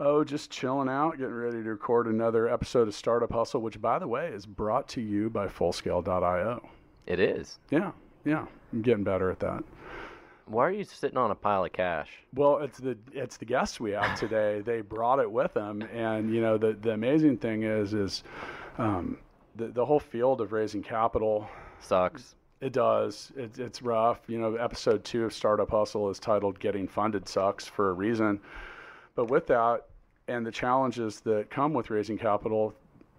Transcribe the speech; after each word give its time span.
Oh, 0.00 0.22
just 0.22 0.50
chilling 0.50 0.88
out, 0.88 1.18
getting 1.18 1.34
ready 1.34 1.60
to 1.62 1.70
record 1.70 2.06
another 2.06 2.48
episode 2.48 2.86
of 2.86 2.94
Startup 2.94 3.32
Hustle, 3.32 3.60
which, 3.60 3.80
by 3.80 3.98
the 3.98 4.06
way, 4.06 4.28
is 4.28 4.46
brought 4.46 4.86
to 4.90 5.00
you 5.00 5.28
by 5.28 5.48
Fullscale.io. 5.48 6.68
It 7.06 7.18
is. 7.18 7.58
Yeah, 7.70 7.90
yeah, 8.24 8.46
I'm 8.72 8.82
getting 8.82 9.02
better 9.02 9.28
at 9.28 9.40
that. 9.40 9.64
Why 10.46 10.68
are 10.68 10.72
you 10.72 10.84
sitting 10.84 11.18
on 11.18 11.32
a 11.32 11.34
pile 11.34 11.64
of 11.64 11.72
cash? 11.72 12.10
Well, 12.32 12.58
it's 12.58 12.78
the 12.78 12.96
it's 13.12 13.38
the 13.38 13.44
guests 13.44 13.80
we 13.80 13.90
have 13.90 14.18
today. 14.18 14.60
they 14.64 14.82
brought 14.82 15.18
it 15.18 15.30
with 15.30 15.52
them, 15.54 15.82
and 15.92 16.32
you 16.32 16.40
know 16.40 16.56
the 16.58 16.74
the 16.80 16.92
amazing 16.92 17.38
thing 17.38 17.64
is 17.64 17.92
is 17.92 18.22
um, 18.78 19.18
the 19.56 19.66
the 19.66 19.84
whole 19.84 20.00
field 20.00 20.40
of 20.40 20.52
raising 20.52 20.82
capital 20.82 21.48
Sucks. 21.80 22.36
It 22.60 22.72
does. 22.72 23.32
It, 23.36 23.58
it's 23.58 23.82
rough. 23.82 24.20
You 24.28 24.38
know, 24.38 24.54
episode 24.56 25.04
two 25.04 25.24
of 25.24 25.32
Startup 25.32 25.68
Hustle 25.68 26.08
is 26.08 26.20
titled 26.20 26.60
"Getting 26.60 26.86
Funded 26.86 27.28
Sucks" 27.28 27.66
for 27.66 27.90
a 27.90 27.92
reason. 27.92 28.40
But 29.14 29.26
with 29.26 29.48
that 29.48 29.87
and 30.28 30.46
the 30.46 30.52
challenges 30.52 31.20
that 31.20 31.50
come 31.50 31.72
with 31.72 31.90
raising 31.90 32.18
capital, 32.18 32.74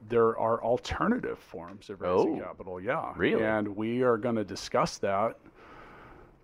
there 0.07 0.38
are 0.38 0.63
alternative 0.63 1.38
forms 1.39 1.89
of 1.89 2.02
raising 2.02 2.39
Oh, 2.41 2.45
capital. 2.45 2.79
Yeah. 2.79 3.13
really? 3.17 3.43
And 3.43 3.75
we 3.75 4.03
are 4.03 4.17
going 4.17 4.35
to 4.35 4.45
discuss 4.45 4.97
that 4.99 5.37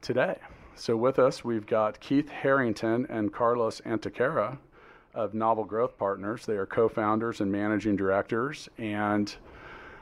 today. 0.02 0.38
So 0.76 0.98
with 0.98 1.20
us, 1.20 1.46
we've 1.46 1.66
got 1.66 2.00
Keith 2.02 2.28
Harrington 2.30 3.06
and 3.10 3.32
Carlos 3.32 3.80
Antequera 3.86 4.58
of 5.14 5.34
Novel 5.34 5.64
Growth 5.64 5.98
Partners. 5.98 6.46
They 6.46 6.58
are 6.58 6.66
co-founders 6.66 7.40
and 7.40 7.50
managing 7.50 7.96
directors, 7.96 8.68
and 8.78 9.34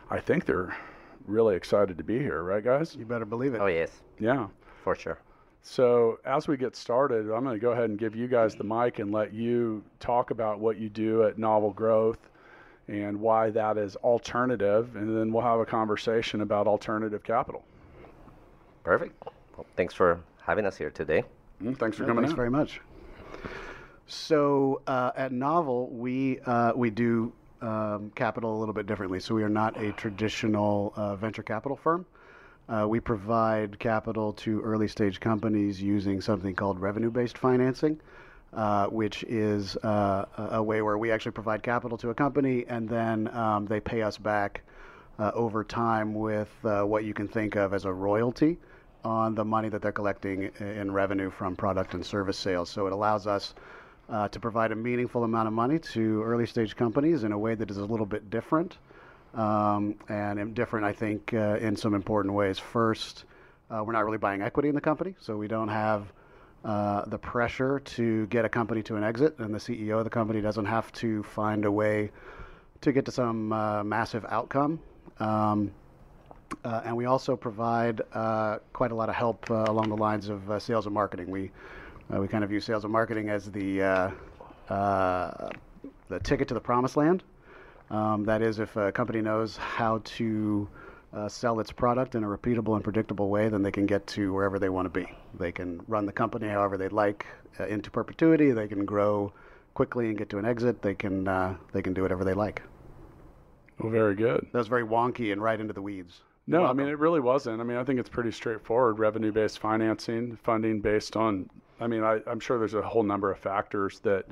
I 0.09 0.19
think 0.19 0.45
they're 0.45 0.75
really 1.28 1.56
excited 1.56 1.97
to 2.00 2.03
be 2.03 2.17
here, 2.17 2.41
right, 2.41 2.64
guys? 2.64 2.95
You 2.95 3.06
better 3.06 3.25
believe 3.25 3.53
it. 3.53 3.61
Oh 3.61 3.67
yes, 3.67 4.02
Yeah. 4.19 4.47
for 4.84 4.95
sure. 4.95 5.19
So, 5.73 6.19
as 6.25 6.45
we 6.50 6.58
get 6.58 6.75
started, 6.75 7.31
I'm 7.31 7.44
going 7.45 7.56
to 7.56 7.59
go 7.59 7.72
ahead 7.72 7.89
and 7.89 7.97
give 7.97 8.17
you 8.17 8.28
guys 8.28 8.53
the 8.53 8.66
mic 8.66 9.00
and 9.00 9.14
let 9.14 9.33
you 9.33 9.81
talk 10.02 10.30
about 10.30 10.59
what 10.59 10.78
you 10.78 10.89
do 10.89 11.23
at 11.23 11.38
Novel 11.38 11.72
Growth 11.72 12.19
and 12.89 13.22
why 13.22 13.50
that 13.52 13.78
is 13.78 13.95
alternative, 13.97 14.97
and 14.97 15.17
then 15.17 15.31
we'll 15.31 15.41
have 15.41 15.61
a 15.61 15.66
conversation 15.66 16.41
about 16.41 16.67
alternative 16.67 17.23
capital. 17.23 17.64
Perfect. 18.84 19.16
Well, 19.56 19.66
thanks 19.78 19.94
for 19.94 20.19
having 20.41 20.66
us 20.66 20.75
here 20.75 20.89
today. 20.89 21.23
Mm, 21.64 21.78
thanks 21.78 21.95
for 21.95 22.03
Yeah, 22.03 22.08
coming 22.08 22.23
Thanks 22.25 22.31
in. 22.34 22.36
very 22.36 22.50
much. 22.50 22.81
So 24.06 24.81
uh, 24.86 25.11
at 25.16 25.31
Novel, 25.31 25.88
we 25.91 26.41
uh, 26.41 26.73
we 26.75 26.89
do 26.89 27.31
um, 27.61 28.11
capital 28.16 28.58
a 28.58 28.59
little 28.59 28.73
bit 28.73 28.86
differently. 28.86 29.22
So 29.22 29.34
we 29.34 29.44
are 29.44 29.50
not 29.50 29.81
a 29.81 29.94
traditional 29.94 30.91
uh, 30.97 31.16
venture 31.16 31.41
capital 31.41 31.78
firm. 31.78 32.06
Uh, 32.69 32.86
we 32.88 33.00
provide 33.00 33.78
capital 33.80 34.33
to 34.33 34.61
early 34.61 34.88
stage 34.88 35.19
companies 35.19 35.81
using 35.81 36.22
something 36.22 36.56
called 36.56 36.80
revenue 36.80 37.11
based 37.11 37.38
financing, 37.38 38.00
uh, 38.53 38.88
which 38.88 39.23
is 39.23 39.75
uh, 39.78 40.25
a 40.38 40.64
way 40.64 40.81
where 40.81 40.97
we 40.97 41.11
actually 41.11 41.31
provide 41.31 41.61
capital 41.61 41.97
to 41.97 42.09
a 42.09 42.14
company 42.14 42.66
and 42.67 42.88
then 42.88 43.28
um, 43.35 43.66
they 43.66 43.79
pay 43.79 44.02
us 44.02 44.18
back 44.18 44.62
uh, 45.19 45.31
over 45.35 45.63
time 45.63 46.13
with 46.13 46.50
uh, 46.63 46.84
what 46.84 47.03
you 47.03 47.13
can 47.13 47.28
think 47.28 47.56
of 47.56 47.73
as 47.73 47.85
a 47.85 47.91
royalty 47.91 48.57
on 49.03 49.35
the 49.35 49.44
money 49.44 49.68
that 49.68 49.81
they're 49.81 49.91
collecting 49.91 50.44
in 50.59 50.91
revenue 50.91 51.29
from 51.29 51.56
product 51.56 51.94
and 51.94 52.06
service 52.06 52.38
sales. 52.38 52.69
So 52.69 52.88
it 52.88 52.94
allows 52.94 53.28
us 53.28 53.53
uh, 54.09 54.28
to 54.29 54.40
provide 54.40 54.72
a 54.72 54.75
meaningful 54.75 55.23
amount 55.23 55.47
of 55.47 55.53
money 55.53 55.79
to 55.79 56.23
early 56.23 56.46
stage 56.46 56.75
companies 56.75 57.23
in 57.23 57.31
a 57.31 57.38
way 57.38 57.56
that 57.56 57.69
is 57.69 57.78
a 57.78 57.85
little 57.85 58.06
bit 58.06 58.29
different. 58.29 58.78
Um, 59.34 59.96
and 60.10 60.54
different, 60.54 60.86
I 60.86 60.94
think, 60.94 61.34
uh, 61.34 61.58
in 61.60 61.76
some 61.76 61.96
important 61.96 62.36
ways. 62.36 62.60
First, 62.60 63.26
uh, 63.70 63.84
we're 63.84 63.94
not 63.94 64.06
really 64.06 64.20
buying 64.20 64.44
equity 64.44 64.70
in 64.70 64.76
the 64.76 64.82
company, 64.82 65.16
so 65.20 65.36
we 65.38 65.48
don't 65.48 65.70
have 65.70 66.14
uh, 66.64 67.06
the 67.06 67.18
pressure 67.18 67.80
to 67.80 68.28
get 68.28 68.46
a 68.46 68.50
company 68.50 68.84
to 68.84 68.96
an 68.96 69.04
exit, 69.04 69.40
and 69.40 69.54
the 69.54 69.58
CEO 69.58 69.98
of 69.98 70.04
the 70.04 70.10
company 70.10 70.40
doesn't 70.40 70.66
have 70.66 70.92
to 70.94 71.24
find 71.24 71.66
a 71.66 71.72
way 71.72 72.12
to 72.82 72.92
get 72.92 73.06
to 73.06 73.12
some 73.12 73.52
uh, 73.52 73.84
massive 73.84 74.24
outcome. 74.30 74.80
Um, 75.20 75.72
uh, 76.64 76.82
and 76.86 76.96
we 76.96 77.06
also 77.06 77.36
provide 77.36 78.02
uh, 78.14 78.60
quite 78.72 78.92
a 78.92 78.96
lot 78.96 79.10
of 79.10 79.16
help 79.16 79.50
along 79.50 79.90
the 79.90 79.98
lines 79.98 80.30
of 80.30 80.62
sales 80.62 80.86
and 80.86 80.94
marketing. 80.94 81.32
We 81.32 81.50
we 82.10 82.28
kind 82.28 82.44
of 82.44 82.52
view 82.52 82.60
sales 82.60 82.84
and 82.84 82.94
marketing 82.94 83.30
as 83.30 83.50
the 83.50 84.12
the 84.70 86.20
ticket 86.20 86.48
to 86.50 86.54
the 86.54 86.62
promised 86.62 86.96
land. 86.96 87.24
Um, 87.94 88.24
that 88.26 88.42
is, 88.42 88.58
if 88.58 88.76
a 88.76 88.92
company 88.92 89.22
knows 89.22 89.56
how 89.56 90.02
to 90.04 90.68
uh, 91.14 91.30
sell 91.30 91.59
its 91.59 91.72
product 91.72 92.16
in 92.16 92.24
a 92.24 92.28
repeatable 92.28 92.74
and 92.74 92.84
predictable 92.84 93.30
way, 93.30 93.50
then 93.50 93.62
they 93.62 93.72
can 93.72 93.86
get 93.86 94.08
to 94.08 94.34
wherever 94.34 94.58
they 94.58 94.70
want 94.70 94.88
to 94.88 94.90
be. 94.90 95.08
They 95.38 95.52
can 95.52 95.80
run 95.88 96.08
the 96.08 96.12
company 96.12 96.48
however 96.48 96.76
they'd 96.76 96.92
like 96.92 97.28
uh, 97.59 97.68
into 97.68 97.92
perpetuity. 97.92 98.50
They 98.50 98.68
can 98.68 98.84
grow 98.84 99.32
quickly 99.76 100.09
and 100.09 100.18
get 100.18 100.30
to 100.32 100.40
an 100.40 100.46
exit. 100.46 100.82
They 100.82 100.96
can 100.96 101.28
uh, 101.28 101.56
they 101.72 101.84
can 101.84 101.94
do 101.94 102.02
whatever 102.02 102.24
they 102.24 102.34
like. 102.34 102.64
Well, 103.80 103.92
very 103.92 104.16
good. 104.16 104.48
That 104.52 104.58
was 104.58 104.68
very 104.68 104.84
wonky 104.84 105.32
and 105.32 105.42
right 105.42 105.59
into 105.59 105.74
the 105.74 105.82
weeds. 105.82 106.22
No, 106.48 106.66
I 106.66 106.74
mean, 106.74 106.88
it 106.88 106.98
really 106.98 107.20
wasn't. 107.20 107.62
I 107.62 107.64
mean, 107.64 107.78
I 107.78 107.84
think 107.84 108.00
it's 108.00 108.09
pretty 108.09 108.32
straightforward 108.32 108.98
revenue 108.98 109.32
based 109.32 109.59
financing, 109.59 110.38
funding 110.44 110.82
based 110.82 111.16
on. 111.16 111.48
I 111.79 111.88
mean, 111.88 112.03
I, 112.03 112.19
I'm 112.28 112.39
sure 112.39 112.59
there's 112.59 112.73
a 112.73 112.81
whole 112.81 113.03
number 113.03 113.31
of 113.31 113.39
factors 113.39 114.00
that 114.00 114.25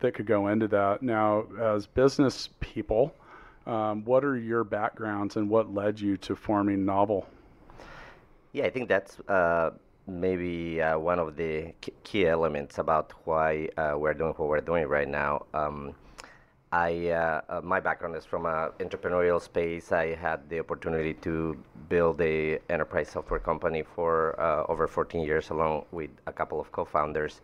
that 0.00 0.14
could 0.14 0.26
go 0.26 0.48
into 0.48 0.68
that. 0.68 1.02
Now, 1.02 1.46
as 1.60 1.86
business 1.86 2.48
people, 2.60 3.14
um, 3.66 4.04
what 4.04 4.24
are 4.24 4.36
your 4.36 4.64
backgrounds 4.64 5.36
and 5.36 5.48
what 5.48 5.72
led 5.74 6.00
you 6.00 6.16
to 6.18 6.36
forming 6.36 6.84
Novel? 6.84 7.26
Yeah, 8.52 8.64
I 8.64 8.70
think 8.70 8.88
that's 8.88 9.18
uh, 9.28 9.70
maybe 10.06 10.80
uh, 10.80 10.98
one 10.98 11.18
of 11.18 11.36
the 11.36 11.74
key 12.04 12.26
elements 12.26 12.78
about 12.78 13.12
why 13.24 13.68
uh, 13.76 13.94
we're 13.96 14.14
doing 14.14 14.32
what 14.34 14.48
we're 14.48 14.60
doing 14.60 14.86
right 14.86 15.08
now. 15.08 15.46
Um, 15.54 15.94
I, 16.74 17.10
uh, 17.10 17.40
uh, 17.48 17.60
my 17.62 17.78
background 17.78 18.16
is 18.16 18.24
from 18.24 18.46
an 18.46 18.70
entrepreneurial 18.80 19.40
space. 19.40 19.92
I 19.92 20.16
had 20.16 20.48
the 20.48 20.58
opportunity 20.58 21.14
to 21.22 21.56
build 21.88 22.20
a 22.20 22.58
enterprise 22.68 23.10
software 23.10 23.38
company 23.38 23.84
for 23.84 24.34
uh, 24.40 24.64
over 24.68 24.88
14 24.88 25.22
years, 25.24 25.50
along 25.50 25.84
with 25.92 26.10
a 26.26 26.32
couple 26.32 26.58
of 26.58 26.72
co-founders. 26.72 27.42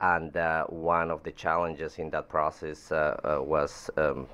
And 0.00 0.36
uh, 0.36 0.64
one 0.64 1.12
of 1.12 1.22
the 1.22 1.30
challenges 1.30 2.00
in 2.00 2.10
that 2.10 2.28
process 2.28 2.90
uh, 2.90 3.20
uh, 3.22 3.40
was 3.40 3.88
um, 3.96 4.26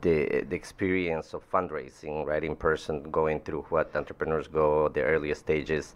the 0.00 0.46
the 0.48 0.56
experience 0.56 1.34
of 1.34 1.42
fundraising, 1.50 2.24
right, 2.24 2.42
in 2.42 2.56
person, 2.56 3.02
going 3.10 3.40
through 3.40 3.66
what 3.68 3.94
entrepreneurs 3.94 4.48
go, 4.48 4.88
the 4.88 5.02
earliest 5.02 5.42
stages, 5.42 5.94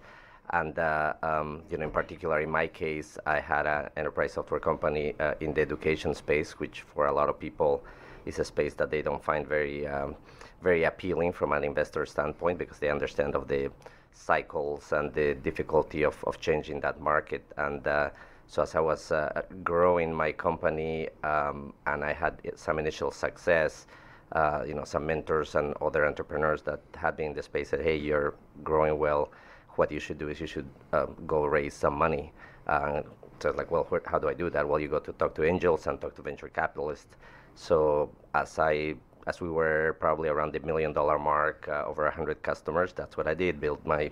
and 0.50 0.78
uh, 0.78 1.12
um, 1.22 1.62
you 1.70 1.78
know, 1.78 1.84
in 1.84 1.91
particular, 1.91 2.41
in 2.41 2.50
my 2.50 2.66
case, 2.66 3.19
I 3.26 3.41
had 3.41 3.66
an 3.66 3.91
enterprise 3.97 4.32
software 4.32 4.60
company 4.60 5.14
uh, 5.20 5.34
in 5.41 5.53
the 5.54 5.60
education 5.60 6.14
space, 6.14 6.53
which 6.59 6.82
for 6.82 7.06
a 7.06 7.12
lot 7.12 7.28
of 7.28 7.38
people 7.38 7.84
is 8.26 8.38
a 8.38 8.44
space 8.44 8.75
that 8.75 8.91
they 8.91 9.03
don't 9.03 9.22
find 9.22 9.47
very 9.47 9.87
um, 9.87 10.16
very 10.62 10.84
appealing 10.84 11.32
from 11.32 11.53
an 11.53 11.64
investor 11.64 12.04
standpoint 12.06 12.58
because 12.58 12.78
they 12.78 12.91
understand 12.91 13.34
of 13.34 13.47
the 13.48 13.70
cycles 14.12 14.92
and 14.92 15.12
the 15.14 15.34
difficulty 15.34 16.03
of, 16.03 16.16
of 16.25 16.41
changing 16.41 16.81
that 16.81 17.00
market 17.00 17.44
and. 17.56 17.87
Uh, 17.87 18.11
so 18.50 18.62
as 18.62 18.75
I 18.75 18.81
was 18.81 19.12
uh, 19.12 19.43
growing 19.62 20.12
my 20.12 20.32
company 20.32 21.11
um, 21.23 21.75
and 21.87 22.02
I 22.02 22.14
had 22.14 22.40
some 22.56 22.78
initial 22.78 23.11
success, 23.11 23.87
uh, 24.32 24.64
you 24.67 24.73
know, 24.73 24.84
some 24.84 25.06
mentors 25.06 25.55
and 25.55 25.75
other 25.82 26.06
entrepreneurs 26.06 26.62
that 26.62 26.81
had 26.96 27.14
been 27.17 27.26
in 27.26 27.34
the 27.34 27.43
space 27.43 27.69
said, 27.69 27.82
"Hey, 27.82 27.96
you're 27.96 28.34
growing 28.64 28.99
well. 28.99 29.31
What 29.78 29.90
you 29.92 30.00
should 30.00 30.19
do 30.19 30.28
is 30.28 30.40
you 30.40 30.46
should 30.54 30.69
um, 30.92 31.14
go 31.26 31.38
raise 31.46 31.75
some 31.75 31.96
money." 32.06 32.32
Uh, 32.66 33.02
so 33.40 33.50
like, 33.52 33.70
well, 33.70 33.84
where, 33.90 34.02
how 34.04 34.19
do 34.19 34.28
I 34.28 34.34
do 34.34 34.50
that? 34.50 34.69
Well, 34.69 34.80
you 34.80 34.88
go 34.88 34.98
to 34.98 35.12
talk 35.12 35.34
to 35.36 35.44
angels 35.44 35.86
and 35.86 36.00
talk 36.00 36.14
to 36.16 36.22
venture 36.22 36.48
capitalists. 36.48 37.14
So 37.54 38.10
as 38.34 38.58
I 38.58 38.96
as 39.28 39.40
we 39.40 39.50
were 39.50 39.96
probably 40.00 40.28
around 40.28 40.52
the 40.52 40.60
million 40.60 40.92
dollar 40.92 41.19
mark, 41.19 41.69
uh, 41.69 41.84
over 41.86 42.02
100 42.04 42.42
customers, 42.42 42.92
that's 42.94 43.16
what 43.16 43.26
I 43.28 43.34
did. 43.34 43.60
Built 43.60 43.84
my 43.84 44.10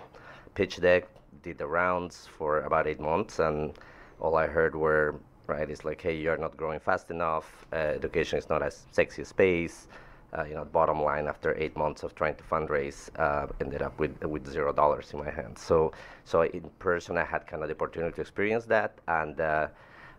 pitch 0.55 0.79
deck, 0.81 1.09
did 1.43 1.59
the 1.59 1.67
rounds 1.67 2.29
for 2.37 2.61
about 2.61 2.87
eight 2.87 3.01
months, 3.01 3.39
and 3.39 3.73
all 4.21 4.37
I 4.37 4.47
heard 4.47 4.75
were, 4.77 5.15
right, 5.47 5.69
it's 5.71 5.85
like, 5.85 6.01
hey, 6.03 6.17
you're 6.17 6.37
not 6.37 6.57
growing 6.57 6.81
fast 6.81 7.11
enough. 7.11 7.67
Uh, 7.73 7.77
education 7.77 8.39
is 8.39 8.49
not 8.51 8.63
as 8.63 8.87
sexy 8.93 9.23
a 9.23 9.25
space. 9.25 9.89
Uh, 10.37 10.45
you 10.45 10.55
know, 10.55 10.65
bottom 10.65 11.01
line, 11.03 11.27
after 11.27 11.57
eight 11.57 11.75
months 11.77 12.03
of 12.03 12.15
trying 12.15 12.35
to 12.35 12.45
fundraise, 12.45 13.09
uh, 13.19 13.47
ended 13.61 13.81
up 13.81 13.99
with 13.99 14.23
with 14.25 14.47
zero 14.47 14.73
dollars 14.73 15.13
in 15.13 15.19
my 15.19 15.31
hands. 15.31 15.63
So, 15.63 15.93
so 16.25 16.43
in 16.43 16.69
person, 16.79 17.17
I 17.17 17.25
had 17.25 17.47
kind 17.47 17.63
of 17.63 17.69
the 17.69 17.75
opportunity 17.75 18.15
to 18.17 18.21
experience 18.21 18.67
that, 18.67 18.99
and 19.09 19.41
uh, 19.41 19.69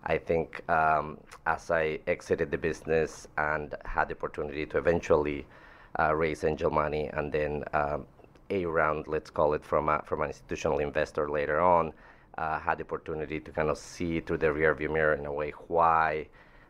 I 0.04 0.18
think 0.18 0.68
um, 0.70 1.18
as 1.46 1.70
I 1.70 2.00
exited 2.08 2.50
the 2.52 2.58
business 2.58 3.28
and 3.38 3.76
had 3.86 4.08
the 4.08 4.16
opportunity 4.16 4.66
to 4.66 4.78
eventually 4.78 5.46
uh, 6.00 6.16
raise 6.16 6.44
angel 6.44 6.72
money 6.72 7.10
and 7.14 7.32
then 7.32 7.64
um, 7.74 8.06
a 8.50 8.66
round, 8.66 9.08
let's 9.08 9.30
call 9.30 9.54
it, 9.54 9.64
from 9.66 9.90
a, 9.90 10.02
from 10.06 10.22
an 10.22 10.30
institutional 10.30 10.80
investor 10.80 11.30
later 11.30 11.60
on, 11.60 11.94
uh, 12.38 12.60
had 12.60 12.78
the 12.78 12.84
opportunity 12.84 13.40
to 13.40 13.52
kind 13.52 13.70
of 13.70 13.78
see 13.78 14.22
through 14.22 14.38
the 14.38 14.48
rearview 14.48 14.90
mirror 14.92 15.16
in 15.16 15.26
a 15.26 15.34
way 15.34 15.52
why 15.68 16.28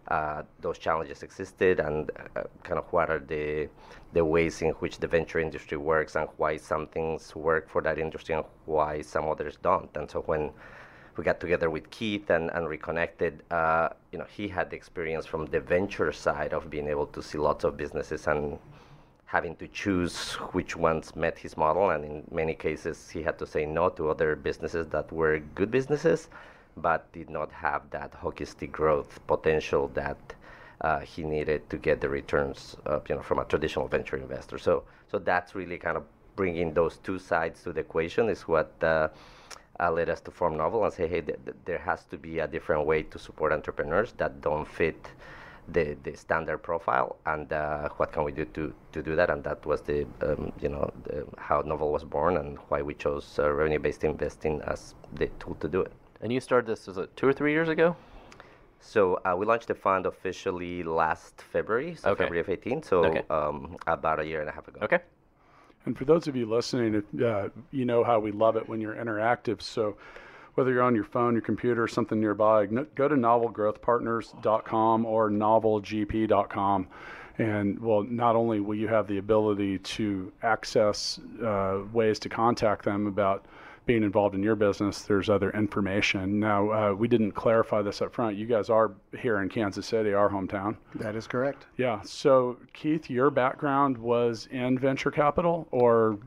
uh, 0.09 0.43
those 0.61 0.77
challenges 0.77 1.23
existed 1.23 1.79
and 1.79 2.11
uh, 2.35 2.43
kind 2.63 2.79
of 2.79 2.85
what 2.93 3.09
are 3.09 3.19
the 3.19 3.67
the 4.13 4.23
ways 4.23 4.61
in 4.61 4.69
which 4.79 4.99
the 4.99 5.07
venture 5.07 5.39
industry 5.39 5.77
works 5.77 6.15
and 6.15 6.29
why 6.37 6.55
some 6.55 6.87
things 6.87 7.35
work 7.35 7.69
for 7.69 7.81
that 7.81 7.99
industry 7.99 8.33
and 8.33 8.45
why 8.65 9.01
some 9.01 9.27
others 9.27 9.57
don't. 9.61 9.89
And 9.97 10.09
so 10.09 10.21
when 10.21 10.51
we 11.17 11.23
got 11.23 11.39
together 11.39 11.69
with 11.69 11.89
Keith 11.89 12.29
and, 12.29 12.49
and 12.51 12.69
reconnected, 12.69 13.43
uh, 13.51 13.89
you 14.11 14.19
know, 14.19 14.25
he 14.29 14.47
had 14.47 14.69
the 14.69 14.75
experience 14.77 15.25
from 15.25 15.45
the 15.47 15.59
venture 15.59 16.11
side 16.13 16.53
of 16.53 16.69
being 16.69 16.87
able 16.87 17.07
to 17.07 17.21
see 17.21 17.37
lots 17.37 17.65
of 17.65 17.75
businesses 17.75 18.27
and 18.27 18.57
having 19.25 19.55
to 19.57 19.67
choose 19.67 20.35
which 20.53 20.77
ones 20.77 21.15
met 21.15 21.37
his 21.37 21.57
model. 21.57 21.89
And 21.89 22.05
in 22.05 22.23
many 22.31 22.53
cases, 22.53 23.09
he 23.09 23.21
had 23.23 23.37
to 23.39 23.45
say 23.45 23.65
no 23.65 23.89
to 23.89 24.09
other 24.09 24.37
businesses 24.37 24.87
that 24.87 25.11
were 25.11 25.39
good 25.39 25.69
businesses 25.69 26.29
but 26.81 27.11
did 27.13 27.29
not 27.29 27.51
have 27.51 27.89
that 27.91 28.13
hockey 28.13 28.45
stick 28.45 28.71
growth 28.71 29.19
potential 29.27 29.89
that 29.93 30.17
uh, 30.81 30.99
he 30.99 31.23
needed 31.23 31.69
to 31.69 31.77
get 31.77 32.01
the 32.01 32.09
returns, 32.09 32.75
uh, 32.85 32.99
you 33.09 33.15
know, 33.15 33.21
from 33.21 33.39
a 33.39 33.45
traditional 33.45 33.87
venture 33.87 34.17
investor. 34.17 34.57
So, 34.57 34.83
so 35.11 35.19
that's 35.19 35.55
really 35.55 35.77
kind 35.77 35.97
of 35.97 36.03
bringing 36.35 36.73
those 36.73 36.97
two 36.97 37.17
sides 37.17 37.63
to 37.63 37.73
the 37.73 37.79
equation 37.79 38.29
is 38.29 38.43
what 38.43 38.71
uh, 38.83 39.07
uh 39.79 39.91
led 39.91 40.09
us 40.09 40.21
to 40.21 40.31
form 40.31 40.55
Novel 40.57 40.85
and 40.85 40.93
say, 40.93 41.07
hey, 41.07 41.21
th- 41.21 41.39
th- 41.45 41.57
there 41.65 41.79
has 41.79 42.05
to 42.05 42.17
be 42.17 42.39
a 42.39 42.47
different 42.47 42.85
way 42.85 43.03
to 43.03 43.17
support 43.17 43.51
entrepreneurs 43.51 44.13
that 44.17 44.41
don't 44.41 44.67
fit 44.67 45.07
the, 45.69 45.97
the 46.03 46.15
standard 46.15 46.59
profile, 46.59 47.17
and 47.25 47.51
uh, 47.51 47.89
what 47.97 48.11
can 48.11 48.23
we 48.23 48.31
do 48.31 48.45
to, 48.45 48.73
to 48.93 49.03
do 49.03 49.15
that? 49.15 49.29
And 49.29 49.43
that 49.43 49.65
was 49.65 49.81
the, 49.81 50.05
um, 50.21 50.51
you 50.61 50.69
know, 50.69 50.91
the, 51.03 51.25
how 51.37 51.61
Novel 51.61 51.91
was 51.91 52.03
born 52.03 52.37
and 52.37 52.57
why 52.69 52.81
we 52.81 52.93
chose 52.93 53.37
uh, 53.39 53.51
revenue-based 53.51 54.03
investing 54.03 54.61
as 54.61 54.95
the 55.13 55.27
tool 55.39 55.55
to 55.55 55.67
do 55.67 55.81
it. 55.81 55.91
And 56.21 56.31
you 56.31 56.39
started 56.39 56.67
this 56.67 56.87
was 56.87 56.97
it 56.97 57.15
two 57.15 57.27
or 57.27 57.33
three 57.33 57.51
years 57.51 57.69
ago? 57.69 57.95
So 58.79 59.19
uh, 59.25 59.35
we 59.37 59.45
launched 59.45 59.67
the 59.67 59.75
fund 59.75 60.05
officially 60.05 60.83
last 60.83 61.41
February, 61.41 61.95
so 61.95 62.11
okay. 62.11 62.23
February 62.23 62.41
of 62.41 62.49
18. 62.49 62.83
So 62.83 63.05
okay. 63.05 63.23
um, 63.29 63.77
about 63.87 64.19
a 64.19 64.25
year 64.25 64.39
and 64.39 64.49
a 64.49 64.51
half 64.51 64.67
ago. 64.67 64.79
Okay. 64.83 64.99
And 65.85 65.97
for 65.97 66.05
those 66.05 66.27
of 66.27 66.35
you 66.35 66.45
listening, 66.45 67.03
uh, 67.23 67.49
you 67.71 67.85
know 67.85 68.03
how 68.03 68.19
we 68.19 68.31
love 68.31 68.55
it 68.55 68.67
when 68.67 68.81
you're 68.81 68.95
interactive. 68.95 69.61
So 69.61 69.97
whether 70.55 70.71
you're 70.71 70.83
on 70.83 70.95
your 70.95 71.03
phone, 71.03 71.33
your 71.33 71.41
computer, 71.41 71.83
or 71.83 71.87
something 71.87 72.19
nearby, 72.19 72.65
go 72.65 73.07
to 73.07 73.15
novelgrowthpartners.com 73.15 75.05
or 75.05 75.29
novelgp.com. 75.29 76.87
And 77.37 77.79
well, 77.79 78.03
not 78.03 78.35
only 78.35 78.59
will 78.59 78.75
you 78.75 78.87
have 78.87 79.07
the 79.07 79.19
ability 79.19 79.77
to 79.79 80.31
access 80.41 81.19
uh, 81.45 81.81
ways 81.93 82.17
to 82.19 82.29
contact 82.29 82.83
them 82.83 83.05
about 83.05 83.45
being 83.87 84.03
involved 84.03 84.35
in 84.35 84.43
your 84.43 84.55
business, 84.55 85.01
there's 85.01 85.29
other 85.29 85.49
information. 85.51 86.39
Now, 86.39 86.69
uh, 86.69 86.93
we 86.93 87.07
didn't 87.07 87.31
clarify 87.31 87.81
this 87.81 88.01
up 88.01 88.13
front. 88.13 88.37
You 88.37 88.45
guys 88.45 88.69
are 88.69 88.91
here 89.17 89.41
in 89.41 89.49
Kansas 89.49 89.87
City, 89.87 90.13
our 90.13 90.29
hometown. 90.29 90.75
That 90.95 91.15
is 91.15 91.25
correct. 91.25 91.65
Yeah. 91.77 92.01
So, 92.01 92.57
Keith, 92.73 93.09
your 93.09 93.31
background 93.31 93.97
was 93.97 94.47
in 94.51 94.77
venture 94.77 95.09
capital 95.09 95.67
or 95.71 96.19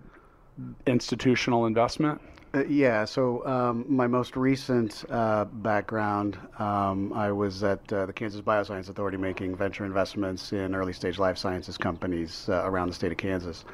institutional 0.87 1.67
investment? 1.67 2.21
Uh, 2.53 2.65
yeah, 2.65 3.05
so 3.05 3.47
um, 3.47 3.85
my 3.89 4.09
most 4.09 4.37
recent 4.37 5.05
uh, 5.09 5.45
background, 5.45 6.37
um, 6.59 7.13
I 7.13 7.31
was 7.31 7.63
at 7.63 7.93
uh, 7.93 8.07
the 8.07 8.13
Kansas 8.13 8.41
Bioscience 8.41 8.89
Authority 8.89 9.17
making 9.17 9.55
venture 9.55 9.85
investments 9.85 10.53
in 10.53 10.75
early 10.75 10.93
stage 10.93 11.19
life 11.21 11.39
sciences 11.39 11.79
companies 11.79 12.49
uh, 12.49 12.63
around 12.65 12.89
the 12.89 12.95
state 12.95 13.13
of 13.13 13.19
Kansas. 13.19 13.65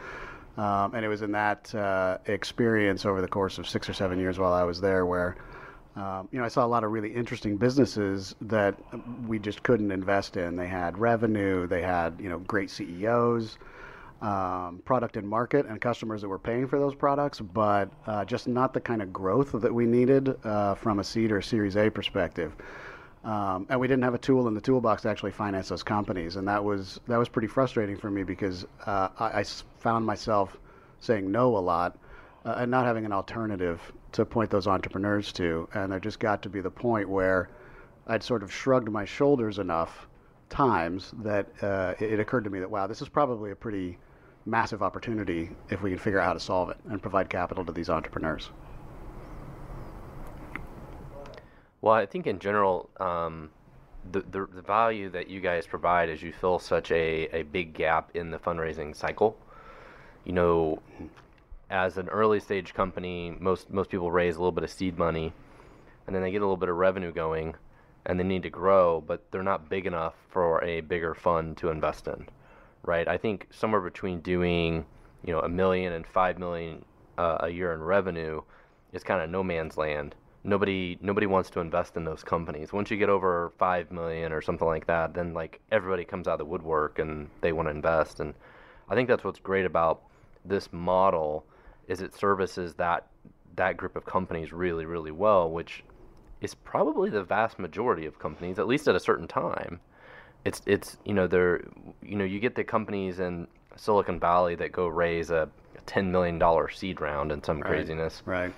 Um, 0.56 0.94
and 0.94 1.04
it 1.04 1.08
was 1.08 1.22
in 1.22 1.32
that 1.32 1.74
uh, 1.74 2.18
experience 2.26 3.04
over 3.04 3.20
the 3.20 3.28
course 3.28 3.58
of 3.58 3.68
six 3.68 3.88
or 3.88 3.92
seven 3.92 4.18
years 4.18 4.38
while 4.38 4.54
I 4.54 4.64
was 4.64 4.80
there 4.80 5.04
where, 5.04 5.36
um, 5.96 6.28
you 6.32 6.38
know, 6.38 6.44
I 6.44 6.48
saw 6.48 6.64
a 6.64 6.68
lot 6.68 6.82
of 6.82 6.92
really 6.92 7.12
interesting 7.12 7.56
businesses 7.58 8.34
that 8.40 8.78
we 9.26 9.38
just 9.38 9.62
couldn't 9.62 9.90
invest 9.90 10.36
in. 10.36 10.56
They 10.56 10.66
had 10.66 10.96
revenue, 10.96 11.66
they 11.66 11.82
had, 11.82 12.18
you 12.18 12.30
know, 12.30 12.38
great 12.38 12.70
CEOs, 12.70 13.58
um, 14.22 14.80
product 14.86 15.18
and 15.18 15.28
market, 15.28 15.66
and 15.66 15.78
customers 15.78 16.22
that 16.22 16.28
were 16.28 16.38
paying 16.38 16.66
for 16.66 16.78
those 16.78 16.94
products, 16.94 17.40
but 17.40 17.90
uh, 18.06 18.24
just 18.24 18.48
not 18.48 18.72
the 18.72 18.80
kind 18.80 19.02
of 19.02 19.12
growth 19.12 19.52
that 19.52 19.72
we 19.72 19.84
needed 19.84 20.34
uh, 20.44 20.74
from 20.74 21.00
a 21.00 21.04
seed 21.04 21.32
or 21.32 21.42
Series 21.42 21.76
A 21.76 21.90
perspective. 21.90 22.54
Um, 23.26 23.66
and 23.68 23.80
we 23.80 23.88
didn't 23.88 24.04
have 24.04 24.14
a 24.14 24.18
tool 24.18 24.46
in 24.46 24.54
the 24.54 24.60
toolbox 24.60 25.02
to 25.02 25.08
actually 25.08 25.32
finance 25.32 25.68
those 25.68 25.82
companies, 25.82 26.36
and 26.36 26.46
that 26.46 26.62
was 26.62 27.00
that 27.08 27.16
was 27.16 27.28
pretty 27.28 27.48
frustrating 27.48 27.96
for 27.96 28.08
me 28.08 28.22
because 28.22 28.64
uh, 28.86 29.08
I, 29.18 29.40
I, 29.40 29.44
found 29.80 30.06
myself 30.06 30.56
saying 31.00 31.32
no 31.32 31.56
a 31.56 31.58
lot 31.58 31.98
uh, 32.44 32.54
and 32.58 32.70
not 32.70 32.86
having 32.86 33.04
an 33.04 33.12
alternative 33.12 33.80
to 34.12 34.24
point 34.24 34.48
those 34.48 34.68
entrepreneurs 34.68 35.32
to. 35.32 35.68
And 35.74 35.90
there 35.90 35.98
just 35.98 36.20
got 36.20 36.40
to 36.44 36.48
be 36.48 36.60
the 36.60 36.70
point 36.70 37.08
where 37.08 37.48
I'd 38.06 38.22
sort 38.22 38.44
of 38.44 38.52
shrugged 38.52 38.88
my 38.88 39.04
shoulders 39.04 39.58
enough 39.58 40.06
times 40.48 41.12
that 41.24 41.48
uh, 41.64 41.94
it, 41.98 42.12
it 42.12 42.20
occurred 42.20 42.44
to 42.44 42.50
me 42.50 42.60
that 42.60 42.70
wow, 42.70 42.86
this 42.86 43.02
is 43.02 43.08
probably 43.08 43.50
a 43.50 43.56
pretty 43.56 43.98
massive 44.44 44.84
opportunity 44.84 45.50
if 45.68 45.82
we 45.82 45.90
can 45.90 45.98
figure 45.98 46.20
out 46.20 46.26
how 46.26 46.32
to 46.32 46.38
solve 46.38 46.70
it 46.70 46.76
and 46.90 47.02
provide 47.02 47.28
capital 47.28 47.64
to 47.64 47.72
these 47.72 47.90
entrepreneurs. 47.90 48.50
Well, 51.80 51.94
I 51.94 52.06
think 52.06 52.26
in 52.26 52.38
general, 52.38 52.90
um, 52.98 53.50
the, 54.10 54.20
the, 54.20 54.46
the 54.46 54.62
value 54.62 55.10
that 55.10 55.28
you 55.28 55.40
guys 55.40 55.66
provide 55.66 56.08
is 56.08 56.22
you 56.22 56.32
fill 56.32 56.58
such 56.58 56.90
a, 56.90 57.28
a 57.32 57.42
big 57.42 57.74
gap 57.74 58.10
in 58.14 58.30
the 58.30 58.38
fundraising 58.38 58.94
cycle. 58.94 59.36
You 60.24 60.32
know, 60.32 60.82
as 61.70 61.98
an 61.98 62.08
early 62.08 62.40
stage 62.40 62.74
company, 62.74 63.36
most 63.38 63.70
most 63.70 63.90
people 63.90 64.10
raise 64.10 64.36
a 64.36 64.38
little 64.38 64.52
bit 64.52 64.64
of 64.64 64.70
seed 64.70 64.98
money, 64.98 65.32
and 66.06 66.14
then 66.14 66.22
they 66.22 66.30
get 66.30 66.38
a 66.38 66.44
little 66.44 66.56
bit 66.56 66.68
of 66.68 66.76
revenue 66.76 67.12
going, 67.12 67.54
and 68.04 68.18
they 68.18 68.24
need 68.24 68.42
to 68.44 68.50
grow, 68.50 69.00
but 69.00 69.30
they're 69.30 69.42
not 69.42 69.68
big 69.68 69.86
enough 69.86 70.14
for 70.28 70.62
a 70.64 70.80
bigger 70.80 71.14
fund 71.14 71.56
to 71.58 71.70
invest 71.70 72.08
in, 72.08 72.28
right? 72.84 73.06
I 73.06 73.16
think 73.16 73.48
somewhere 73.50 73.80
between 73.80 74.20
doing, 74.20 74.86
you 75.24 75.32
know, 75.32 75.40
a 75.40 75.48
million 75.48 75.92
and 75.92 76.06
five 76.06 76.38
million 76.38 76.84
uh, 77.18 77.38
a 77.40 77.48
year 77.48 77.72
in 77.72 77.80
revenue 77.82 78.42
is 78.92 79.04
kind 79.04 79.22
of 79.22 79.30
no 79.30 79.42
man's 79.42 79.76
land 79.76 80.14
nobody 80.46 80.96
nobody 81.02 81.26
wants 81.26 81.50
to 81.50 81.60
invest 81.60 81.96
in 81.96 82.04
those 82.04 82.22
companies. 82.22 82.72
Once 82.72 82.90
you 82.90 82.96
get 82.96 83.08
over 83.08 83.52
five 83.58 83.90
million 83.90 84.32
or 84.32 84.40
something 84.40 84.66
like 84.66 84.86
that, 84.86 85.12
then 85.12 85.34
like 85.34 85.60
everybody 85.72 86.04
comes 86.04 86.28
out 86.28 86.34
of 86.34 86.38
the 86.38 86.44
woodwork 86.44 86.98
and 86.98 87.28
they 87.40 87.52
want 87.52 87.66
to 87.66 87.70
invest. 87.70 88.20
And 88.20 88.32
I 88.88 88.94
think 88.94 89.08
that's 89.08 89.24
what's 89.24 89.40
great 89.40 89.66
about 89.66 90.02
this 90.44 90.72
model 90.72 91.44
is 91.88 92.00
it 92.00 92.14
services 92.14 92.74
that 92.74 93.08
that 93.56 93.76
group 93.76 93.96
of 93.96 94.06
companies 94.06 94.52
really 94.52 94.86
really 94.86 95.10
well, 95.10 95.50
which 95.50 95.82
is 96.40 96.54
probably 96.54 97.10
the 97.10 97.24
vast 97.24 97.58
majority 97.58 98.06
of 98.06 98.18
companies, 98.18 98.58
at 98.58 98.68
least 98.68 98.86
at 98.88 98.94
a 98.94 99.00
certain 99.00 99.26
time. 99.26 99.80
It's 100.44 100.62
it's 100.64 100.96
you 101.04 101.14
know 101.14 101.26
they're 101.26 101.64
you 102.02 102.16
know 102.16 102.24
you 102.24 102.38
get 102.38 102.54
the 102.54 102.64
companies 102.64 103.18
in 103.18 103.48
Silicon 103.74 104.20
Valley 104.20 104.54
that 104.54 104.70
go 104.70 104.86
raise 104.86 105.30
a 105.30 105.48
ten 105.86 106.12
million 106.12 106.38
dollar 106.38 106.68
seed 106.68 107.00
round 107.00 107.32
and 107.32 107.44
some 107.44 107.60
right. 107.60 107.70
craziness. 107.70 108.22
Right 108.24 108.54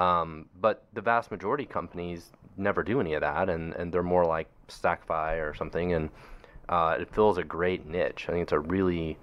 um, 0.00 0.46
but 0.60 0.84
the 0.94 1.00
vast 1.00 1.30
majority 1.30 1.66
companies 1.66 2.32
never 2.56 2.82
do 2.82 3.00
any 3.00 3.14
of 3.14 3.20
that, 3.20 3.48
and, 3.48 3.74
and 3.74 3.92
they're 3.92 4.02
more 4.02 4.24
like 4.24 4.48
Stackify 4.68 5.38
or 5.38 5.54
something, 5.54 5.92
and 5.92 6.08
uh, 6.68 6.96
it 6.98 7.12
fills 7.14 7.38
a 7.38 7.44
great 7.44 7.86
niche. 7.86 8.26
I 8.28 8.32
think 8.32 8.42
it's 8.42 8.52
a 8.52 8.58
really 8.58 9.18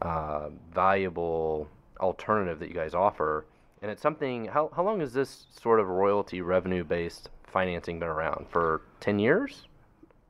uh, 0.00 0.48
valuable 0.72 1.68
alternative 2.00 2.58
that 2.60 2.68
you 2.68 2.74
guys 2.74 2.94
offer, 2.94 3.44
and 3.82 3.90
it's 3.90 4.02
something. 4.02 4.46
How 4.46 4.70
how 4.74 4.82
long 4.82 5.00
has 5.00 5.12
this 5.12 5.46
sort 5.60 5.78
of 5.78 5.88
royalty 5.88 6.40
revenue 6.40 6.84
based 6.84 7.30
financing 7.46 7.98
been 7.98 8.08
around? 8.08 8.46
For 8.48 8.80
ten 9.00 9.18
years? 9.18 9.66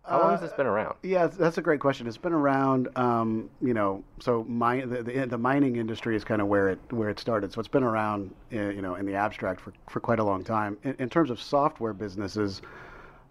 How 0.07 0.21
long 0.21 0.33
has 0.33 0.43
this 0.43 0.53
been 0.53 0.67
around? 0.67 0.91
Uh, 0.91 0.95
yeah, 1.03 1.27
that's 1.29 1.57
a 1.57 1.63
great 1.63 1.81
question. 1.81 2.07
It's 2.07 2.19
been 2.19 2.35
around, 2.35 2.89
um, 2.97 3.49
you 3.63 3.73
know, 3.73 4.05
so 4.21 4.45
my, 4.45 4.85
the, 4.85 5.03
the, 5.03 5.27
the, 5.27 5.39
mining 5.39 5.77
industry 5.77 6.15
is 6.15 6.25
kind 6.25 6.43
of 6.43 6.49
where 6.49 6.69
it 6.69 6.79
where 6.91 7.09
it 7.09 7.19
started. 7.19 7.53
So 7.53 7.61
it's 7.61 7.69
been 7.69 7.83
around, 7.83 8.35
uh, 8.53 8.69
you 8.69 8.83
know, 8.83 8.97
in 8.97 9.07
the 9.07 9.15
abstract 9.15 9.63
for, 9.63 9.73
for 9.89 10.01
quite 10.01 10.19
a 10.19 10.25
long 10.25 10.45
time. 10.45 10.77
In, 10.85 10.95
in 10.99 11.09
terms 11.09 11.31
of 11.31 11.41
software 11.41 11.95
businesses, 11.95 12.61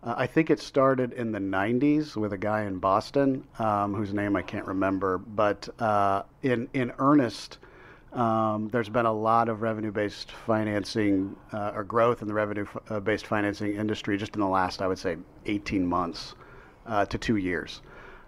uh, 0.01 0.15
I 0.18 0.25
think 0.25 0.50
it 0.50 0.60
started 0.60 1.13
in 1.13 1.32
the 1.32 1.39
90s 1.39 2.15
with 2.15 2.34
a 2.34 2.39
guy 2.39 2.63
in 2.63 2.80
Boston 2.80 3.44
um, 3.60 3.94
whose 3.94 4.12
name 4.12 4.36
I 4.36 4.42
can't 4.42 4.65
remember. 4.65 5.20
But 5.20 5.70
uh, 5.80 6.24
in 6.42 6.68
in 6.74 6.92
earnest, 6.98 7.60
um, 8.13 8.70
there's 8.70 8.89
been 8.89 9.06
a 9.06 9.13
lot 9.13 9.48
of 9.48 9.62
revenue-based 9.62 10.32
financing 10.32 11.36
uh, 11.51 11.74
or 11.75 11.84
growth 11.84 12.24
in 12.24 12.27
the 12.27 12.34
revenue-based 12.34 13.27
financing 13.27 13.75
industry 13.75 14.18
just 14.18 14.34
in 14.34 14.42
the 14.42 14.48
last, 14.48 14.82
I 14.82 14.88
would 14.88 14.98
say, 14.98 15.18
18 15.46 15.86
months 15.86 16.34
uh, 16.86 17.06
to 17.06 17.18
two 17.18 17.38
years. 17.38 17.82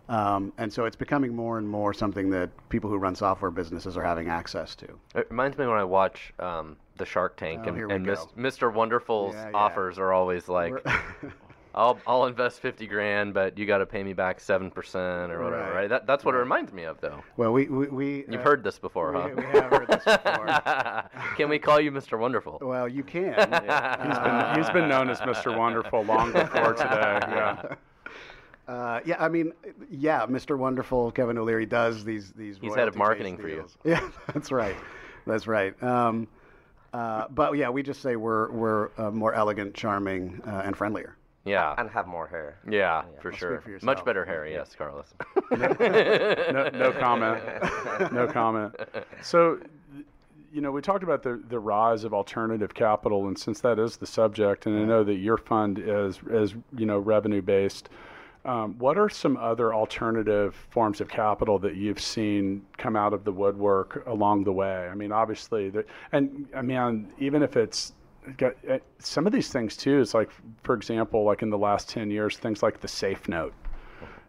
Um, 0.08 0.54
and 0.58 0.72
so 0.72 0.86
it's 0.86 0.96
becoming 0.96 1.36
more 1.36 1.58
and 1.58 1.68
more 1.68 1.94
something 1.94 2.30
that 2.30 2.50
people 2.70 2.90
who 2.90 2.98
run 2.98 3.16
software 3.16 3.50
businesses 3.50 3.98
are 3.98 4.04
having 4.04 4.30
access 4.30 4.76
to. 4.76 4.88
It 5.16 5.28
reminds 5.30 5.58
me 5.58 5.66
when 5.66 5.78
I 5.78 5.84
watch 5.84 6.32
um, 6.40 6.78
the 6.98 7.06
Shark 7.06 7.38
Tank 7.38 7.64
oh, 7.66 7.70
and, 7.70 7.92
and 7.92 8.06
Mr. 8.06 8.72
Wonderful's 8.72 9.34
yeah, 9.34 9.50
yeah. 9.50 9.58
offers 9.58 9.98
are 9.98 10.14
always 10.14 10.48
like, 10.48 10.74
I'll 11.76 12.00
I'll 12.08 12.26
invest 12.26 12.62
fifty 12.62 12.88
grand, 12.88 13.34
but 13.34 13.58
you 13.58 13.66
got 13.66 13.80
to 13.80 13.86
pay 13.86 14.02
me 14.02 14.14
back 14.14 14.40
seven 14.40 14.72
percent 14.72 15.30
or 15.32 15.44
whatever, 15.44 15.64
Right. 15.64 15.76
right? 15.76 15.90
That 15.90 16.08
that's 16.08 16.24
what 16.24 16.34
it 16.34 16.38
reminds 16.38 16.72
me 16.72 16.84
of, 16.84 17.02
though. 17.02 17.22
Well, 17.36 17.52
we 17.52 17.66
we, 17.66 17.88
we 17.88 18.16
You've 18.30 18.42
uh, 18.42 18.44
heard 18.44 18.64
this 18.64 18.80
before, 18.80 19.12
we, 19.12 19.20
huh? 19.20 19.30
we 19.36 19.44
have 19.60 19.72
heard 19.72 19.88
this 19.90 20.04
before. 20.06 21.10
Can 21.36 21.50
we 21.50 21.60
call 21.60 21.82
you 21.82 21.92
Mr. 21.92 22.18
Wonderful? 22.18 22.60
well, 22.62 22.88
you 22.88 23.04
can. 23.04 23.34
He's 23.34 23.46
been, 24.20 24.56
he's 24.56 24.70
been 24.70 24.88
known 24.88 25.10
as 25.10 25.20
Mr. 25.20 25.58
Wonderful 25.58 26.04
long 26.06 26.32
before 26.32 26.74
today. 26.76 27.20
Yeah. 27.22 27.76
Uh, 28.68 29.00
yeah, 29.06 29.16
I 29.20 29.30
mean, 29.30 29.54
yeah, 29.92 30.26
Mr. 30.26 30.58
Wonderful 30.58 31.12
Kevin 31.12 31.38
O'Leary 31.38 31.66
does 31.66 32.04
these 32.04 32.32
these. 32.32 32.58
He's 32.60 32.74
head 32.76 32.88
of 32.88 32.96
marketing 32.96 33.38
for 33.38 33.48
you. 33.48 33.68
Yeah, 33.84 34.10
that's 34.34 34.52
right, 34.52 34.76
that's 35.28 35.46
right. 35.48 35.82
Um, 35.84 36.28
uh, 36.94 37.28
but 37.30 37.56
yeah, 37.58 37.70
we 37.70 37.84
just 37.84 38.02
say 38.02 38.16
we're 38.16 38.52
we're 38.52 38.90
uh, 38.98 39.12
more 39.12 39.34
elegant, 39.34 39.76
charming, 39.76 40.42
uh, 40.48 40.64
and 40.66 40.76
friendlier. 40.76 41.16
Yeah. 41.46 41.76
and 41.78 41.90
have 41.92 42.08
more 42.08 42.26
hair. 42.26 42.58
Yeah, 42.68 43.04
for 43.22 43.32
speak 43.32 43.40
sure. 43.40 43.62
for 43.62 43.86
Much 43.86 44.04
better 44.04 44.26
hair, 44.26 44.48
yes, 44.48 44.76
Carlos. 44.76 45.14
no, 45.52 46.70
no 46.74 46.92
comment. 47.00 47.44
No 48.12 48.28
comment. 48.34 48.76
So, 49.22 49.60
you 50.52 50.62
know, 50.62 50.72
we 50.72 50.82
talked 50.82 51.04
about 51.04 51.22
the, 51.22 51.40
the 51.50 51.60
rise 51.60 52.04
of 52.04 52.16
alternative 52.16 52.74
capital, 52.74 53.28
and 53.28 53.38
since 53.38 53.62
that 53.62 53.78
is 53.78 53.98
the 53.98 54.08
subject, 54.08 54.66
and 54.66 54.76
I 54.80 54.86
know 54.86 55.04
that 55.04 55.16
your 55.16 55.38
fund 55.38 55.78
is, 55.78 56.20
is 56.32 56.56
you 56.76 56.88
know, 56.88 56.98
revenue 56.98 57.44
based, 57.44 57.90
um, 58.46 58.78
what 58.78 58.98
are 58.98 59.10
some 59.10 59.38
other 59.38 59.74
alternative 59.74 60.56
forms 60.70 61.02
of 61.02 61.10
capital 61.10 61.58
that 61.60 61.76
you've 61.76 62.00
seen 62.00 62.64
come 62.78 62.96
out 62.96 63.12
of 63.12 63.24
the 63.24 63.32
woodwork 63.32 64.06
along 64.06 64.44
the 64.44 64.54
way? 64.54 64.88
I 64.88 64.94
mean, 64.94 65.12
obviously, 65.12 65.74
and 66.12 66.48
I 66.56 66.62
mean, 66.62 67.12
even 67.18 67.42
if 67.42 67.58
it's 67.58 67.94
got 68.38 68.54
uh, 68.70 68.78
some 69.00 69.26
of 69.26 69.34
these 69.34 69.50
things 69.50 69.76
too, 69.76 70.00
is 70.00 70.14
like, 70.14 70.30
for 70.64 70.76
example, 70.76 71.24
like 71.24 71.42
in 71.42 71.50
the 71.50 71.58
last 71.58 71.90
10 71.90 72.12
years, 72.12 72.38
things 72.38 72.62
like 72.62 72.80
the 72.80 72.88
safe 72.88 73.28
note 73.28 73.54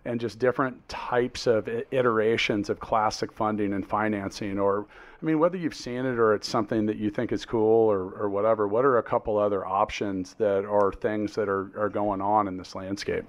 and 0.06 0.20
just 0.20 0.38
different 0.38 0.88
types 0.88 1.46
of 1.46 1.68
iterations 1.90 2.70
of 2.70 2.78
classic 2.78 3.32
funding 3.32 3.72
and 3.72 3.86
financing 3.86 4.58
or 4.58 4.86
i 5.20 5.24
mean 5.24 5.38
whether 5.38 5.56
you've 5.56 5.74
seen 5.74 6.06
it 6.06 6.18
or 6.18 6.32
it's 6.32 6.48
something 6.48 6.86
that 6.86 6.96
you 6.96 7.10
think 7.10 7.32
is 7.32 7.44
cool 7.44 7.90
or, 7.90 8.12
or 8.12 8.28
whatever 8.28 8.68
what 8.68 8.84
are 8.84 8.98
a 8.98 9.02
couple 9.02 9.36
other 9.36 9.66
options 9.66 10.34
that 10.34 10.64
are 10.64 10.92
things 10.92 11.34
that 11.34 11.48
are, 11.48 11.72
are 11.76 11.88
going 11.88 12.20
on 12.20 12.46
in 12.46 12.56
this 12.56 12.74
landscape 12.74 13.24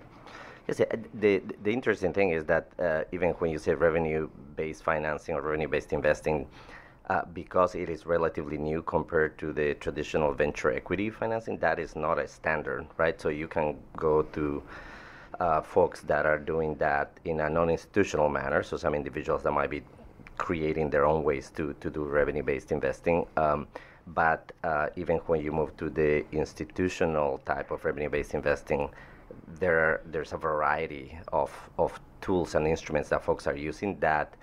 Yes, 0.67 0.81
the, 1.13 1.41
the 1.63 1.71
interesting 1.71 2.11
thing 2.11 2.31
is 2.31 2.43
that 2.45 2.69
uh, 2.77 3.03
even 3.13 3.29
when 3.31 3.51
you 3.51 3.57
say 3.57 3.73
revenue-based 3.73 4.83
financing 4.83 5.33
or 5.35 5.41
revenue-based 5.41 5.93
investing, 5.93 6.45
uh, 7.09 7.21
because 7.33 7.73
it 7.73 7.89
is 7.89 8.05
relatively 8.05 8.57
new 8.57 8.81
compared 8.81 9.37
to 9.37 9.53
the 9.53 9.75
traditional 9.75 10.33
venture 10.33 10.69
equity 10.73 11.09
financing, 11.09 11.57
that 11.59 11.79
is 11.79 11.95
not 11.95 12.19
a 12.19 12.27
standard, 12.27 12.85
right? 12.97 13.19
So 13.21 13.29
you 13.29 13.47
can 13.47 13.77
go 13.95 14.23
to 14.23 14.61
uh, 15.39 15.61
folks 15.61 16.01
that 16.01 16.25
are 16.25 16.37
doing 16.37 16.75
that 16.75 17.11
in 17.23 17.39
a 17.39 17.49
non-institutional 17.49 18.27
manner. 18.27 18.61
So 18.61 18.75
some 18.75 18.93
individuals 18.93 19.43
that 19.43 19.51
might 19.51 19.69
be 19.69 19.83
creating 20.37 20.89
their 20.89 21.05
own 21.05 21.23
ways 21.23 21.49
to, 21.55 21.73
to 21.79 21.89
do 21.89 22.03
revenue-based 22.03 22.73
investing. 22.73 23.25
Um, 23.37 23.67
but 24.07 24.51
uh, 24.65 24.87
even 24.97 25.17
when 25.27 25.41
you 25.41 25.53
move 25.53 25.77
to 25.77 25.89
the 25.89 26.25
institutional 26.33 27.37
type 27.45 27.71
of 27.71 27.85
revenue-based 27.85 28.33
investing, 28.33 28.89
there 29.59 30.01
there's 30.05 30.33
a 30.33 30.37
variety 30.37 31.17
of, 31.31 31.51
of 31.77 31.99
tools 32.21 32.55
and 32.55 32.67
instruments 32.67 33.09
that 33.09 33.23
folks 33.23 33.47
are 33.47 33.55
using 33.55 33.97
that 33.99 34.33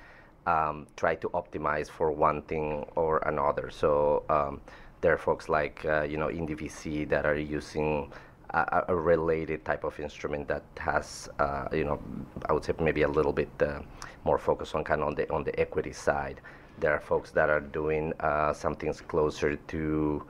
um, 0.46 0.86
try 0.96 1.14
to 1.16 1.28
optimize 1.30 1.88
for 1.88 2.10
one 2.12 2.42
thing 2.42 2.84
or 2.96 3.18
another. 3.26 3.70
So 3.70 4.24
um, 4.28 4.60
there 5.00 5.12
are 5.12 5.18
folks 5.18 5.48
like 5.48 5.84
uh, 5.84 6.02
you 6.02 6.16
know 6.16 6.28
IndieVC 6.28 7.08
that 7.08 7.26
are 7.26 7.36
using 7.36 8.10
a, 8.50 8.84
a- 8.88 8.96
related 8.96 9.64
type 9.64 9.84
of 9.84 9.98
instrument 10.00 10.48
that 10.48 10.62
has 10.78 11.28
uh, 11.38 11.68
you 11.72 11.84
know 11.84 12.00
I 12.48 12.52
would 12.52 12.64
say 12.64 12.72
maybe 12.80 13.02
a 13.02 13.08
little 13.08 13.32
bit 13.32 13.50
uh, 13.60 13.80
more 14.24 14.38
focus 14.38 14.74
on 14.74 14.84
kind 14.84 15.02
of 15.02 15.08
on 15.08 15.14
the 15.14 15.30
on 15.32 15.44
the 15.44 15.58
equity 15.58 15.92
side. 15.92 16.40
There 16.78 16.92
are 16.92 17.00
folks 17.00 17.30
that 17.32 17.50
are 17.50 17.60
doing 17.60 18.12
uh, 18.20 18.52
some 18.52 18.74
things 18.74 19.00
closer 19.00 19.56
to 19.56 20.24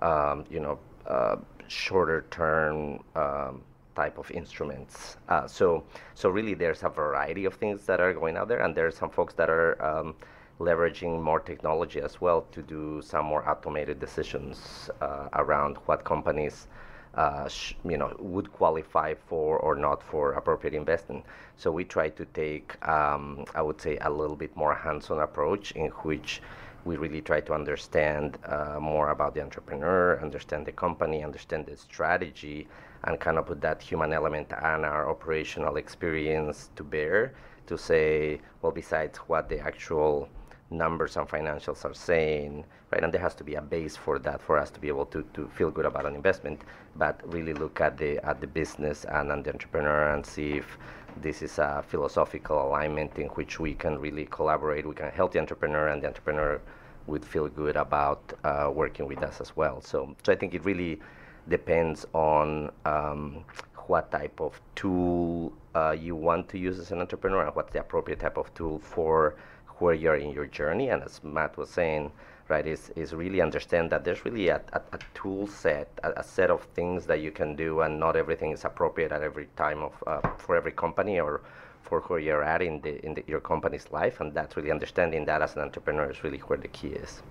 um, 0.00 0.44
you 0.50 0.60
know 0.60 0.78
uh, 1.06 1.36
shorter 1.66 2.24
term 2.30 3.02
um, 3.16 3.62
type 3.98 4.16
of 4.22 4.30
instruments. 4.30 5.16
Uh, 5.28 5.46
so, 5.58 5.66
so 6.14 6.26
really, 6.38 6.54
there's 6.62 6.82
a 6.84 6.92
variety 7.04 7.44
of 7.46 7.54
things 7.54 7.78
that 7.88 7.98
are 8.00 8.14
going 8.20 8.36
out 8.36 8.48
there, 8.48 8.62
and 8.64 8.72
there 8.76 8.86
are 8.86 8.96
some 9.02 9.10
folks 9.18 9.34
that 9.34 9.50
are 9.50 9.72
um, 9.90 10.14
leveraging 10.60 11.20
more 11.28 11.40
technology 11.40 12.00
as 12.08 12.14
well 12.24 12.40
to 12.54 12.60
do 12.62 13.02
some 13.02 13.24
more 13.32 13.42
automated 13.50 13.98
decisions 14.06 14.56
uh, 15.00 15.42
around 15.42 15.76
what 15.86 16.04
companies. 16.04 16.68
Uh, 17.14 17.48
sh- 17.48 17.74
you 17.92 17.98
know, 18.00 18.10
would 18.34 18.48
qualify 18.60 19.10
for 19.28 19.58
or 19.66 19.74
not 19.74 19.98
for 20.10 20.24
appropriate 20.40 20.74
investing. 20.82 21.24
So 21.56 21.66
we 21.72 21.84
try 21.96 22.08
to 22.10 22.24
take, 22.42 22.68
um, 22.86 23.44
I 23.58 23.62
would 23.66 23.80
say, 23.80 23.94
a 24.08 24.10
little 24.20 24.36
bit 24.36 24.54
more 24.54 24.74
hands-on 24.74 25.18
approach 25.28 25.72
in 25.72 25.90
which 26.04 26.40
we 26.84 26.96
really 26.96 27.22
try 27.30 27.40
to 27.40 27.52
understand 27.54 28.38
uh, 28.44 28.78
more 28.80 29.08
about 29.10 29.34
the 29.34 29.42
entrepreneur, 29.42 30.20
understand 30.22 30.62
the 30.66 30.72
company, 30.72 31.24
understand 31.24 31.66
the 31.66 31.76
strategy, 31.76 32.68
and 33.04 33.20
kind 33.20 33.38
of 33.38 33.46
put 33.46 33.60
that 33.60 33.82
human 33.82 34.12
element 34.12 34.52
and 34.62 34.84
our 34.84 35.08
operational 35.08 35.76
experience 35.76 36.70
to 36.76 36.82
bear 36.82 37.34
to 37.66 37.76
say, 37.76 38.40
well, 38.62 38.72
besides 38.72 39.18
what 39.28 39.48
the 39.48 39.58
actual 39.58 40.28
numbers 40.70 41.16
and 41.16 41.26
financials 41.28 41.84
are 41.84 41.94
saying, 41.94 42.64
right? 42.92 43.02
And 43.02 43.12
there 43.12 43.20
has 43.20 43.34
to 43.36 43.44
be 43.44 43.54
a 43.54 43.62
base 43.62 43.96
for 43.96 44.18
that 44.18 44.42
for 44.42 44.58
us 44.58 44.70
to 44.70 44.80
be 44.80 44.88
able 44.88 45.06
to, 45.06 45.22
to 45.34 45.48
feel 45.48 45.70
good 45.70 45.86
about 45.86 46.06
an 46.06 46.14
investment, 46.14 46.62
but 46.96 47.20
really 47.32 47.54
look 47.54 47.80
at 47.80 47.96
the 47.96 48.18
at 48.26 48.40
the 48.40 48.46
business 48.46 49.04
and, 49.04 49.30
and 49.32 49.44
the 49.44 49.52
entrepreneur 49.52 50.14
and 50.14 50.24
see 50.24 50.52
if 50.54 50.78
this 51.22 51.42
is 51.42 51.58
a 51.58 51.82
philosophical 51.86 52.68
alignment 52.68 53.16
in 53.18 53.28
which 53.28 53.58
we 53.58 53.74
can 53.74 53.98
really 53.98 54.26
collaborate. 54.26 54.86
We 54.86 54.94
can 54.94 55.10
help 55.10 55.32
the 55.32 55.40
entrepreneur, 55.40 55.88
and 55.88 56.02
the 56.02 56.08
entrepreneur 56.08 56.60
would 57.06 57.24
feel 57.24 57.48
good 57.48 57.76
about 57.76 58.32
uh, 58.44 58.70
working 58.72 59.06
with 59.06 59.22
us 59.22 59.40
as 59.40 59.56
well. 59.56 59.80
So, 59.80 60.14
so 60.22 60.32
I 60.32 60.36
think 60.36 60.54
it 60.54 60.64
really 60.64 61.00
depends 61.48 62.06
on 62.12 62.70
um, 62.84 63.44
what 63.86 64.10
type 64.12 64.40
of 64.40 64.60
tool 64.74 65.52
uh, 65.74 65.96
you 65.98 66.14
want 66.14 66.48
to 66.50 66.58
use 66.58 66.78
as 66.78 66.90
an 66.92 67.00
entrepreneur 67.00 67.46
and 67.46 67.56
what's 67.56 67.72
the 67.72 67.80
appropriate 67.80 68.20
type 68.20 68.36
of 68.36 68.52
tool 68.54 68.78
for 68.78 69.36
where 69.78 69.94
you're 69.94 70.16
in 70.16 70.30
your 70.30 70.46
journey. 70.46 70.88
And 70.88 71.02
as 71.02 71.22
Matt 71.22 71.56
was 71.56 71.70
saying, 71.70 72.10
right, 72.48 72.66
is, 72.66 72.90
is 72.96 73.14
really 73.14 73.40
understand 73.40 73.90
that 73.90 74.04
there's 74.04 74.24
really 74.24 74.48
a, 74.48 74.60
a, 74.72 74.80
a 74.92 74.98
tool 75.14 75.46
set, 75.46 75.88
a, 76.02 76.20
a 76.20 76.24
set 76.24 76.50
of 76.50 76.62
things 76.74 77.06
that 77.06 77.20
you 77.20 77.30
can 77.30 77.54
do, 77.56 77.80
and 77.80 77.98
not 77.98 78.16
everything 78.16 78.52
is 78.52 78.64
appropriate 78.64 79.12
at 79.12 79.22
every 79.22 79.48
time 79.56 79.82
of 79.82 79.92
uh, 80.06 80.20
for 80.38 80.56
every 80.56 80.72
company 80.72 81.20
or 81.20 81.42
for 81.82 82.00
where 82.02 82.18
you're 82.18 82.42
at 82.42 82.60
in 82.60 82.80
the 82.80 83.04
in 83.04 83.14
the, 83.14 83.24
your 83.26 83.40
company's 83.40 83.86
life. 83.90 84.20
And 84.20 84.34
that's 84.34 84.56
really 84.56 84.70
understanding 84.70 85.24
that 85.26 85.42
as 85.42 85.56
an 85.56 85.62
entrepreneur 85.62 86.10
is 86.10 86.22
really 86.24 86.38
where 86.38 86.58
the 86.58 86.68
key 86.68 86.88
is. 86.88 87.22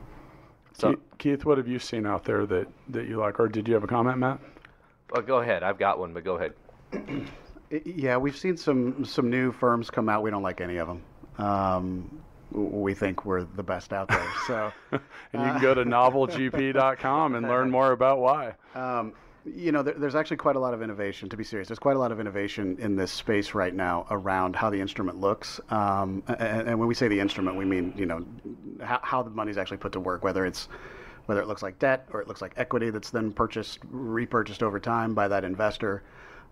So- 0.77 0.89
Keith, 0.91 0.99
Keith, 1.17 1.45
what 1.45 1.57
have 1.57 1.67
you 1.67 1.79
seen 1.79 2.05
out 2.05 2.23
there 2.23 2.45
that, 2.45 2.67
that 2.89 3.07
you 3.07 3.17
like 3.17 3.39
or 3.39 3.47
did 3.47 3.67
you 3.67 3.73
have 3.73 3.83
a 3.83 3.87
comment 3.87 4.17
matt 4.19 4.39
Well, 5.11 5.21
go 5.23 5.37
ahead. 5.39 5.63
I've 5.63 5.79
got 5.79 5.97
one, 5.99 6.13
but 6.13 6.23
go 6.23 6.37
ahead. 6.37 6.53
Yeah, 7.69 8.15
we've 8.15 8.37
seen 8.37 8.55
some 8.55 9.03
some 9.03 9.29
new 9.29 9.51
firms 9.51 9.89
come 9.89 10.07
out. 10.07 10.23
We 10.23 10.31
don't 10.31 10.41
like 10.41 10.61
any 10.61 10.77
of 10.77 10.87
them. 10.87 11.01
Um, 11.37 12.21
we 12.49 12.93
think 12.93 13.25
we're 13.25 13.43
the 13.43 13.61
best 13.61 13.91
out 13.91 14.07
there. 14.07 14.25
So, 14.47 14.71
and 14.93 15.01
you 15.33 15.51
can 15.51 15.61
go 15.61 15.73
to 15.73 15.83
novelgp.com 15.97 17.35
and 17.35 17.45
learn 17.45 17.69
more 17.77 17.91
about 17.91 18.19
why 18.19 18.53
um, 18.73 19.11
you 19.55 19.71
know, 19.71 19.83
there, 19.83 19.93
there's 19.93 20.15
actually 20.15 20.37
quite 20.37 20.55
a 20.55 20.59
lot 20.59 20.73
of 20.73 20.81
innovation. 20.81 21.29
To 21.29 21.37
be 21.37 21.43
serious, 21.43 21.67
there's 21.67 21.79
quite 21.79 21.95
a 21.95 21.99
lot 21.99 22.11
of 22.11 22.19
innovation 22.19 22.77
in 22.79 22.95
this 22.95 23.11
space 23.11 23.53
right 23.53 23.73
now 23.73 24.05
around 24.09 24.55
how 24.55 24.69
the 24.69 24.79
instrument 24.79 25.19
looks. 25.19 25.59
Um, 25.69 26.23
and, 26.27 26.69
and 26.69 26.79
when 26.79 26.87
we 26.87 26.93
say 26.93 27.07
the 27.07 27.19
instrument, 27.19 27.57
we 27.57 27.65
mean 27.65 27.93
you 27.95 28.05
know 28.05 28.25
how, 28.81 28.99
how 29.03 29.23
the 29.23 29.29
money's 29.29 29.57
actually 29.57 29.77
put 29.77 29.91
to 29.93 29.99
work, 29.99 30.23
whether 30.23 30.45
it's 30.45 30.67
whether 31.27 31.41
it 31.41 31.47
looks 31.47 31.61
like 31.61 31.77
debt 31.77 32.07
or 32.11 32.21
it 32.21 32.27
looks 32.27 32.41
like 32.41 32.53
equity 32.57 32.89
that's 32.89 33.09
then 33.09 33.31
purchased, 33.31 33.79
repurchased 33.91 34.63
over 34.63 34.79
time 34.79 35.13
by 35.13 35.27
that 35.27 35.43
investor. 35.43 36.01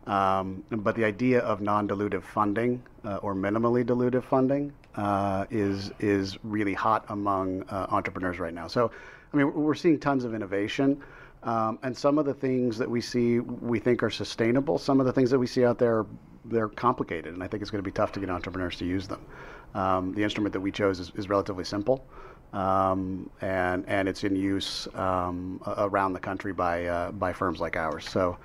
Um, 0.06 0.64
but 0.70 0.96
the 0.96 1.04
idea 1.06 1.40
of 1.40 1.62
non-dilutive 1.62 2.24
funding 2.24 2.84
uh, 3.04 3.16
or 3.18 3.34
minimally 3.34 3.84
dilutive 3.84 4.24
funding 4.24 4.72
uh, 4.96 5.46
is 5.50 5.92
is 6.00 6.38
really 6.44 6.74
hot 6.74 7.06
among 7.10 7.64
uh, 7.70 7.88
entrepreneurs 7.90 8.38
right 8.38 8.54
now. 8.54 8.68
So, 8.68 8.92
I 9.34 9.38
mean, 9.38 9.52
we're 9.54 9.74
seeing 9.74 10.00
tons 10.00 10.24
of 10.24 10.36
innovation, 10.36 11.02
um, 11.46 11.80
and 11.84 11.96
some 11.96 12.18
of 12.18 12.26
the 12.26 12.34
things 12.34 12.78
that 12.78 12.90
we 12.90 13.02
see 13.02 13.40
we 13.40 13.80
think 13.80 14.04
are 14.04 14.10
sustainable. 14.10 14.78
Some 14.78 15.00
of 15.00 15.06
the 15.06 15.14
things 15.14 15.30
that 15.32 15.40
we 15.40 15.48
see 15.48 15.64
out 15.64 15.78
there 15.78 16.06
they're 16.46 16.70
complicated, 16.70 17.34
and 17.34 17.44
I 17.44 17.48
think 17.48 17.62
it's 17.62 17.72
going 17.72 17.84
to 17.84 17.88
be 17.88 17.94
tough 17.94 18.12
to 18.14 18.20
get 18.20 18.30
entrepreneurs 18.30 18.76
to 18.78 18.86
use 18.86 19.08
them. 19.08 19.26
Um, 19.74 20.14
the 20.14 20.24
instrument 20.24 20.54
that 20.54 20.60
we 20.60 20.72
chose 20.72 21.00
is, 21.00 21.12
is 21.16 21.28
relatively 21.28 21.64
simple. 21.64 22.06
Um, 22.54 23.30
and 23.42 23.84
and 23.88 24.08
it's 24.08 24.24
in 24.24 24.36
use 24.36 24.88
um, 24.96 25.60
around 25.66 26.14
the 26.14 26.20
country 26.20 26.54
by 26.54 26.86
uh, 26.86 27.12
by 27.12 27.34
firms 27.34 27.60
like 27.60 27.76
ours. 27.76 28.08
So 28.08 28.38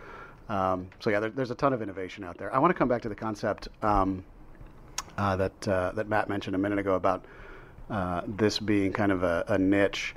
um, 0.49 0.89
so 0.99 1.11
yeah, 1.11 1.21
there, 1.21 1.31
there's 1.31 1.53
a 1.53 1.55
ton 1.55 1.73
of 1.73 1.81
innovation 1.81 2.25
out 2.25 2.37
there. 2.37 2.53
I 2.53 2.59
want 2.59 2.73
to 2.73 2.79
come 2.79 2.89
back 2.89 3.03
to 3.03 3.09
the 3.09 3.15
concept 3.15 3.69
um, 3.83 4.25
uh, 5.17 5.37
that 5.37 5.69
uh, 5.69 5.93
that 5.93 6.09
Matt 6.09 6.29
mentioned 6.29 6.57
a 6.57 6.59
minute 6.59 6.79
ago 6.79 6.95
about 6.95 7.25
uh, 7.89 8.23
this 8.27 8.59
being 8.59 8.93
kind 8.93 9.13
of 9.13 9.23
a, 9.23 9.45
a 9.49 9.59
niche. 9.59 10.15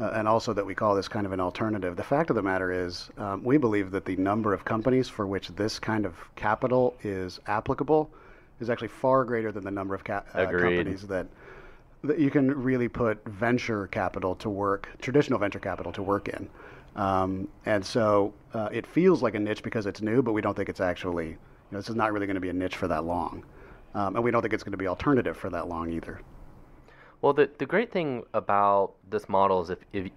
Uh, 0.00 0.12
and 0.14 0.26
also 0.26 0.52
that 0.52 0.64
we 0.64 0.74
call 0.74 0.94
this 0.94 1.08
kind 1.08 1.26
of 1.26 1.32
an 1.32 1.40
alternative. 1.40 1.94
The 1.96 2.02
fact 2.02 2.30
of 2.30 2.36
the 2.36 2.42
matter 2.42 2.72
is, 2.72 3.10
um, 3.18 3.44
we 3.44 3.58
believe 3.58 3.90
that 3.90 4.04
the 4.06 4.16
number 4.16 4.54
of 4.54 4.64
companies 4.64 5.08
for 5.08 5.26
which 5.26 5.48
this 5.48 5.78
kind 5.78 6.06
of 6.06 6.14
capital 6.36 6.96
is 7.02 7.38
applicable 7.46 8.10
is 8.60 8.70
actually 8.70 8.88
far 8.88 9.24
greater 9.24 9.52
than 9.52 9.64
the 9.64 9.70
number 9.70 9.94
of 9.94 10.02
ca- 10.04 10.22
uh, 10.34 10.46
companies 10.84 11.06
that 11.06 11.26
that 12.02 12.18
you 12.18 12.30
can 12.30 12.50
really 12.62 12.88
put 12.88 13.22
venture 13.26 13.86
capital 13.88 14.34
to 14.34 14.48
work, 14.48 14.88
traditional 15.02 15.38
venture 15.38 15.58
capital 15.58 15.92
to 15.92 16.02
work 16.02 16.28
in. 16.28 16.48
Um, 16.96 17.46
and 17.66 17.84
so 17.84 18.32
uh, 18.54 18.70
it 18.72 18.86
feels 18.86 19.22
like 19.22 19.34
a 19.34 19.38
niche 19.38 19.62
because 19.62 19.84
it's 19.84 20.00
new, 20.00 20.22
but 20.22 20.32
we 20.32 20.40
don't 20.40 20.56
think 20.56 20.70
it's 20.70 20.80
actually, 20.80 21.28
you 21.28 21.36
know, 21.70 21.78
this 21.78 21.90
is 21.90 21.96
not 21.96 22.14
really 22.14 22.24
going 22.24 22.36
to 22.36 22.40
be 22.40 22.48
a 22.48 22.54
niche 22.54 22.76
for 22.76 22.88
that 22.88 23.04
long. 23.04 23.44
Um, 23.94 24.16
and 24.16 24.24
we 24.24 24.30
don't 24.30 24.40
think 24.40 24.54
it's 24.54 24.62
going 24.62 24.72
to 24.72 24.78
be 24.78 24.86
alternative 24.86 25.36
for 25.36 25.50
that 25.50 25.68
long 25.68 25.92
either. 25.92 26.20
Well, 27.22 27.32
the, 27.32 27.50
the 27.58 27.66
great 27.66 27.92
thing 27.92 28.24
about 28.32 28.94
this 29.08 29.28
model 29.28 29.60
is 29.60 29.70
if, 29.70 29.78
if, 29.92 30.10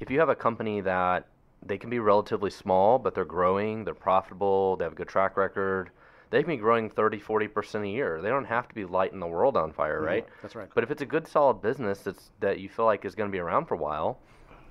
if 0.00 0.10
you 0.10 0.18
have 0.20 0.28
a 0.28 0.34
company 0.34 0.80
that 0.80 1.26
they 1.64 1.78
can 1.78 1.90
be 1.90 1.98
relatively 1.98 2.50
small, 2.50 2.98
but 2.98 3.14
they're 3.14 3.24
growing, 3.24 3.84
they're 3.84 3.94
profitable, 3.94 4.76
they 4.76 4.84
have 4.84 4.92
a 4.92 4.96
good 4.96 5.08
track 5.08 5.36
record, 5.36 5.90
they 6.30 6.42
can 6.42 6.48
be 6.48 6.56
growing 6.56 6.88
30, 6.90 7.18
40% 7.18 7.82
a 7.82 7.88
year. 7.88 8.20
They 8.22 8.28
don't 8.28 8.44
have 8.44 8.68
to 8.68 8.74
be 8.74 8.84
lighting 8.84 9.20
the 9.20 9.26
world 9.26 9.56
on 9.56 9.72
fire, 9.72 10.00
right? 10.00 10.26
that's 10.42 10.54
right. 10.54 10.68
But 10.74 10.82
if 10.84 10.90
it's 10.90 11.02
a 11.02 11.06
good, 11.06 11.26
solid 11.26 11.60
business 11.60 12.00
that's, 12.00 12.30
that 12.40 12.58
you 12.58 12.68
feel 12.68 12.84
like 12.84 13.04
is 13.04 13.14
going 13.14 13.30
to 13.30 13.32
be 13.32 13.38
around 13.38 13.66
for 13.66 13.74
a 13.74 13.78
while, 13.78 14.18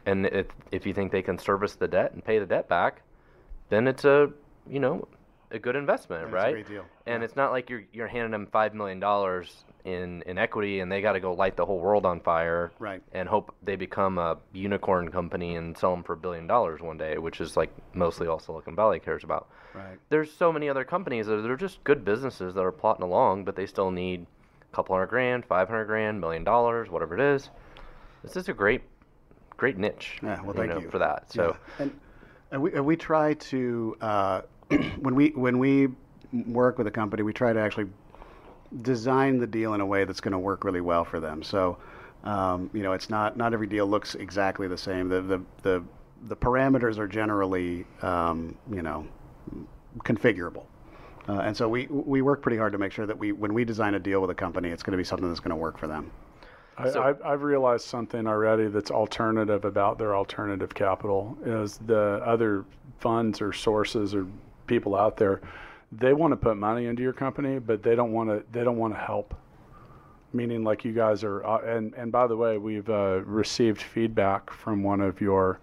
and 0.06 0.26
if, 0.28 0.48
if 0.72 0.86
you 0.86 0.94
think 0.94 1.12
they 1.12 1.22
can 1.22 1.38
service 1.38 1.76
the 1.76 1.88
debt 1.88 2.14
and 2.14 2.24
pay 2.24 2.40
the 2.40 2.46
debt 2.46 2.68
back, 2.68 3.02
then 3.70 3.88
it's 3.88 4.06
a, 4.06 4.30
you 4.70 4.80
know, 4.80 5.08
a 5.52 5.60
good 5.60 5.76
investment, 5.76 6.24
That's 6.24 6.34
a 6.34 6.36
right? 6.36 6.54
great 6.54 6.68
deal. 6.68 6.86
And 7.06 7.24
it's 7.24 7.36
not 7.36 7.52
like 7.52 7.70
you're 7.70 7.84
you're 7.94 8.08
handing 8.08 8.32
them 8.32 8.48
five 8.48 8.74
million 8.74 9.00
dollars 9.00 9.64
in 9.86 10.24
in 10.24 10.38
equity 10.38 10.80
and 10.80 10.92
they 10.92 11.00
got 11.00 11.14
to 11.14 11.20
go 11.20 11.34
light 11.34 11.56
the 11.56 11.66
whole 11.66 11.80
world 11.80 12.06
on 12.06 12.20
fire, 12.20 12.72
Right. 12.80 13.02
And 13.14 13.30
hope 13.30 13.56
they 13.64 13.76
become 13.76 14.18
a 14.18 14.38
unicorn 14.52 15.10
company 15.10 15.56
and 15.56 15.78
sell 15.78 15.92
them 15.92 16.04
for 16.04 16.14
a 16.14 16.18
billion 16.18 16.48
dollars 16.48 16.82
one 16.82 16.98
day, 16.98 17.18
which 17.18 17.40
is 17.40 17.56
like 17.56 17.70
mostly 17.94 18.28
all 18.28 18.40
Silicon 18.40 18.76
Valley 18.76 19.00
cares 19.00 19.24
about. 19.24 19.48
Right. 19.74 19.98
There's 20.10 20.32
so 20.34 20.52
many 20.52 20.68
other 20.70 20.84
companies 20.84 21.28
that 21.28 21.46
are 21.46 21.56
just 21.56 21.84
good 21.84 22.04
businesses 22.04 22.56
that 22.56 22.62
are 22.62 22.72
plotting 22.72 23.04
along, 23.04 23.46
but 23.46 23.56
they 23.56 23.68
still 23.68 23.92
need 23.92 24.26
a 24.62 24.76
couple 24.76 24.96
hundred 24.96 25.08
grand, 25.08 25.46
five 25.46 25.70
hundred 25.70 25.86
grand, 25.86 26.20
million 26.20 26.44
dollars, 26.44 26.90
whatever 26.90 27.14
it 27.14 27.22
is. 27.36 27.50
This 28.24 28.36
is 28.36 28.50
a 28.50 28.54
great, 28.54 28.82
great 29.56 29.78
niche. 29.78 30.18
Yeah, 30.24 30.42
well, 30.42 30.54
thank 30.54 30.72
know, 30.72 30.80
you. 30.80 30.90
for 30.90 31.00
that. 31.00 31.32
So. 31.32 31.56
Yeah. 31.80 31.84
and, 31.84 32.00
and 32.52 32.62
we, 32.62 32.74
and 32.74 32.86
we 32.86 32.96
try 32.96 33.34
to 33.34 33.98
uh, 34.02 34.42
when 35.00 35.14
we 35.16 35.30
when 35.30 35.60
we 35.60 35.90
work 36.32 36.78
with 36.78 36.88
a 36.88 36.92
company, 36.92 37.22
we 37.22 37.34
try 37.34 37.54
to 37.54 37.60
actually 37.60 37.88
design 38.82 39.38
the 39.40 39.48
deal 39.48 39.74
in 39.74 39.82
a 39.82 39.86
way 39.86 40.04
that's 40.06 40.22
going 40.22 40.32
to 40.34 40.40
work 40.40 40.64
really 40.64 40.82
well 40.82 41.06
for 41.06 41.20
them. 41.20 41.44
So, 41.44 41.78
um, 42.24 42.70
you 42.74 42.84
know, 42.84 42.94
it's 42.94 43.10
not 43.10 43.38
not 43.38 43.54
every 43.54 43.68
deal 43.68 43.86
looks 43.88 44.16
exactly 44.16 44.68
the 44.68 44.78
same. 44.78 45.10
The 45.10 45.22
the 45.22 45.42
the, 45.62 45.84
the 46.24 46.36
parameters 46.36 46.98
are 46.98 47.08
generally 47.08 47.86
um, 48.02 48.56
you 48.72 48.82
know 48.82 49.08
configurable. 50.00 50.66
Uh, 51.28 51.40
and 51.40 51.58
so 51.58 51.68
we, 51.68 51.88
we 51.88 52.22
work 52.22 52.42
pretty 52.42 52.58
hard 52.58 52.72
to 52.72 52.78
make 52.78 52.92
sure 52.92 53.08
that 53.08 53.18
we, 53.18 53.32
when 53.32 53.52
we 53.52 53.66
design 53.66 53.96
a 53.96 54.00
deal 54.00 54.22
with 54.22 54.30
a 54.30 54.36
company, 54.36 54.70
it's 54.70 54.84
going 54.84 54.92
to 54.92 54.98
be 54.98 55.04
something 55.04 55.28
that's 55.28 55.40
going 55.40 55.50
to 55.50 55.56
work 55.56 55.76
for 55.78 55.88
them. 55.88 56.12
I, 56.78 56.90
So- 56.92 57.02
I've, 57.02 57.20
I've 57.24 57.42
realized 57.42 57.86
something 57.86 58.28
already 58.28 58.68
that's 58.68 58.92
alternative 58.92 59.66
about 59.66 59.98
their 59.98 60.16
alternative 60.16 60.74
capital 60.76 61.36
is 61.44 61.80
the 61.80 62.22
other 62.24 62.64
funds 63.00 63.42
or 63.42 63.54
sources 63.54 64.14
or 64.14 64.28
people 64.68 64.96
out 64.96 65.18
there. 65.18 65.42
They 65.98 66.14
want 66.14 66.32
to 66.32 66.38
put 66.38 66.58
money 66.58 66.86
into 66.86 67.02
your 67.02 67.14
company, 67.14 67.60
but 67.60 67.84
they 67.84 67.96
don't 67.96 68.12
want 68.12 68.30
to. 68.30 68.44
They 68.52 68.64
don't 68.64 68.78
want 68.78 68.94
to 68.94 69.00
help. 69.00 69.34
Meaning, 70.34 70.64
like 70.64 70.84
you 70.84 70.94
guys 70.94 71.24
are. 71.24 71.46
Uh, 71.46 71.60
and 71.62 71.94
and 71.96 72.12
by 72.12 72.28
the 72.28 72.36
way, 72.36 72.58
we've 72.58 72.90
uh, 72.90 73.22
received 73.26 73.82
feedback 73.82 74.52
from 74.52 74.84
one 74.84 75.02
of 75.02 75.22
your 75.22 75.60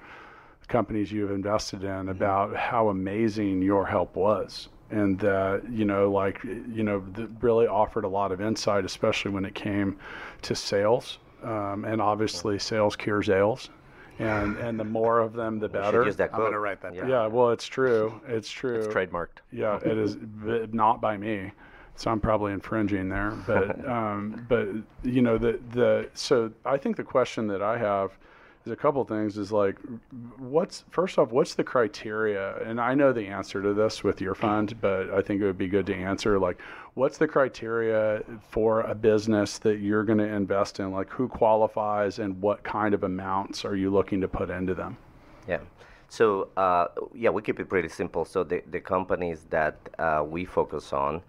companies 0.69 1.13
you've 1.13 1.31
invested 1.31 1.85
in 1.85 2.09
about 2.09 2.57
how 2.57 2.89
amazing 2.89 3.61
your 3.61 3.85
help 3.85 4.17
was 4.17 4.69
and 4.91 5.19
that 5.19 5.63
you 5.71 5.85
know 5.85 6.11
like 6.11 6.43
you 6.45 6.83
know 6.83 7.05
really 7.41 7.67
offered 7.67 8.05
a 8.05 8.09
lot 8.09 8.31
of 8.31 8.41
insight 8.41 8.85
especially 8.85 9.31
when 9.31 9.45
it 9.45 9.55
came 9.55 9.99
to 10.41 10.55
sales 10.55 11.19
um, 11.43 11.85
and 11.85 12.01
obviously 12.01 12.59
sales 12.59 12.95
cures 12.95 13.29
all 13.29 13.59
and 14.23 14.57
and 14.59 14.79
the 14.79 14.85
more 14.85 15.19
of 15.21 15.33
them 15.35 15.59
the 15.59 15.69
better 15.69 16.05
use 16.05 16.17
that 16.17 16.31
I'm 16.33 16.41
gonna 16.41 16.59
write 16.59 16.81
that 16.83 16.95
down. 16.97 17.09
yeah 17.09 17.27
well 17.27 17.51
it's 17.51 17.67
true 17.67 18.21
it's 18.27 18.51
true 18.51 18.77
It's 18.79 18.87
trademarked. 18.89 19.39
yeah, 19.51 19.77
it 19.85 19.99
is 19.99 20.17
b- 20.45 20.67
not 20.73 21.01
by 21.01 21.17
me, 21.17 21.53
so 21.97 22.11
I'm 22.11 22.21
probably 22.21 22.53
infringing 22.53 23.09
there. 23.09 23.31
But 23.47 23.87
um, 23.99 24.47
but 24.49 24.69
you 25.03 25.23
know 25.23 25.39
the 25.39 25.59
the 25.73 26.09
so 26.15 26.51
I 26.65 26.77
think 26.79 26.97
the 26.97 27.05
question 27.05 27.47
that 27.49 27.63
I 27.63 27.77
have 27.79 28.13
is 28.65 28.73
a 28.73 28.77
couple 28.77 29.05
things. 29.05 29.39
Is 29.39 29.53
like, 29.53 29.77
what's 30.39 30.85
first 30.91 31.19
off, 31.19 31.31
what's 31.31 31.55
the 31.55 31.65
criteria? 31.65 32.57
And 32.65 32.81
I 32.81 32.95
know 32.95 33.13
the 33.13 33.27
answer 33.27 33.63
to 33.63 33.75
this 33.75 34.05
with 34.05 34.21
your 34.21 34.35
fund, 34.35 34.81
but 34.81 35.11
I 35.11 35.23
think 35.23 35.41
it 35.41 35.45
would 35.45 35.59
be 35.59 35.69
good 35.69 35.87
to 35.87 35.95
answer 35.95 36.39
like, 36.39 36.61
what's 36.95 37.19
the 37.19 37.29
criteria 37.29 38.23
for 38.51 38.83
a 38.83 38.95
business 38.95 39.59
that 39.59 39.79
you're 39.79 40.05
going 40.05 40.19
to 40.19 40.29
invest 40.29 40.81
in? 40.81 40.93
Like, 40.93 41.11
who 41.11 41.29
qualifies 41.29 42.19
and 42.19 42.41
what 42.41 42.63
kind 42.63 42.95
of 42.95 43.03
amounts 43.03 43.65
are 43.65 43.77
you 43.77 43.91
looking 43.91 44.21
to 44.21 44.29
put 44.29 44.51
into 44.51 44.75
them? 44.75 44.97
Yeah. 45.49 45.61
So 46.09 46.49
uh, 46.57 46.89
yeah, 47.15 47.31
we 47.31 47.41
keep 47.41 47.59
it 47.59 47.69
pretty 47.69 47.89
simple. 47.89 48.25
So 48.25 48.45
the, 48.45 48.63
the 48.71 48.81
companies 48.81 49.47
that 49.49 49.77
uh, 49.99 50.23
we 50.29 50.45
focus 50.45 50.93
on 50.93 51.23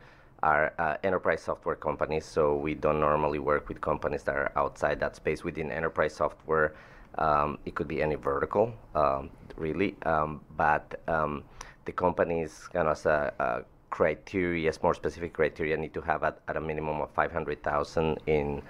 are 0.43 0.74
uh, 0.78 0.98
enterprise 1.06 1.41
software 1.41 1.76
companies. 1.76 2.26
So 2.26 2.58
we 2.58 2.76
don't 2.76 3.00
normally 3.00 3.39
work 3.39 3.69
with 3.69 3.80
companies 3.80 4.24
that 4.24 4.36
are 4.36 4.52
outside 4.58 5.00
that 5.00 5.15
space. 5.15 5.41
Within 5.41 5.72
enterprise 5.72 6.13
software, 6.15 6.74
um, 7.17 7.58
it 7.65 7.76
could 7.76 7.88
be 7.88 8.02
any 8.02 8.15
vertical, 8.15 8.73
um, 8.95 9.30
really. 9.56 9.95
Um, 10.06 10.41
but 10.58 10.99
um, 11.08 11.43
the 11.86 11.91
companies 11.91 12.67
kind 12.71 12.88
of 12.88 13.06
a, 13.06 13.34
a 13.39 13.63
criteria, 13.89 14.71
more 14.82 14.93
specific 14.93 15.34
criteria, 15.34 15.78
need 15.78 15.93
to 15.93 16.02
have 16.02 16.23
at, 16.23 16.39
at 16.47 16.58
a 16.58 16.62
minimum 16.62 17.02
of 17.02 17.12
500,000 17.12 18.17
in 18.26 18.62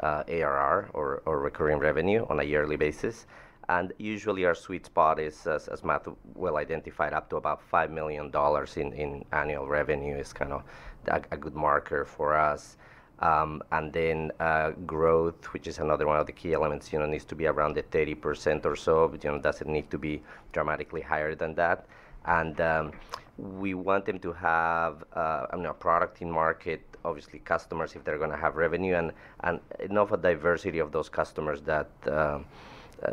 uh, 0.00 0.24
ARR 0.28 0.90
or, 0.92 1.22
or 1.24 1.40
recurring 1.40 1.78
revenue 1.78 2.26
on 2.28 2.40
a 2.40 2.42
yearly 2.42 2.76
basis. 2.76 3.26
And 3.68 3.92
usually 3.98 4.44
our 4.44 4.54
sweet 4.54 4.86
spot 4.86 5.20
is, 5.20 5.46
as, 5.46 5.68
as 5.68 5.84
Matt 5.84 6.06
well 6.34 6.56
identified, 6.56 7.12
up 7.12 7.30
to 7.30 7.36
about 7.36 7.60
$5 7.70 7.90
million 7.90 8.30
in, 8.76 8.92
in 8.92 9.24
annual 9.32 9.68
revenue 9.68 10.16
is 10.16 10.32
kind 10.32 10.52
of 10.52 10.64
a, 11.06 11.22
a 11.30 11.36
good 11.36 11.54
marker 11.54 12.04
for 12.04 12.36
us. 12.36 12.76
Um, 13.22 13.62
and 13.70 13.92
then 13.92 14.32
uh, 14.40 14.72
growth, 14.84 15.46
which 15.52 15.68
is 15.68 15.78
another 15.78 16.08
one 16.08 16.18
of 16.18 16.26
the 16.26 16.32
key 16.32 16.54
elements, 16.54 16.92
you 16.92 16.98
know, 16.98 17.06
needs 17.06 17.24
to 17.26 17.36
be 17.36 17.46
around 17.46 17.74
the 17.74 17.84
30% 17.84 18.66
or 18.66 18.74
so. 18.74 19.06
But, 19.06 19.22
you 19.22 19.30
know, 19.30 19.38
doesn't 19.38 19.70
need 19.70 19.90
to 19.92 19.98
be 19.98 20.22
dramatically 20.52 21.00
higher 21.00 21.36
than 21.36 21.54
that. 21.54 21.86
And 22.24 22.60
um, 22.60 22.92
we 23.38 23.74
want 23.74 24.06
them 24.06 24.18
to 24.18 24.32
have, 24.32 25.04
uh, 25.14 25.46
I 25.52 25.56
mean, 25.56 25.66
a 25.66 25.74
product 25.74 26.20
in 26.20 26.30
market, 26.30 26.82
obviously 27.04 27.38
customers 27.38 27.94
if 27.94 28.04
they're 28.04 28.18
going 28.18 28.30
to 28.30 28.36
have 28.36 28.56
revenue, 28.56 28.94
and, 28.94 29.12
and 29.40 29.60
enough 29.78 30.10
a 30.10 30.16
diversity 30.16 30.80
of 30.80 30.90
those 30.90 31.08
customers 31.08 31.62
that, 31.62 31.90
uh, 32.06 32.10
uh, 32.10 32.40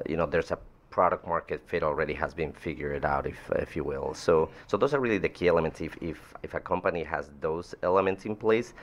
you 0.08 0.18
know, 0.18 0.26
there's 0.26 0.50
a 0.50 0.58
product 0.90 1.28
market 1.28 1.62
fit 1.68 1.84
already 1.84 2.14
has 2.14 2.34
been 2.34 2.52
figured 2.52 3.06
out, 3.06 3.28
if, 3.28 3.38
if 3.56 3.76
you 3.76 3.84
will. 3.84 4.14
So, 4.16 4.50
so 4.66 4.76
those 4.76 4.94
are 4.96 5.00
really 5.00 5.20
the 5.20 5.30
key 5.30 5.48
elements. 5.48 5.82
If, 5.82 5.96
if, 6.02 6.34
if 6.42 6.56
a 6.56 6.60
company 6.60 7.04
has 7.04 7.30
those 7.42 7.76
elements 7.84 8.26
in 8.26 8.36
place, 8.36 8.74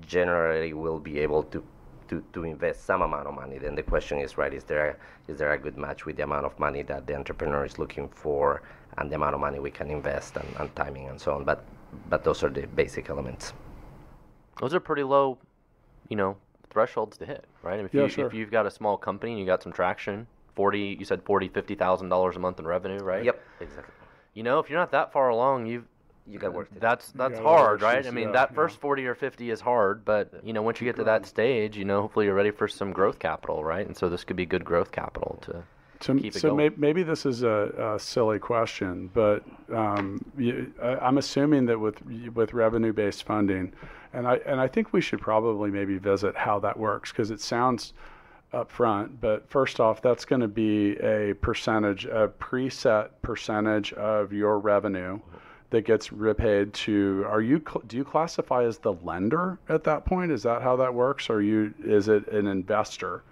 generally 0.00 0.72
will 0.72 0.98
be 0.98 1.18
able 1.18 1.42
to, 1.44 1.64
to, 2.08 2.22
to 2.32 2.44
invest 2.44 2.84
some 2.84 3.02
amount 3.02 3.26
of 3.26 3.34
money. 3.34 3.58
Then 3.58 3.74
the 3.74 3.82
question 3.82 4.18
is, 4.18 4.38
right, 4.38 4.52
is 4.52 4.64
there, 4.64 4.90
a, 4.90 5.30
is 5.30 5.38
there 5.38 5.52
a 5.52 5.58
good 5.58 5.76
match 5.76 6.06
with 6.06 6.16
the 6.16 6.24
amount 6.24 6.46
of 6.46 6.58
money 6.58 6.82
that 6.82 7.06
the 7.06 7.14
entrepreneur 7.14 7.64
is 7.64 7.78
looking 7.78 8.08
for 8.08 8.62
and 8.96 9.10
the 9.10 9.16
amount 9.16 9.34
of 9.34 9.40
money 9.40 9.58
we 9.58 9.70
can 9.70 9.90
invest 9.90 10.36
and, 10.36 10.48
and 10.58 10.74
timing 10.74 11.08
and 11.08 11.20
so 11.20 11.32
on? 11.34 11.44
But, 11.44 11.64
but 12.08 12.24
those 12.24 12.42
are 12.42 12.50
the 12.50 12.66
basic 12.66 13.10
elements. 13.10 13.52
Those 14.60 14.74
are 14.74 14.80
pretty 14.80 15.04
low, 15.04 15.38
you 16.08 16.16
know, 16.16 16.36
thresholds 16.70 17.16
to 17.18 17.26
hit, 17.26 17.44
right? 17.62 17.78
If 17.80 17.94
Yeah, 17.94 18.02
you 18.02 18.08
sure. 18.08 18.26
if 18.26 18.34
you've 18.34 18.50
got 18.50 18.66
a 18.66 18.70
small 18.70 18.96
company 18.96 19.32
and 19.32 19.40
you 19.40 19.46
got 19.46 19.62
some 19.62 19.72
traction, 19.72 20.26
forty, 20.54 20.96
you 20.98 21.04
said 21.04 21.22
forty, 21.22 21.48
fifty 21.48 21.74
thousand 21.74 22.08
dollars 22.08 22.36
a 22.36 22.38
month 22.40 22.58
in 22.58 22.66
revenue, 22.66 22.98
right? 22.98 23.24
Yep, 23.24 23.40
exactly. 23.60 23.94
You 24.34 24.42
know, 24.42 24.58
if 24.58 24.68
you're 24.68 24.78
not 24.78 24.90
that 24.90 25.12
far 25.12 25.28
along, 25.28 25.66
you've 25.66 25.86
You 26.30 26.38
got 26.38 26.52
work 26.52 26.68
to 26.68 26.74
do. 26.74 26.80
that's 26.80 27.10
that's 27.12 27.38
hard, 27.38 27.80
that's 27.80 27.94
right? 27.94 28.06
I 28.06 28.10
mean, 28.10 28.32
that 28.32 28.50
yeah. 28.50 28.54
first 28.54 28.78
forty 28.80 29.06
or 29.06 29.14
fifty 29.14 29.50
is 29.50 29.60
hard, 29.60 30.04
but 30.04 30.32
you 30.44 30.52
know, 30.52 30.62
once 30.62 30.80
you 30.80 30.84
get 30.84 30.96
to 30.96 31.04
that 31.04 31.26
stage, 31.26 31.76
you 31.76 31.84
know, 31.84 32.02
hopefully 32.02 32.26
you're 32.26 32.34
ready 32.34 32.50
for 32.50 32.68
some 32.68 32.92
growth 32.92 33.18
capital, 33.18 33.64
right? 33.64 33.86
And 33.86 33.96
so 33.96 34.08
this 34.08 34.24
could 34.24 34.36
be 34.36 34.44
good 34.46 34.64
growth 34.64 34.92
capital 34.92 35.38
to. 35.42 35.62
So, 36.00 36.14
keep 36.14 36.36
it 36.36 36.38
so 36.38 36.54
may, 36.54 36.70
maybe 36.76 37.02
this 37.02 37.26
is 37.26 37.42
a, 37.42 37.94
a 37.96 37.98
silly 37.98 38.38
question, 38.38 39.10
but 39.12 39.42
um, 39.74 40.24
you, 40.36 40.72
I, 40.80 40.94
I'm 40.96 41.18
assuming 41.18 41.66
that 41.66 41.80
with 41.80 42.00
with 42.34 42.52
revenue-based 42.52 43.24
funding, 43.24 43.72
and 44.12 44.28
I 44.28 44.36
and 44.46 44.60
I 44.60 44.68
think 44.68 44.92
we 44.92 45.00
should 45.00 45.20
probably 45.20 45.70
maybe 45.70 45.98
visit 45.98 46.36
how 46.36 46.60
that 46.60 46.78
works 46.78 47.10
because 47.10 47.32
it 47.32 47.40
sounds 47.40 47.94
upfront. 48.52 49.20
But 49.20 49.48
first 49.48 49.80
off, 49.80 50.00
that's 50.00 50.24
going 50.24 50.40
to 50.40 50.48
be 50.48 50.92
a 50.98 51.34
percentage, 51.40 52.04
a 52.04 52.28
preset 52.28 53.08
percentage 53.22 53.92
of 53.94 54.32
your 54.32 54.58
revenue 54.58 55.18
that 55.70 55.84
gets 55.84 56.12
repaid 56.12 56.72
to. 56.72 57.24
Are 57.28 57.40
you 57.40 57.62
do 57.86 57.96
you 57.96 58.04
classify 58.04 58.64
as 58.64 58.78
the 58.78 58.94
lender 58.94 59.58
at 59.68 59.84
that 59.84 60.04
point? 60.04 60.32
Is 60.32 60.42
that 60.44 60.62
how 60.62 60.76
that 60.76 60.94
works? 60.94 61.28
Or 61.28 61.42
you 61.42 61.74
is 61.84 62.08
it 62.08 62.28
an 62.28 62.46
investor? 62.46 63.22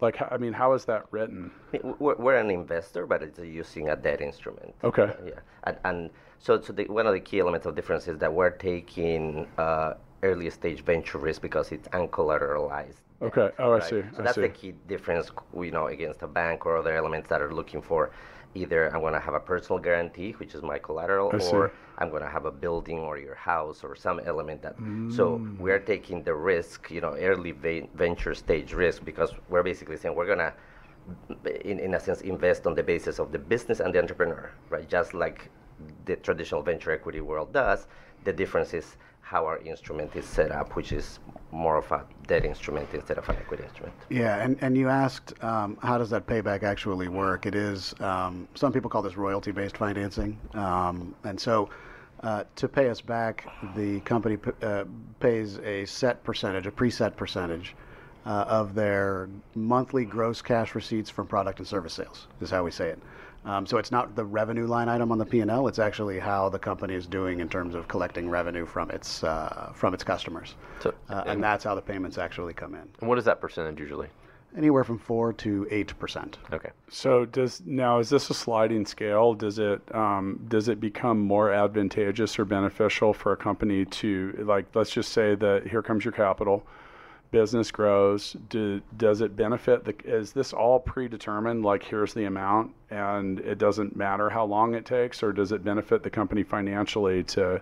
Like, 0.00 0.20
I 0.30 0.36
mean, 0.36 0.52
how 0.52 0.74
is 0.74 0.84
that 0.84 1.06
written? 1.10 1.50
We're, 1.98 2.14
we're 2.14 2.36
an 2.36 2.50
investor, 2.50 3.04
but 3.04 3.20
it's 3.20 3.40
using 3.40 3.88
a 3.88 3.96
debt 3.96 4.20
instrument. 4.20 4.72
Okay. 4.84 5.12
Yeah, 5.26 5.40
and, 5.64 5.76
and 5.84 6.10
so, 6.38 6.60
so 6.60 6.72
the, 6.72 6.84
one 6.84 7.08
of 7.08 7.14
the 7.14 7.20
key 7.20 7.40
elements 7.40 7.66
of 7.66 7.74
difference 7.74 8.06
is 8.06 8.16
that 8.18 8.32
we're 8.32 8.50
taking 8.50 9.48
uh, 9.58 9.94
early 10.22 10.50
stage 10.50 10.84
venture 10.84 11.18
risk 11.18 11.42
because 11.42 11.72
it's 11.72 11.88
uncollateralized. 11.88 13.00
Okay. 13.20 13.50
Oh, 13.58 13.72
I 13.72 13.80
see. 13.80 14.02
So 14.12 14.20
I 14.20 14.22
that's 14.22 14.36
see. 14.36 14.42
the 14.42 14.48
key 14.48 14.74
difference, 14.86 15.32
you 15.56 15.72
know, 15.72 15.88
against 15.88 16.22
a 16.22 16.28
bank 16.28 16.64
or 16.64 16.76
other 16.76 16.96
elements 16.96 17.28
that 17.30 17.42
are 17.42 17.52
looking 17.52 17.82
for 17.82 18.12
either 18.60 18.80
I'm 18.94 19.00
going 19.06 19.14
to 19.20 19.20
have 19.28 19.34
a 19.42 19.44
personal 19.52 19.80
guarantee, 19.88 20.30
which 20.40 20.52
is 20.56 20.62
my 20.72 20.78
collateral, 20.78 21.30
or 21.52 21.60
I'm 21.98 22.10
going 22.14 22.22
to 22.28 22.32
have 22.36 22.46
a 22.46 22.54
building 22.64 22.98
or 23.08 23.14
your 23.18 23.34
house 23.52 23.78
or 23.86 23.92
some 24.06 24.18
element 24.32 24.62
that. 24.62 24.76
So 25.18 25.24
Mm. 25.24 25.60
we're 25.64 25.84
taking 25.92 26.18
the 26.28 26.34
risk, 26.34 26.90
you 26.96 27.00
know, 27.04 27.14
early 27.30 27.52
ve- 27.64 27.88
venture 27.94 28.34
stage 28.34 28.70
risk 28.84 29.04
because 29.10 29.30
we're 29.50 29.62
basically 29.72 29.96
saying 30.00 30.14
we're 30.16 30.26
going 30.34 30.44
to 30.48 30.52
in, 31.64 31.78
in 31.78 31.94
a 31.94 32.00
sense, 32.00 32.20
invest 32.22 32.66
on 32.66 32.74
the 32.74 32.82
basis 32.82 33.18
of 33.18 33.32
the 33.32 33.38
business 33.38 33.80
and 33.80 33.94
the 33.94 33.98
entrepreneur, 33.98 34.50
right? 34.70 34.88
Just 34.88 35.14
like 35.14 35.50
the 36.04 36.16
traditional 36.16 36.62
venture 36.62 36.92
equity 36.92 37.20
world 37.20 37.52
does. 37.52 37.86
The 38.24 38.32
difference 38.32 38.74
is 38.74 38.96
how 39.20 39.46
our 39.46 39.58
instrument 39.58 40.16
is 40.16 40.26
set 40.26 40.50
up, 40.50 40.76
which 40.76 40.92
is 40.92 41.20
more 41.50 41.76
of 41.76 41.90
a 41.92 42.04
debt 42.26 42.44
instrument 42.44 42.88
instead 42.92 43.18
of 43.18 43.28
an 43.28 43.36
equity 43.36 43.64
instrument. 43.64 43.94
Yeah, 44.10 44.42
and, 44.42 44.58
and 44.60 44.76
you 44.76 44.88
asked 44.88 45.32
um, 45.42 45.78
how 45.82 45.98
does 45.98 46.10
that 46.10 46.26
payback 46.26 46.62
actually 46.62 47.08
work? 47.08 47.46
It 47.46 47.54
is, 47.54 47.94
um, 48.00 48.48
some 48.54 48.72
people 48.72 48.90
call 48.90 49.02
this 49.02 49.16
royalty 49.16 49.50
based 49.50 49.76
financing. 49.76 50.38
Um, 50.54 51.14
and 51.24 51.40
so 51.40 51.70
uh, 52.22 52.44
to 52.56 52.68
pay 52.68 52.90
us 52.90 53.00
back, 53.00 53.48
the 53.76 54.00
company 54.00 54.36
p- 54.36 54.50
uh, 54.62 54.84
pays 55.20 55.58
a 55.60 55.84
set 55.86 56.22
percentage, 56.24 56.66
a 56.66 56.70
preset 56.70 57.16
percentage 57.16 57.74
uh, 58.26 58.44
of 58.48 58.74
their 58.74 59.28
monthly 59.54 60.04
gross 60.04 60.42
cash 60.42 60.74
receipts 60.74 61.08
from 61.08 61.26
product 61.26 61.60
and 61.60 61.68
service 61.68 61.94
sales, 61.94 62.26
is 62.40 62.50
how 62.50 62.64
we 62.64 62.70
say 62.70 62.88
it. 62.88 62.98
Um, 63.44 63.66
so 63.66 63.78
it's 63.78 63.90
not 63.90 64.14
the 64.14 64.24
revenue 64.24 64.66
line 64.66 64.88
item 64.88 65.10
on 65.12 65.18
the 65.18 65.24
P&L, 65.24 65.68
it's 65.68 65.78
actually 65.78 66.18
how 66.18 66.48
the 66.48 66.58
company 66.58 66.94
is 66.94 67.06
doing 67.06 67.40
in 67.40 67.48
terms 67.48 67.74
of 67.74 67.88
collecting 67.88 68.28
revenue 68.28 68.66
from 68.66 68.90
its, 68.90 69.24
uh, 69.24 69.72
from 69.74 69.94
its 69.94 70.04
customers. 70.04 70.54
So- 70.80 70.94
uh, 71.08 71.22
and 71.26 71.42
that's 71.42 71.64
how 71.64 71.74
the 71.74 71.80
payments 71.80 72.18
actually 72.18 72.52
come 72.52 72.74
in 72.74 72.88
And 73.00 73.08
what 73.08 73.18
is 73.18 73.24
that 73.24 73.40
percentage 73.40 73.78
usually? 73.80 74.08
anywhere 74.56 74.82
from 74.82 74.98
four 74.98 75.32
to 75.32 75.66
eight 75.70 75.96
percent. 75.98 76.38
Okay. 76.52 76.70
So 76.88 77.26
does 77.26 77.62
now 77.66 77.98
is 77.98 78.08
this 78.08 78.30
a 78.30 78.34
sliding 78.34 78.86
scale? 78.86 79.34
Does 79.34 79.58
it 79.58 79.80
um, 79.94 80.44
does 80.48 80.68
it 80.68 80.80
become 80.80 81.18
more 81.20 81.52
advantageous 81.52 82.38
or 82.38 82.44
beneficial 82.44 83.12
for 83.12 83.32
a 83.32 83.36
company 83.36 83.84
to 83.84 84.44
like 84.46 84.64
let's 84.74 84.90
just 84.90 85.12
say 85.12 85.34
that 85.34 85.66
here 85.66 85.82
comes 85.82 86.04
your 86.04 86.12
capital, 86.12 86.66
business 87.30 87.70
grows. 87.70 88.36
Do, 88.48 88.80
does 88.96 89.20
it 89.20 89.36
benefit 89.36 89.84
the? 89.84 89.94
Is 90.04 90.32
this 90.32 90.52
all 90.52 90.80
predetermined? 90.80 91.64
Like 91.64 91.82
here's 91.82 92.14
the 92.14 92.24
amount, 92.24 92.72
and 92.90 93.40
it 93.40 93.58
doesn't 93.58 93.96
matter 93.96 94.30
how 94.30 94.44
long 94.44 94.74
it 94.74 94.84
takes, 94.84 95.22
or 95.22 95.32
does 95.32 95.52
it 95.52 95.64
benefit 95.64 96.02
the 96.02 96.10
company 96.10 96.42
financially 96.42 97.22
to 97.24 97.60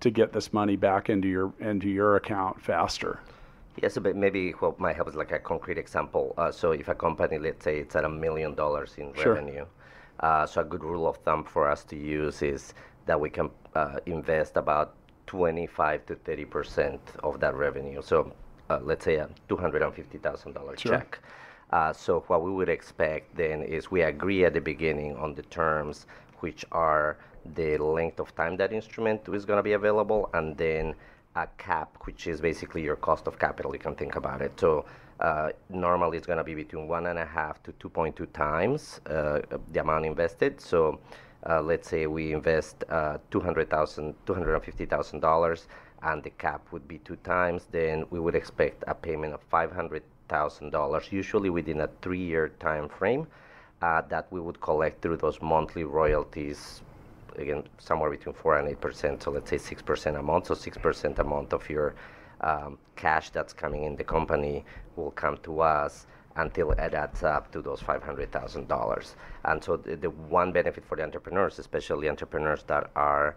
to 0.00 0.10
get 0.10 0.32
this 0.32 0.52
money 0.52 0.76
back 0.76 1.10
into 1.10 1.28
your 1.28 1.52
into 1.60 1.88
your 1.88 2.16
account 2.16 2.60
faster? 2.60 3.20
Yes, 3.80 3.96
but 3.96 4.16
maybe 4.16 4.50
what 4.52 4.78
might 4.78 4.96
help 4.96 5.08
is 5.08 5.14
like 5.14 5.32
a 5.32 5.38
concrete 5.38 5.78
example. 5.78 6.34
Uh, 6.36 6.52
so 6.52 6.72
if 6.72 6.88
a 6.88 6.94
company, 6.94 7.38
let's 7.38 7.64
say 7.64 7.78
it's 7.78 7.96
at 7.96 8.04
a 8.04 8.08
million 8.08 8.54
dollars 8.54 8.94
in 8.98 9.14
Sure. 9.14 9.34
revenue, 9.34 9.64
uh, 10.20 10.44
so 10.44 10.60
a 10.60 10.64
good 10.64 10.84
rule 10.84 11.08
of 11.08 11.16
thumb 11.18 11.42
for 11.42 11.70
us 11.70 11.82
to 11.84 11.96
use 11.96 12.42
is 12.42 12.74
that 13.06 13.18
we 13.18 13.30
can 13.30 13.50
uh, 13.74 13.96
invest 14.04 14.56
about 14.58 14.94
25 15.26 16.04
to 16.06 16.14
30 16.16 16.44
percent 16.44 17.00
of 17.22 17.40
that 17.40 17.54
revenue. 17.54 18.02
So 18.02 18.32
uh, 18.72 18.80
let's 18.82 19.04
say 19.04 19.16
a 19.16 19.28
$250,000 19.48 20.78
Sure. 20.78 20.92
check. 20.92 21.18
Uh, 21.70 21.92
so 21.92 22.20
what 22.26 22.42
we 22.42 22.50
would 22.50 22.68
expect 22.68 23.34
then 23.36 23.62
is 23.62 23.90
we 23.90 24.02
agree 24.02 24.44
at 24.44 24.52
the 24.52 24.60
beginning 24.60 25.16
on 25.16 25.34
the 25.34 25.42
terms, 25.42 26.06
which 26.40 26.64
are 26.72 27.16
the 27.54 27.78
length 27.78 28.20
of 28.20 28.34
time 28.34 28.56
that 28.56 28.72
instrument 28.72 29.20
is 29.28 29.44
going 29.44 29.56
to 29.56 29.62
be 29.62 29.72
available, 29.72 30.28
and 30.34 30.56
then 30.56 30.94
a 31.34 31.46
cap, 31.56 31.96
which 32.02 32.26
is 32.26 32.40
basically 32.40 32.82
your 32.82 32.96
cost 32.96 33.26
of 33.26 33.38
capital. 33.38 33.72
You 33.72 33.78
can 33.78 33.94
think 33.94 34.16
about 34.16 34.42
it. 34.42 34.52
So 34.60 34.84
uh, 35.20 35.50
normally 35.70 36.18
it's 36.18 36.26
going 36.26 36.38
to 36.38 36.44
be 36.44 36.54
between 36.54 36.86
one 36.88 37.06
and 37.06 37.18
a 37.18 37.24
half 37.24 37.62
to 37.62 37.72
2.2 37.72 38.30
times 38.32 39.00
uh, 39.06 39.40
the 39.72 39.80
amount 39.80 40.04
invested. 40.04 40.60
So 40.60 41.00
uh, 41.48 41.62
let's 41.62 41.88
say 41.88 42.06
we 42.06 42.32
invest 42.34 42.84
uh, 42.90 43.18
$200,000, 43.30 44.14
$250,000 44.26 45.66
and 46.02 46.22
the 46.22 46.30
cap 46.30 46.66
would 46.72 46.86
be 46.88 46.98
two 46.98 47.16
times, 47.16 47.66
then 47.70 48.04
we 48.10 48.18
would 48.18 48.34
expect 48.34 48.84
a 48.86 48.94
payment 48.94 49.34
of 49.34 49.50
$500,000, 49.50 51.12
usually 51.12 51.50
within 51.50 51.80
a 51.80 51.88
three-year 52.02 52.48
time 52.60 52.88
frame, 52.88 53.26
uh, 53.80 54.02
that 54.08 54.26
we 54.30 54.40
would 54.40 54.60
collect 54.60 55.02
through 55.02 55.16
those 55.16 55.40
monthly 55.40 55.84
royalties 55.84 56.82
again 57.36 57.62
somewhere 57.78 58.10
between 58.10 58.34
four 58.34 58.58
and 58.58 58.68
eight 58.68 58.80
percent. 58.80 59.22
So 59.22 59.30
let's 59.30 59.50
say 59.50 59.58
six 59.58 59.82
percent 59.82 60.16
a 60.16 60.22
month. 60.22 60.46
So 60.46 60.54
six 60.54 60.76
percent 60.78 61.18
a 61.18 61.24
month 61.24 61.52
of 61.52 61.68
your 61.68 61.94
um, 62.42 62.78
cash 62.96 63.30
that's 63.30 63.52
coming 63.52 63.84
in 63.84 63.96
the 63.96 64.04
company 64.04 64.64
will 64.96 65.10
come 65.12 65.38
to 65.38 65.60
us 65.60 66.06
until 66.36 66.70
it 66.72 66.78
adds 66.78 67.22
up 67.22 67.50
to 67.52 67.60
those 67.60 67.80
five 67.80 68.02
hundred 68.02 68.30
thousand 68.32 68.68
dollars. 68.68 69.16
And 69.44 69.62
so 69.62 69.76
the, 69.76 69.96
the 69.96 70.10
one 70.10 70.52
benefit 70.52 70.84
for 70.84 70.96
the 70.96 71.02
entrepreneurs, 71.02 71.58
especially 71.58 72.08
entrepreneurs 72.08 72.62
that 72.64 72.90
are 72.96 73.36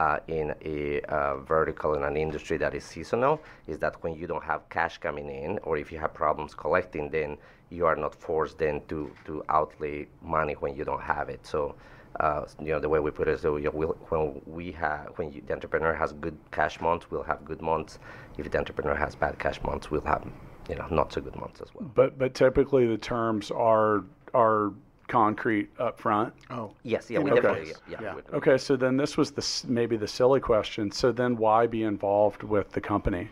uh, 0.00 0.18
in 0.28 0.54
a 0.64 1.00
uh, 1.02 1.36
vertical 1.38 1.94
in 1.94 2.02
an 2.02 2.16
industry 2.16 2.56
that 2.58 2.74
is 2.74 2.84
seasonal, 2.84 3.40
is 3.66 3.78
that 3.78 4.02
when 4.02 4.14
you 4.14 4.26
don't 4.26 4.44
have 4.44 4.68
cash 4.68 4.98
coming 4.98 5.28
in, 5.28 5.58
or 5.62 5.76
if 5.76 5.90
you 5.90 5.98
have 5.98 6.12
problems 6.14 6.54
collecting, 6.54 7.10
then 7.10 7.36
you 7.70 7.86
are 7.86 7.96
not 7.96 8.14
forced 8.14 8.58
then 8.58 8.80
to 8.88 9.10
to 9.24 9.42
outlay 9.48 10.06
money 10.22 10.54
when 10.54 10.76
you 10.76 10.84
don't 10.84 11.02
have 11.02 11.28
it. 11.28 11.46
So 11.46 11.74
uh, 12.20 12.46
you 12.60 12.68
know 12.68 12.80
the 12.80 12.88
way 12.88 12.98
we 12.98 13.10
put 13.10 13.28
it 13.28 13.32
is 13.32 13.40
so 13.42 13.58
we'll, 13.72 13.96
when 14.08 14.40
we 14.46 14.72
have 14.72 15.12
when 15.16 15.32
you, 15.32 15.42
the 15.46 15.52
entrepreneur 15.52 15.92
has 15.92 16.12
good 16.14 16.36
cash 16.50 16.80
months 16.80 17.10
we'll 17.10 17.22
have 17.22 17.44
good 17.44 17.60
months 17.60 17.98
if 18.38 18.50
the 18.50 18.58
entrepreneur 18.58 18.94
has 18.94 19.14
bad 19.14 19.38
cash 19.38 19.62
months 19.62 19.90
we'll 19.90 20.00
have 20.02 20.26
you 20.68 20.74
know 20.74 20.86
not 20.90 21.12
so 21.12 21.20
good 21.20 21.36
months 21.36 21.60
as 21.60 21.74
well 21.74 21.90
But 21.94 22.18
but 22.18 22.34
typically 22.34 22.86
the 22.86 22.96
terms 22.96 23.50
are 23.50 24.04
are 24.32 24.72
concrete 25.08 25.68
up 25.78 25.98
front. 26.00 26.32
Oh, 26.50 26.72
yes 26.82 27.08
yeah 27.10 27.18
we 27.20 27.30
Okay. 27.30 27.40
definitely 27.40 27.74
yeah, 27.88 27.98
Yeah. 28.00 28.10
we 28.10 28.16
would- 28.22 28.34
Okay, 28.34 28.58
so 28.58 28.76
then 28.76 28.96
this 28.96 29.16
was 29.16 29.30
the 29.30 29.64
maybe 29.70 29.96
the 29.96 30.08
silly 30.08 30.40
question. 30.40 30.90
So 30.90 31.12
then 31.12 31.36
why 31.36 31.66
be 31.66 31.82
involved 31.84 32.42
with 32.42 32.72
the 32.72 32.80
company? 32.80 33.28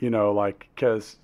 You 0.00 0.10
know, 0.10 0.32
like 0.32 0.68
because 0.74 1.16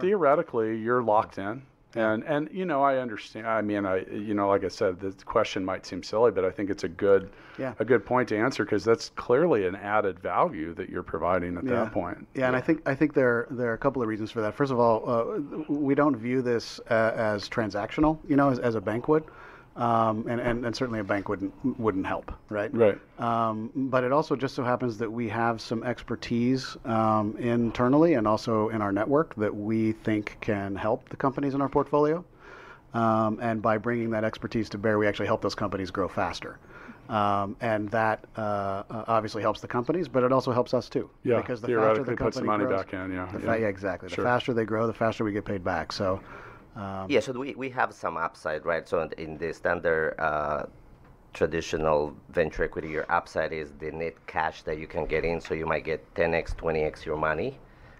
theoretically 0.00 0.78
you're 0.78 1.02
locked 1.02 1.36
in, 1.38 1.62
and 1.96 2.22
and 2.24 2.48
you 2.52 2.64
know 2.64 2.82
I 2.82 2.98
understand. 2.98 3.46
I 3.46 3.60
mean, 3.62 3.86
I 3.86 4.04
you 4.06 4.34
know 4.34 4.48
like 4.48 4.64
I 4.64 4.68
said, 4.68 5.00
the 5.00 5.12
question 5.24 5.64
might 5.64 5.86
seem 5.86 6.02
silly, 6.02 6.30
but 6.30 6.44
I 6.44 6.50
think 6.50 6.70
it's 6.70 6.84
a 6.84 6.88
good 6.88 7.30
Yeah. 7.58 7.74
a 7.78 7.84
good 7.84 8.04
point 8.04 8.28
to 8.30 8.36
answer 8.36 8.64
because 8.64 8.84
that's 8.84 9.10
clearly 9.10 9.66
an 9.66 9.76
added 9.76 10.18
value 10.18 10.74
that 10.74 10.88
you're 10.90 11.02
providing 11.02 11.56
at 11.56 11.64
that 11.66 11.92
point. 11.92 12.26
Yeah, 12.34 12.48
and 12.48 12.56
I 12.56 12.60
think 12.60 12.82
I 12.86 12.94
think 12.94 13.14
there 13.14 13.46
there 13.50 13.70
are 13.70 13.74
a 13.74 13.78
couple 13.78 14.02
of 14.02 14.08
reasons 14.08 14.30
for 14.30 14.40
that. 14.40 14.54
First 14.54 14.72
of 14.72 14.80
all, 14.80 15.08
uh, 15.08 15.64
we 15.68 15.94
don't 15.94 16.16
view 16.16 16.42
this 16.42 16.80
uh, 16.90 17.12
as 17.14 17.48
transactional, 17.48 18.18
you 18.28 18.36
know, 18.36 18.50
as, 18.50 18.58
as 18.58 18.74
a 18.74 18.80
bank 18.80 19.08
would, 19.08 19.24
um, 19.76 20.26
and, 20.28 20.40
and 20.40 20.64
and 20.64 20.76
certainly 20.76 21.00
a 21.00 21.04
bank 21.04 21.28
wouldn't 21.28 21.52
wouldn't 21.78 22.06
help, 22.06 22.32
right? 22.48 22.72
Right. 22.72 22.98
Um, 23.18 23.70
but 23.74 24.04
it 24.04 24.12
also 24.12 24.36
just 24.36 24.54
so 24.54 24.62
happens 24.62 24.98
that 24.98 25.10
we 25.10 25.28
have 25.28 25.60
some 25.60 25.82
expertise 25.82 26.76
um, 26.84 27.36
internally 27.38 28.14
and 28.14 28.26
also 28.26 28.68
in 28.68 28.80
our 28.80 28.92
network 28.92 29.34
that 29.36 29.54
we 29.54 29.92
think 29.92 30.36
can 30.40 30.76
help 30.76 31.08
the 31.08 31.16
companies 31.16 31.54
in 31.54 31.60
our 31.60 31.68
portfolio. 31.68 32.24
Um, 32.92 33.40
and 33.42 33.60
by 33.60 33.78
bringing 33.78 34.10
that 34.10 34.22
expertise 34.22 34.68
to 34.70 34.78
bear, 34.78 34.98
we 34.98 35.08
actually 35.08 35.26
help 35.26 35.42
those 35.42 35.56
companies 35.56 35.90
grow 35.90 36.06
faster. 36.06 36.58
Um, 37.08 37.56
and 37.60 37.90
that 37.90 38.24
uh, 38.36 38.84
obviously 38.88 39.42
helps 39.42 39.60
the 39.60 39.68
companies, 39.68 40.08
but 40.08 40.22
it 40.22 40.32
also 40.32 40.52
helps 40.52 40.72
us 40.72 40.88
too. 40.88 41.10
Yeah, 41.22 41.38
because 41.40 41.60
the 41.60 41.66
faster 41.66 41.76
the 41.76 41.80
theoretically 41.82 42.16
puts 42.16 42.36
the 42.38 42.44
money 42.44 42.64
grows, 42.64 42.84
back 42.84 42.94
in, 42.94 43.12
yeah, 43.12 43.26
the 43.30 43.40
yeah. 43.40 43.52
fa- 43.52 43.60
yeah, 43.60 43.66
exactly. 43.66 44.08
Sure. 44.08 44.24
The 44.24 44.28
faster 44.30 44.54
they 44.54 44.64
grow, 44.64 44.86
the 44.86 44.94
faster 44.94 45.24
we 45.24 45.32
get 45.32 45.44
paid 45.44 45.62
back. 45.62 45.92
So, 45.92 46.20
um, 46.76 47.06
yeah 47.08 47.20
so 47.20 47.32
we, 47.32 47.54
we 47.54 47.70
have 47.70 47.92
some 47.92 48.16
upside 48.16 48.64
right? 48.64 48.88
So 48.88 49.08
in, 49.18 49.38
the 49.38 49.52
standard 49.52 50.14
uh, 50.18 50.66
traditional 51.32 52.14
venture 52.30 52.64
equity 52.64 52.88
your 52.88 53.06
upside 53.10 53.52
is 53.52 53.72
the 53.78 53.90
net 53.90 54.14
cash 54.26 54.62
that 54.62 54.78
you 54.78 54.86
can 54.86 55.06
get 55.06 55.24
in. 55.24 55.40
So 55.40 55.54
you 55.54 55.66
might 55.66 55.84
get 55.84 56.14
10x 56.14 56.54
20x 56.56 57.04
your 57.04 57.16
money 57.16 57.58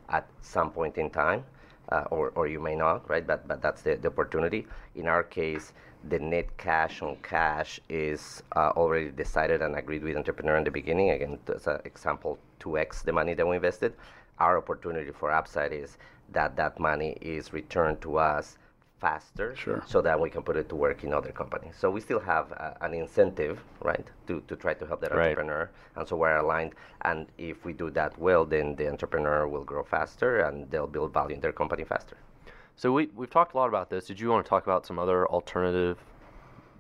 at 0.09 0.29
some 0.41 0.71
point 0.71 0.99
in 0.99 1.11
time 1.11 1.45
uh, 1.91 2.05
or, 2.11 2.31
or 2.37 2.47
you 2.47 2.61
may 2.61 2.75
not 2.75 3.09
right? 3.09 3.27
But, 3.27 3.47
but 3.49 3.61
that's 3.61 3.83
the, 3.83 3.97
the 3.97 4.09
opportunity. 4.09 4.67
In 4.95 5.09
our 5.09 5.23
case 5.23 5.73
the 6.09 6.19
net 6.19 6.57
cash 6.59 7.01
on 7.01 7.17
cash 7.23 7.81
is 7.89 8.43
uh, 8.55 8.73
already 8.77 9.11
decided 9.11 9.63
and 9.63 9.75
agreed 9.77 10.03
with 10.03 10.17
entrepreneur 10.17 10.57
in 10.57 10.65
the 10.65 10.71
beginning. 10.71 11.11
Again 11.11 11.39
as 11.55 11.67
an 11.67 11.81
example 11.85 12.39
2x 12.61 13.03
the 13.03 13.13
money 13.13 13.35
that 13.35 13.47
we 13.47 13.57
invested. 13.57 13.95
Our 14.39 14.59
opportunity 14.59 15.13
for 15.13 15.31
upside 15.31 15.73
is 15.73 15.97
that 16.33 16.57
that 16.57 16.81
money 16.81 17.17
is 17.21 17.53
returned 17.53 18.01
to 18.03 18.19
us 18.19 18.59
faster 19.01 19.55
Sure. 19.57 19.83
so 19.87 20.01
that 20.01 20.19
we 20.19 20.31
can 20.31 20.43
put 20.43 20.57
it 20.57 20.69
to 20.69 20.77
work 20.77 21.05
in 21.05 21.13
other 21.13 21.33
companies. 21.33 21.75
So 21.79 21.91
we 21.91 22.01
still 22.01 22.21
have 22.21 22.53
uh, 22.53 22.73
an 22.81 22.95
incentive, 22.95 23.63
right, 23.83 24.07
to, 24.29 24.41
to 24.49 24.57
try 24.57 24.75
to 24.75 24.87
help 24.87 25.01
that 25.03 25.13
Right. 25.13 25.29
entrepreneur. 25.31 25.71
And 25.97 26.09
so 26.09 26.17
we're 26.17 26.37
aligned. 26.37 26.75
And 27.03 27.27
if 27.37 27.65
we 27.65 27.73
do 27.73 27.91
that 27.91 28.19
well, 28.19 28.45
then 28.45 28.77
the 28.77 28.89
entrepreneur 28.89 29.47
will 29.47 29.65
grow 29.65 29.83
faster 29.83 30.41
and 30.41 30.71
they'll 30.71 30.87
build 30.87 31.13
value 31.13 31.35
in 31.35 31.41
their 31.41 31.53
company 31.53 31.85
faster. 31.85 32.17
So 32.77 32.93
we 32.93 33.09
we've 33.15 33.31
talked 33.31 33.55
a 33.55 33.57
lot 33.57 33.69
about 33.69 33.89
this. 33.91 34.07
Did 34.07 34.19
you 34.19 34.29
want 34.31 34.45
to 34.45 34.49
talk 34.49 34.65
about 34.65 34.85
some 34.87 34.99
other 34.99 35.27
alternative 35.29 35.99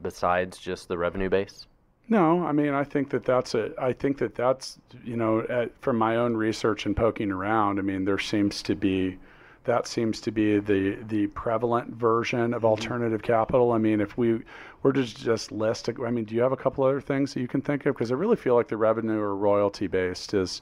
besides 0.02 0.58
just 0.58 0.88
the 0.88 0.98
revenue 0.98 1.28
base? 1.28 1.66
No, 2.08 2.44
I 2.44 2.52
mean 2.52 2.74
I 2.74 2.84
think 2.84 3.10
that 3.10 3.24
that's 3.24 3.54
a. 3.54 3.70
I 3.80 3.92
think 3.92 4.18
that 4.18 4.34
that's 4.34 4.78
you 5.04 5.16
know 5.16 5.40
at, 5.48 5.70
from 5.80 5.96
my 5.96 6.16
own 6.16 6.36
research 6.36 6.84
and 6.86 6.96
poking 6.96 7.30
around. 7.30 7.78
I 7.78 7.82
mean 7.82 8.04
there 8.04 8.18
seems 8.18 8.62
to 8.64 8.74
be 8.74 9.18
that 9.64 9.86
seems 9.86 10.20
to 10.22 10.30
be 10.30 10.58
the 10.58 10.96
the 11.08 11.26
prevalent 11.28 11.94
version 11.94 12.54
of 12.54 12.64
alternative 12.64 13.22
capital. 13.22 13.72
I 13.72 13.78
mean 13.78 14.00
if 14.00 14.16
we 14.16 14.40
were 14.82 14.92
to 14.92 15.02
just 15.02 15.52
list, 15.52 15.88
I 15.88 16.10
mean 16.10 16.24
do 16.24 16.34
you 16.34 16.42
have 16.42 16.52
a 16.52 16.56
couple 16.56 16.84
other 16.84 17.00
things 17.00 17.34
that 17.34 17.40
you 17.40 17.48
can 17.48 17.60
think 17.60 17.86
of? 17.86 17.94
Because 17.94 18.12
I 18.12 18.14
really 18.14 18.36
feel 18.36 18.54
like 18.54 18.68
the 18.68 18.76
revenue 18.76 19.18
or 19.18 19.34
royalty 19.36 19.86
based 19.86 20.34
is 20.34 20.60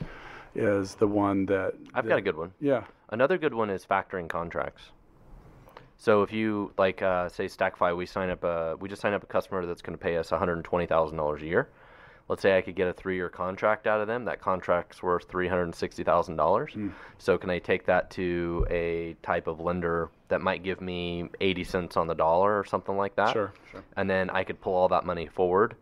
is 0.55 0.95
the 0.97 1.07
one 1.07 1.47
that 1.47 1.75
I've 1.95 2.05
that, 2.05 2.11
got 2.11 2.19
a 2.19 2.23
good 2.23 2.37
one. 2.37 2.53
Yeah. 2.61 2.85
Another 3.09 3.39
good 3.39 3.55
one 3.55 3.71
is 3.71 3.85
factoring 3.85 4.29
contracts. 4.29 4.83
So 5.97 6.23
if 6.23 6.33
you 6.33 6.73
like, 6.79 7.01
uh, 7.01 7.29
say 7.29 7.47
Stackify, 7.47 7.97
we 7.97 8.07
sign 8.07 8.29
up 8.29 8.43
a 8.43 8.77
we 8.81 8.89
just 8.89 9.03
sign 9.03 9.13
up 9.13 9.23
a 9.23 9.27
customer 9.27 9.65
that's 9.67 9.83
going 9.83 9.97
to 9.97 10.03
pay 10.03 10.17
us 10.17 10.31
one 10.31 10.41
hundred 10.41 10.63
twenty 10.65 10.87
thousand 10.87 11.17
dollars 11.17 11.43
a 11.43 11.47
year. 11.47 11.69
Let's 12.29 12.41
say 12.41 12.57
I 12.57 12.63
could 12.63 12.77
get 12.77 12.89
a 12.89 12.93
three-year 12.93 13.29
contract 13.29 13.87
out 13.87 14.01
of 14.01 14.07
them. 14.07 14.25
That 14.25 14.41
contract's 14.41 15.03
worth 15.03 15.29
three 15.29 15.49
hundred 15.49 15.75
sixty 15.75 16.05
thousand 16.05 16.37
dollars. 16.37 16.73
Hmm. 16.73 16.89
So 17.19 17.37
can 17.37 17.51
I 17.51 17.59
take 17.59 17.87
that 17.87 18.11
to 18.13 18.67
a 18.71 19.17
type 19.23 19.47
of 19.47 19.61
lender 19.61 20.11
that 20.29 20.41
might 20.41 20.63
give 20.63 20.81
me 20.81 21.29
eighty 21.41 21.65
cents 21.65 21.97
on 21.97 22.07
the 22.07 22.15
dollar 22.15 22.59
or 22.59 22.65
something 22.65 22.97
like 22.97 23.17
that? 23.17 23.33
Sure, 23.33 23.53
sure. 23.71 23.83
And 23.97 24.09
then 24.09 24.31
I 24.31 24.45
could 24.45 24.61
pull 24.61 24.75
all 24.75 24.89
that 24.89 25.05
money 25.05 25.27
forward. 25.27 25.75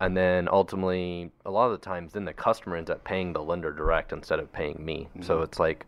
And 0.00 0.16
then 0.16 0.48
ultimately, 0.50 1.30
a 1.46 1.50
lot 1.50 1.66
of 1.66 1.72
the 1.72 1.84
times, 1.84 2.12
then 2.12 2.24
the 2.24 2.32
customer 2.32 2.76
ends 2.76 2.90
up 2.90 3.04
paying 3.04 3.32
the 3.32 3.42
lender 3.42 3.72
direct 3.72 4.12
instead 4.12 4.40
of 4.40 4.52
paying 4.52 4.84
me. 4.84 5.08
Hmm. 5.14 5.22
So 5.22 5.42
it's 5.42 5.60
like, 5.60 5.86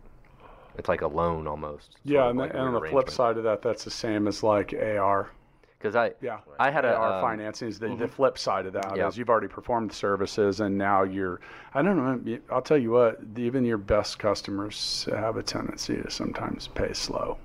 it's 0.79 0.89
like 0.89 1.01
a 1.01 1.09
loan 1.09 1.49
almost. 1.49 1.97
Yeah, 2.05 2.31
and, 2.31 2.39
the, 2.39 2.45
and 2.45 2.59
on 2.59 2.75
the 2.75 2.89
flip 2.89 3.11
side 3.11 3.39
of 3.39 3.45
that, 3.45 3.63
that's 3.63 3.83
the 3.83 3.91
same 3.91 4.29
as 4.29 4.45
like 4.45 4.73
AR. 4.73 5.31
Because 5.85 5.97
I 5.97 6.15
Yeah, 6.23 6.39
I 6.59 6.71
had 6.71 6.87
a 6.87 6.97
AR 6.97 7.15
um, 7.15 7.21
financing 7.21 7.69
is 7.69 7.79
the, 7.79 7.95
the 7.95 8.09
flip 8.09 8.39
side 8.39 8.65
of 8.65 8.73
that 8.73 8.97
is 8.97 9.19
you've 9.19 9.29
already 9.29 9.49
performed 9.49 9.91
the 9.91 9.95
services 9.95 10.61
and 10.61 10.79
now 10.79 11.03
you're 11.03 11.41
I 11.75 11.83
don't 11.83 12.25
know 12.25 12.39
I'll 12.51 12.63
tell 12.63 12.79
you 12.79 12.91
what 12.91 13.21
even 13.37 13.67
your 13.67 13.77
best 13.77 14.19
customers 14.19 15.07
have 15.11 15.37
a 15.37 15.43
tendency 15.43 15.97
to 16.01 16.11
sometimes 16.11 16.69
pay 16.69 16.95
slow. 16.95 17.37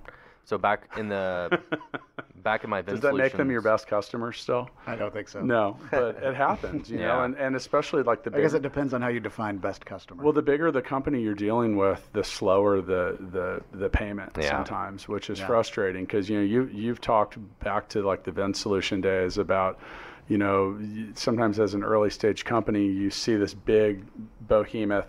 so 0.45 0.57
back 0.57 0.89
in 0.95 1.09
the 1.09 1.59
back 2.43 2.63
in 2.63 2.69
my 2.69 2.81
business. 2.81 3.01
Does 3.01 3.09
Vin 3.09 3.17
that 3.17 3.23
make 3.23 3.37
them 3.37 3.51
your 3.51 3.61
best 3.61 3.87
customers 3.87 4.39
still? 4.39 4.69
I 4.87 4.95
don't 4.95 5.13
think 5.13 5.29
so. 5.29 5.41
No, 5.41 5.77
but 5.91 6.15
it 6.21 6.35
happens, 6.35 6.89
you 6.89 6.97
know, 6.99 7.23
and, 7.23 7.35
and 7.37 7.55
especially 7.55 8.03
like 8.03 8.23
the 8.23 8.35
I 8.35 8.41
guess 8.41 8.53
it 8.53 8.61
depends 8.61 8.93
on 8.93 9.01
how 9.01 9.09
you 9.09 9.19
define 9.19 9.57
best 9.57 9.85
customer. 9.85 10.23
well 10.23 10.33
the 10.33 10.41
bigger 10.41 10.71
the 10.71 10.81
company 10.81 11.21
you're 11.21 11.35
dealing 11.35 11.75
with, 11.75 12.07
the 12.13 12.23
slower 12.23 12.81
the 12.81 13.17
the 13.31 13.61
the 13.77 13.89
payment 13.89 14.31
Yeah. 14.39 14.49
sometimes, 14.49 15.07
which 15.07 15.29
is 15.29 15.39
Yeah. 15.39 15.47
frustrating 15.47 16.05
because 16.05 16.29
you 16.29 16.37
know 16.37 16.43
you 16.43 16.69
you've 16.73 17.01
talked 17.01 17.37
back 17.59 17.89
to 17.89 18.01
like 18.01 18.23
the 18.23 18.31
Vin 18.31 18.53
Solution 18.53 19.01
days 19.01 19.37
about 19.37 19.79
you 20.27 20.37
know 20.37 20.79
sometimes 21.15 21.59
as 21.59 21.73
an 21.73 21.83
early 21.83 22.09
stage 22.09 22.45
company 22.45 22.85
you 22.85 23.09
see 23.09 23.35
this 23.35 23.53
big 23.53 24.03
behemoth 24.47 25.07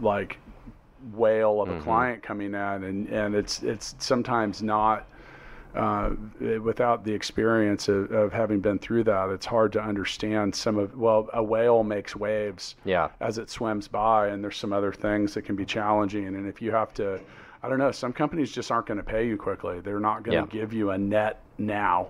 like 0.00 0.38
whale 1.12 1.60
of 1.60 1.68
a 1.68 1.72
mm-hmm. 1.72 1.82
client 1.82 2.22
coming 2.22 2.48
in 2.48 2.54
and 2.54 3.08
and 3.08 3.34
it's 3.34 3.62
it's 3.62 3.94
sometimes 3.98 4.62
not 4.62 5.06
uh, 5.74 6.10
without 6.62 7.04
the 7.04 7.12
experience 7.12 7.88
of, 7.88 8.10
of 8.12 8.32
having 8.32 8.60
been 8.60 8.78
through 8.78 9.04
that, 9.04 9.30
it's 9.30 9.46
hard 9.46 9.72
to 9.72 9.82
understand 9.82 10.54
some 10.54 10.78
of. 10.78 10.96
Well, 10.96 11.28
a 11.32 11.42
whale 11.42 11.82
makes 11.82 12.14
waves 12.14 12.76
Yeah. 12.84 13.08
as 13.20 13.38
it 13.38 13.50
swims 13.50 13.88
by, 13.88 14.28
and 14.28 14.42
there's 14.42 14.56
some 14.56 14.72
other 14.72 14.92
things 14.92 15.34
that 15.34 15.42
can 15.42 15.56
be 15.56 15.64
challenging. 15.64 16.26
And 16.26 16.46
if 16.48 16.62
you 16.62 16.70
have 16.70 16.94
to, 16.94 17.20
I 17.62 17.68
don't 17.68 17.78
know, 17.78 17.90
some 17.92 18.12
companies 18.12 18.52
just 18.52 18.70
aren't 18.70 18.86
going 18.86 18.98
to 18.98 19.04
pay 19.04 19.26
you 19.26 19.36
quickly. 19.36 19.80
They're 19.80 20.00
not 20.00 20.22
going 20.22 20.46
to 20.48 20.56
Yeah. 20.56 20.60
give 20.60 20.72
you 20.72 20.90
a 20.90 20.98
net 20.98 21.40
now 21.58 22.08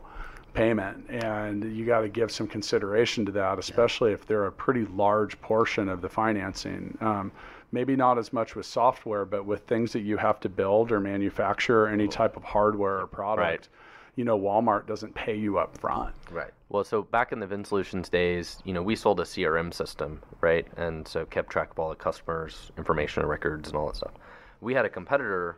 payment, 0.52 1.04
and 1.10 1.64
you 1.76 1.84
got 1.84 2.00
to 2.02 2.08
give 2.08 2.30
some 2.30 2.46
consideration 2.46 3.26
to 3.26 3.32
that, 3.32 3.58
especially 3.58 4.12
if 4.12 4.24
they're 4.26 4.46
a 4.46 4.52
pretty 4.52 4.84
large 4.86 5.40
portion 5.40 5.88
of 5.88 6.00
the 6.00 6.08
financing. 6.08 6.96
Um, 7.00 7.32
maybe 7.74 7.96
not 7.96 8.16
as 8.16 8.32
much 8.32 8.54
with 8.54 8.64
software, 8.64 9.24
but 9.24 9.44
with 9.44 9.62
things 9.62 9.92
that 9.92 10.02
you 10.02 10.16
have 10.16 10.38
to 10.40 10.48
build 10.48 10.92
or 10.92 11.00
manufacture, 11.00 11.88
any 11.88 12.06
type 12.06 12.36
of 12.36 12.44
hardware 12.44 13.00
or 13.00 13.06
product. 13.08 13.40
Right. 13.40 13.68
You 14.14 14.24
know, 14.24 14.38
Walmart 14.38 14.86
doesn't 14.86 15.12
pay 15.16 15.36
you 15.36 15.58
up 15.58 15.76
front. 15.76 16.14
Right. 16.30 16.52
Well, 16.68 16.84
so 16.84 17.02
back 17.02 17.32
in 17.32 17.40
the 17.40 17.48
VinSolutions 17.48 18.08
days, 18.08 18.62
you 18.64 18.72
know, 18.72 18.80
we 18.80 18.94
sold 18.94 19.18
a 19.18 19.24
CRM 19.24 19.74
system, 19.74 20.22
right? 20.40 20.66
And 20.76 21.06
so 21.06 21.26
kept 21.26 21.50
track 21.50 21.72
of 21.72 21.78
all 21.80 21.88
the 21.88 21.96
customers' 21.96 22.70
information 22.78 23.22
and 23.22 23.28
records 23.28 23.68
and 23.68 23.76
all 23.76 23.88
that 23.88 23.96
stuff. 23.96 24.12
We 24.60 24.72
had 24.72 24.84
a 24.84 24.88
competitor 24.88 25.56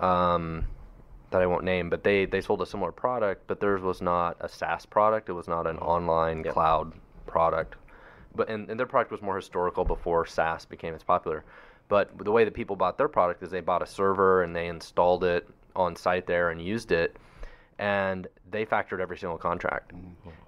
um, 0.00 0.66
that 1.30 1.40
I 1.40 1.46
won't 1.46 1.64
name, 1.64 1.88
but 1.88 2.04
they, 2.04 2.26
they 2.26 2.42
sold 2.42 2.60
a 2.60 2.66
similar 2.66 2.92
product, 2.92 3.46
but 3.46 3.58
theirs 3.58 3.80
was 3.80 4.02
not 4.02 4.36
a 4.40 4.50
SaaS 4.50 4.84
product. 4.84 5.30
It 5.30 5.32
was 5.32 5.48
not 5.48 5.66
an 5.66 5.78
online 5.78 6.44
cloud 6.44 6.92
product. 7.26 7.76
But 8.34 8.48
and, 8.48 8.68
and 8.68 8.78
their 8.78 8.86
product 8.86 9.12
was 9.12 9.22
more 9.22 9.36
historical 9.36 9.84
before 9.84 10.26
SaaS 10.26 10.64
became 10.64 10.94
as 10.94 11.02
popular. 11.02 11.44
But 11.88 12.16
the 12.24 12.32
way 12.32 12.44
that 12.44 12.54
people 12.54 12.76
bought 12.76 12.96
their 12.98 13.08
product 13.08 13.42
is 13.42 13.50
they 13.50 13.60
bought 13.60 13.82
a 13.82 13.86
server 13.86 14.42
and 14.42 14.56
they 14.56 14.68
installed 14.68 15.24
it 15.24 15.46
on 15.76 15.96
site 15.96 16.26
there 16.26 16.50
and 16.50 16.60
used 16.60 16.92
it, 16.92 17.16
and 17.78 18.26
they 18.50 18.64
factored 18.64 19.00
every 19.00 19.18
single 19.18 19.38
contract. 19.38 19.92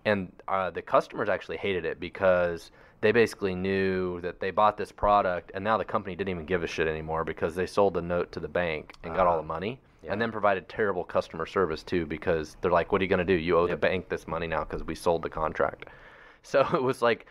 And 0.04 0.32
uh, 0.48 0.70
the 0.70 0.82
customers 0.82 1.28
actually 1.28 1.56
hated 1.58 1.84
it 1.84 2.00
because 2.00 2.70
they 3.00 3.12
basically 3.12 3.54
knew 3.54 4.20
that 4.22 4.40
they 4.40 4.50
bought 4.50 4.76
this 4.76 4.90
product 4.90 5.50
and 5.54 5.62
now 5.62 5.76
the 5.76 5.84
company 5.84 6.16
didn't 6.16 6.30
even 6.30 6.46
give 6.46 6.62
a 6.62 6.66
shit 6.66 6.88
anymore 6.88 7.24
because 7.24 7.54
they 7.54 7.66
sold 7.66 7.94
the 7.94 8.02
note 8.02 8.32
to 8.32 8.40
the 8.40 8.48
bank 8.48 8.94
and 9.04 9.14
got 9.14 9.26
all 9.26 9.36
the 9.36 9.42
money. 9.46 9.80
And 10.08 10.22
then 10.22 10.30
provided 10.30 10.68
terrible 10.68 11.02
customer 11.02 11.46
service 11.46 11.82
too 11.82 12.06
because 12.06 12.56
they're 12.60 12.70
like, 12.70 12.92
"What 12.92 13.00
are 13.00 13.04
you 13.04 13.08
going 13.08 13.18
to 13.18 13.24
do? 13.24 13.32
You 13.32 13.58
owe 13.58 13.66
the 13.66 13.76
bank 13.76 14.08
this 14.08 14.28
money 14.28 14.46
now 14.46 14.60
because 14.60 14.84
we 14.84 14.94
sold 14.94 15.22
the 15.22 15.30
contract." 15.30 15.86
So 16.42 16.60
it 16.60 16.80
was 16.80 17.02
like 17.02 17.26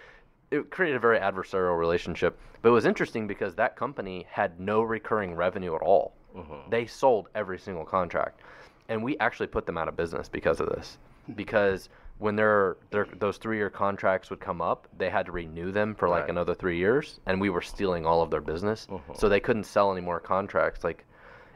it 0.51 0.69
created 0.69 0.97
a 0.97 0.99
very 0.99 1.19
adversarial 1.19 1.77
relationship. 1.77 2.38
But 2.62 2.69
it 2.69 2.73
was 2.73 2.86
interesting 2.86 3.27
because 3.27 3.55
that 3.55 3.75
company 3.75 4.25
had 4.29 4.60
no 4.60 4.81
recurring 4.81 5.36
revenue 5.36 5.75
at 5.75 5.81
all. 5.81 6.13
Uh-huh. 6.38 6.55
They 6.69 6.86
sold 6.86 7.29
every 7.36 7.60
single 7.60 7.86
contract, 7.86 8.41
and 8.89 9.03
we 9.03 9.17
actually 9.19 9.47
put 9.47 9.65
them 9.65 9.77
out 9.77 9.88
of 9.88 9.95
business 9.95 10.27
because 10.29 10.60
of 10.60 10.69
this. 10.69 10.97
Because 11.36 11.89
when 12.17 12.36
their, 12.36 12.77
their 12.91 13.08
those 13.19 13.38
three 13.38 13.58
year 13.58 13.69
contracts 13.69 14.29
would 14.29 14.39
come 14.39 14.62
up, 14.62 14.88
they 14.97 15.10
had 15.10 15.25
to 15.27 15.31
renew 15.31 15.71
them 15.71 15.95
for 15.95 16.08
like 16.10 16.21
Right. 16.23 16.29
another 16.29 16.53
three 16.53 16.77
years, 16.77 17.19
and 17.25 17.39
we 17.41 17.49
were 17.49 17.62
stealing 17.62 18.05
all 18.05 18.21
of 18.21 18.29
their 18.31 18.41
business, 18.41 18.88
uh-huh. 18.91 19.13
so 19.15 19.27
they 19.29 19.39
couldn't 19.39 19.65
sell 19.65 19.91
any 19.91 20.01
more 20.01 20.19
contracts. 20.19 20.84
Like, 20.84 21.05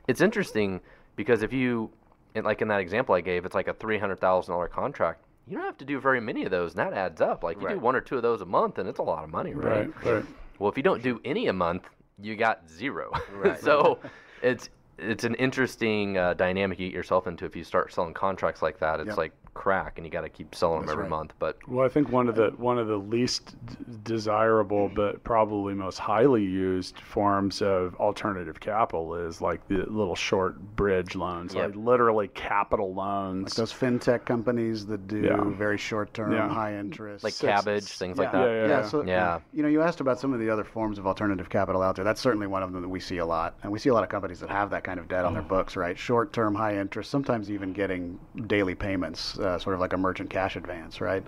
it's 0.07 0.21
interesting 0.21 0.81
because 1.15 1.43
if 1.43 1.53
you, 1.53 1.91
in, 2.35 2.43
like 2.45 2.61
in 2.61 2.67
that 2.69 2.79
example 2.81 3.15
I 3.15 3.21
gave, 3.21 3.45
it's 3.45 3.55
like 3.55 3.67
a 3.67 3.73
three 3.73 3.97
hundred 3.99 4.19
thousand 4.19 4.53
dollar 4.53 4.67
contract. 4.67 5.21
You 5.49 5.57
don't 5.57 5.65
have 5.65 5.79
to 5.79 5.85
do 5.85 5.99
very 5.99 6.21
many 6.21 6.43
of 6.45 6.51
those, 6.51 6.75
and 6.75 6.79
that 6.79 6.93
adds 6.93 7.21
up. 7.21 7.43
Like 7.43 7.59
you 7.59 7.67
do 7.67 7.79
one 7.79 7.95
or 7.95 8.01
two 8.01 8.15
of 8.17 8.21
those 8.21 8.41
a 8.41 8.45
month, 8.45 8.77
and 8.77 8.87
it's 8.87 8.99
a 8.99 9.03
lot 9.03 9.23
of 9.23 9.31
money, 9.31 9.55
right? 9.55 9.89
Right. 10.03 10.13
Right. 10.13 10.25
Well, 10.59 10.69
if 10.69 10.77
you 10.77 10.83
don't 10.83 11.01
do 11.01 11.19
any 11.25 11.47
a 11.47 11.53
month, 11.53 11.89
you 12.21 12.35
got 12.35 12.69
zero. 12.69 13.11
Right. 13.33 13.59
so 13.63 13.99
it's 14.43 14.69
it's 14.99 15.23
an 15.23 15.33
interesting 15.35 16.17
uh, 16.17 16.35
dynamic 16.35 16.79
you 16.79 16.89
get 16.89 16.95
yourself 16.95 17.25
into 17.25 17.45
if 17.45 17.55
you 17.55 17.63
start 17.63 17.91
selling 17.91 18.13
contracts 18.13 18.61
like 18.61 18.79
that. 18.79 18.99
It's 18.99 19.07
Yep. 19.07 19.17
like 19.17 19.31
crack, 19.53 19.97
and 19.97 20.05
you 20.05 20.11
got 20.11 20.21
to 20.21 20.29
keep 20.29 20.53
selling 20.55 20.81
them 20.81 20.89
every 20.89 21.03
right. 21.03 21.09
month. 21.09 21.33
But 21.39 21.57
Well, 21.67 21.85
I 21.85 21.89
think 21.89 22.09
one 22.11 22.27
of 22.27 22.35
the 22.35 22.49
one 22.57 22.77
of 22.77 22.87
the 22.87 22.97
least 22.97 23.55
d- 23.65 23.75
desirable, 24.03 24.89
but 24.93 25.23
probably 25.23 25.73
most 25.73 25.97
highly 25.99 26.43
used 26.43 26.99
forms 26.99 27.61
of 27.61 27.95
alternative 27.95 28.59
capital 28.59 29.15
is 29.15 29.41
like 29.41 29.65
the 29.67 29.85
little 29.87 30.15
short 30.15 30.59
bridge 30.75 31.15
loans, 31.15 31.53
Yep. 31.53 31.65
like 31.67 31.75
literally 31.75 32.27
capital 32.29 32.89
like 32.93 32.97
loans. 32.97 33.55
those 33.55 33.71
fintech 33.73 34.25
companies 34.25 34.85
that 34.87 35.07
do 35.07 35.21
Yeah. 35.21 35.43
very 35.45 35.77
short 35.77 36.13
term, 36.13 36.31
Yeah. 36.31 36.47
high 36.49 36.75
interest. 36.75 37.23
like 37.23 37.33
Six- 37.33 37.49
Kabbage, 37.65 37.97
things 37.97 38.17
like 38.17 38.31
yeah, 38.33 38.39
that. 38.45 38.51
Yeah, 38.51 38.67
yeah. 38.67 38.83
so 38.83 39.03
Yeah. 39.03 39.39
You 39.53 39.63
know, 39.63 39.69
you 39.69 39.81
asked 39.81 40.01
about 40.01 40.19
some 40.19 40.33
of 40.33 40.39
the 40.39 40.49
other 40.49 40.63
forms 40.63 40.97
of 40.99 41.07
alternative 41.07 41.49
capital 41.49 41.81
out 41.81 41.95
there. 41.95 42.05
That's 42.05 42.21
certainly 42.21 42.47
one 42.47 42.63
of 42.63 42.71
them 42.71 42.81
that 42.81 42.87
we 42.89 42.99
see 42.99 43.17
a 43.17 43.25
lot, 43.25 43.55
and 43.63 43.71
we 43.71 43.79
see 43.79 43.89
a 43.89 43.93
lot 43.93 44.03
of 44.03 44.09
companies 44.09 44.39
that 44.41 44.49
have 44.49 44.69
that 44.71 44.83
kind 44.83 44.99
of 44.99 45.07
debt 45.07 45.25
on 45.25 45.33
their 45.33 45.41
oh. 45.43 45.45
books, 45.45 45.75
right? 45.75 45.97
Short-term, 45.97 46.55
high 46.55 46.77
interest, 46.77 47.09
sometimes 47.09 47.49
even 47.51 47.73
getting 47.73 48.19
daily 48.47 48.75
payments, 48.75 49.38
uh, 49.39 49.57
sort 49.59 49.73
of 49.73 49.79
like 49.79 49.93
a 49.93 49.97
merchant 49.97 50.29
cash 50.29 50.55
advance, 50.55 51.01
right? 51.01 51.23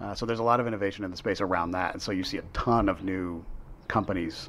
Uh, 0.00 0.14
so 0.14 0.24
there's 0.26 0.38
a 0.38 0.42
lot 0.44 0.60
of 0.60 0.66
innovation 0.66 1.04
in 1.04 1.10
the 1.10 1.16
space 1.16 1.40
around 1.40 1.72
that, 1.72 1.92
and 1.92 2.00
so 2.02 2.12
you 2.12 2.22
see 2.22 2.38
a 2.38 2.42
ton 2.52 2.88
of 2.88 3.02
new 3.02 3.44
companies 3.88 4.48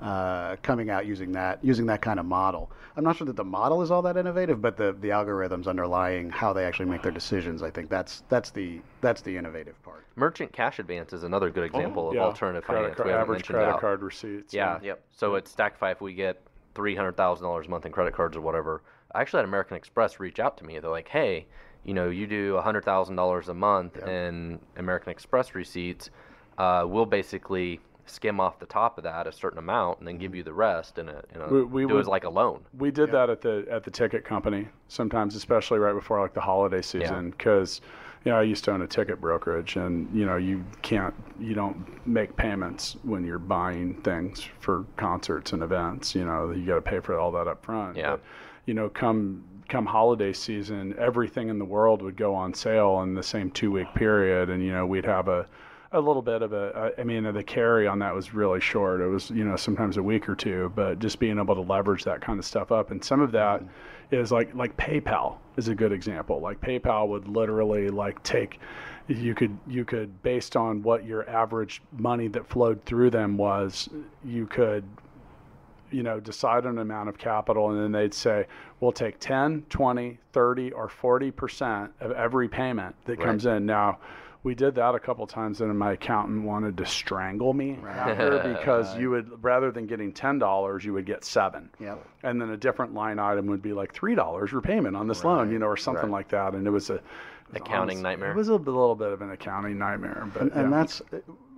uh, 0.00 0.56
coming 0.62 0.90
out 0.90 1.06
using 1.06 1.32
that 1.32 1.62
using 1.64 1.86
that 1.86 2.00
kind 2.00 2.20
of 2.20 2.26
model. 2.26 2.70
I'm 2.96 3.04
not 3.04 3.16
sure 3.16 3.26
that 3.26 3.36
the 3.36 3.44
model 3.44 3.82
is 3.82 3.90
all 3.90 4.02
that 4.02 4.16
innovative, 4.16 4.60
but 4.62 4.76
the 4.76 4.92
the 5.00 5.08
algorithms 5.08 5.66
underlying 5.66 6.30
how 6.30 6.52
they 6.52 6.64
actually 6.64 6.86
make 6.86 7.02
their 7.02 7.12
decisions, 7.12 7.62
I 7.62 7.70
think 7.70 7.90
that's 7.90 8.22
that's 8.28 8.50
the 8.50 8.80
that's 9.00 9.22
the 9.22 9.36
innovative 9.36 9.80
part. 9.82 10.04
Merchant 10.16 10.52
cash 10.52 10.78
advance 10.78 11.12
is 11.12 11.22
another 11.24 11.50
good 11.50 11.64
example 11.64 12.08
of 12.08 12.14
Yeah, 12.14 12.22
alternative 12.22 12.64
credit 12.64 12.80
finance. 12.80 12.96
card- 12.96 13.06
we 13.06 13.10
haven't 13.12 13.22
average 13.22 13.38
mentioned 13.38 13.56
credit 13.56 13.72
out. 13.74 13.80
card 13.80 14.02
receipts. 14.02 14.54
Yeah. 14.54 14.78
Yep. 14.82 15.04
So 15.12 15.36
at 15.36 15.44
Stackify, 15.46 15.92
if 15.92 16.00
we 16.00 16.14
get 16.14 16.42
three 16.74 16.94
hundred 16.96 17.16
thousand 17.16 17.44
dollars 17.44 17.66
a 17.66 17.70
month 17.70 17.86
in 17.86 17.92
credit 17.92 18.14
cards 18.14 18.36
or 18.36 18.40
whatever, 18.40 18.82
I 19.14 19.20
actually 19.20 19.38
had 19.38 19.46
American 19.46 19.76
Express 19.76 20.18
reach 20.20 20.38
out 20.38 20.56
to 20.58 20.64
me. 20.64 20.78
They're 20.78 20.90
like, 20.90 21.08
"Hey, 21.08 21.46
you 21.84 21.94
know, 21.94 22.08
you 22.10 22.26
do 22.26 22.58
hundred 22.58 22.84
thousand 22.84 23.16
dollars 23.16 23.48
a 23.48 23.54
month 23.54 23.96
in 24.06 24.58
American 24.76 25.10
Express 25.10 25.54
receipts. 25.54 26.10
Uh, 26.56 26.84
we'll 26.86 27.06
basically 27.06 27.80
skim 28.06 28.40
off 28.40 28.58
the 28.58 28.66
top 28.66 28.96
of 28.96 29.04
that 29.04 29.26
a 29.26 29.32
certain 29.32 29.58
amount 29.58 29.98
and 29.98 30.08
then 30.08 30.16
give 30.16 30.34
you 30.34 30.42
the 30.42 30.52
rest 30.52 30.96
in 30.98 31.08
a, 31.10 31.22
in 31.34 31.42
a 31.42 31.48
We- 31.48 31.62
we 31.62 31.82
do 31.82 31.90
it 31.90 31.92
would- 31.94 32.00
as 32.00 32.06
like 32.08 32.24
a 32.24 32.30
loan. 32.30 32.60
We 32.76 32.90
did 32.90 33.12
that 33.12 33.28
at 33.30 33.42
the 33.42 33.66
at 33.70 33.84
the 33.84 33.90
ticket 33.90 34.24
company 34.24 34.68
sometimes, 34.88 35.34
especially 35.36 35.78
right 35.78 35.92
before 35.92 36.20
like 36.20 36.32
the 36.34 36.40
holiday 36.40 36.80
season, 36.82 37.30
because 37.30 37.80
you 38.24 38.32
know 38.32 38.38
I 38.38 38.42
used 38.42 38.64
to 38.64 38.72
own 38.72 38.82
a 38.82 38.86
ticket 38.86 39.20
brokerage, 39.20 39.76
and 39.76 40.08
you 40.14 40.24
know 40.26 40.36
you 40.36 40.64
can't 40.82 41.14
you 41.38 41.54
don't 41.54 41.76
make 42.06 42.34
payments 42.36 42.96
when 43.02 43.24
you're 43.24 43.38
buying 43.38 43.94
things 44.02 44.40
for 44.60 44.84
concerts 44.96 45.52
and 45.52 45.62
events. 45.62 46.14
You 46.14 46.24
know 46.24 46.50
you 46.50 46.64
got 46.66 46.76
to 46.76 46.80
pay 46.82 47.00
for 47.00 47.18
all 47.18 47.30
that 47.32 47.46
up 47.46 47.62
front. 47.64 47.96
Yeah. 47.96 48.12
But, 48.12 48.20
you 48.66 48.74
know, 48.74 48.88
come 48.88 49.44
come 49.68 49.86
holiday 49.86 50.32
season, 50.32 50.94
everything 50.98 51.48
in 51.48 51.58
the 51.58 51.64
world 51.64 52.02
would 52.02 52.16
go 52.16 52.34
on 52.34 52.54
sale 52.54 53.02
in 53.02 53.14
the 53.14 53.22
same 53.22 53.50
two 53.50 53.70
week 53.70 53.92
period, 53.94 54.50
and 54.50 54.62
you 54.62 54.72
know 54.72 54.86
we'd 54.86 55.04
have 55.04 55.28
a 55.28 55.46
a 55.92 56.00
little 56.00 56.22
bit 56.22 56.42
of 56.42 56.52
a, 56.52 56.92
I 56.98 57.02
mean, 57.02 57.24
the 57.32 57.42
carry 57.42 57.86
on 57.86 57.98
that 58.00 58.14
was 58.14 58.34
really 58.34 58.60
short. 58.60 59.00
It 59.00 59.06
was, 59.06 59.30
you 59.30 59.44
know, 59.44 59.56
sometimes 59.56 59.96
a 59.96 60.02
week 60.02 60.28
or 60.28 60.34
two, 60.34 60.70
but 60.74 60.98
just 60.98 61.18
being 61.18 61.38
able 61.38 61.54
to 61.54 61.62
leverage 61.62 62.04
that 62.04 62.20
kind 62.20 62.38
of 62.38 62.44
stuff 62.44 62.70
up. 62.70 62.90
And 62.90 63.02
some 63.02 63.20
of 63.20 63.32
that 63.32 63.62
mm-hmm. 63.62 64.14
is 64.14 64.30
like, 64.30 64.54
like 64.54 64.76
PayPal 64.76 65.38
is 65.56 65.68
a 65.68 65.74
good 65.74 65.92
example. 65.92 66.40
Like 66.40 66.60
PayPal 66.60 67.08
would 67.08 67.26
literally 67.26 67.88
like 67.88 68.22
take, 68.22 68.60
you 69.06 69.34
could, 69.34 69.56
you 69.66 69.86
could, 69.86 70.22
based 70.22 70.56
on 70.56 70.82
what 70.82 71.06
your 71.06 71.28
average 71.28 71.80
money 71.92 72.28
that 72.28 72.46
flowed 72.46 72.84
through 72.84 73.08
them 73.08 73.38
was, 73.38 73.88
you 74.22 74.46
could 74.46 74.84
you 75.90 76.02
know, 76.02 76.20
decide 76.20 76.66
on 76.66 76.72
an 76.72 76.78
amount 76.78 77.08
of 77.08 77.18
capital, 77.18 77.70
and 77.70 77.80
then 77.80 77.92
they'd 77.92 78.14
say, 78.14 78.46
we'll 78.80 78.92
take 78.92 79.18
10, 79.18 79.66
20, 79.68 80.18
30, 80.32 80.72
or 80.72 80.88
40% 80.88 81.90
of 82.00 82.12
every 82.12 82.48
payment 82.48 82.94
that 83.04 83.20
comes 83.20 83.46
in. 83.46 83.66
Now, 83.66 83.98
we 84.44 84.54
did 84.54 84.74
that 84.76 84.94
a 84.94 85.00
couple 85.00 85.26
times, 85.26 85.60
and 85.60 85.76
my 85.78 85.92
accountant 85.92 86.44
wanted 86.44 86.76
to 86.76 86.86
strangle 86.86 87.52
me 87.52 87.78
after 87.86 88.38
because 88.56 88.96
you 88.96 89.10
would, 89.10 89.42
rather 89.42 89.70
than 89.70 89.86
getting 89.86 90.12
$10, 90.12 90.84
you 90.84 90.92
would 90.92 91.06
get 91.06 91.24
seven. 91.24 91.68
Yep. 91.80 92.06
And 92.22 92.40
then 92.40 92.50
a 92.50 92.56
different 92.56 92.94
line 92.94 93.18
item 93.18 93.46
would 93.46 93.62
be 93.62 93.72
like 93.72 93.92
$3 93.92 94.52
repayment 94.52 94.96
on 94.96 95.08
this 95.08 95.24
loan, 95.24 95.50
you 95.50 95.58
know, 95.58 95.66
or 95.66 95.76
something 95.76 96.10
like 96.10 96.28
that. 96.28 96.54
And 96.54 96.66
it 96.66 96.70
was 96.70 96.88
a, 96.90 97.00
Accounting 97.54 97.98
honest- 97.98 98.02
nightmare. 98.02 98.30
It 98.32 98.36
was 98.36 98.48
a 98.48 98.54
little 98.56 98.94
bit 98.94 99.12
of 99.12 99.22
an 99.22 99.30
accounting 99.30 99.78
nightmare, 99.78 100.28
but 100.32 100.42
And, 100.42 100.52
and 100.52 100.70
yeah. 100.70 100.76
that's 100.78 101.02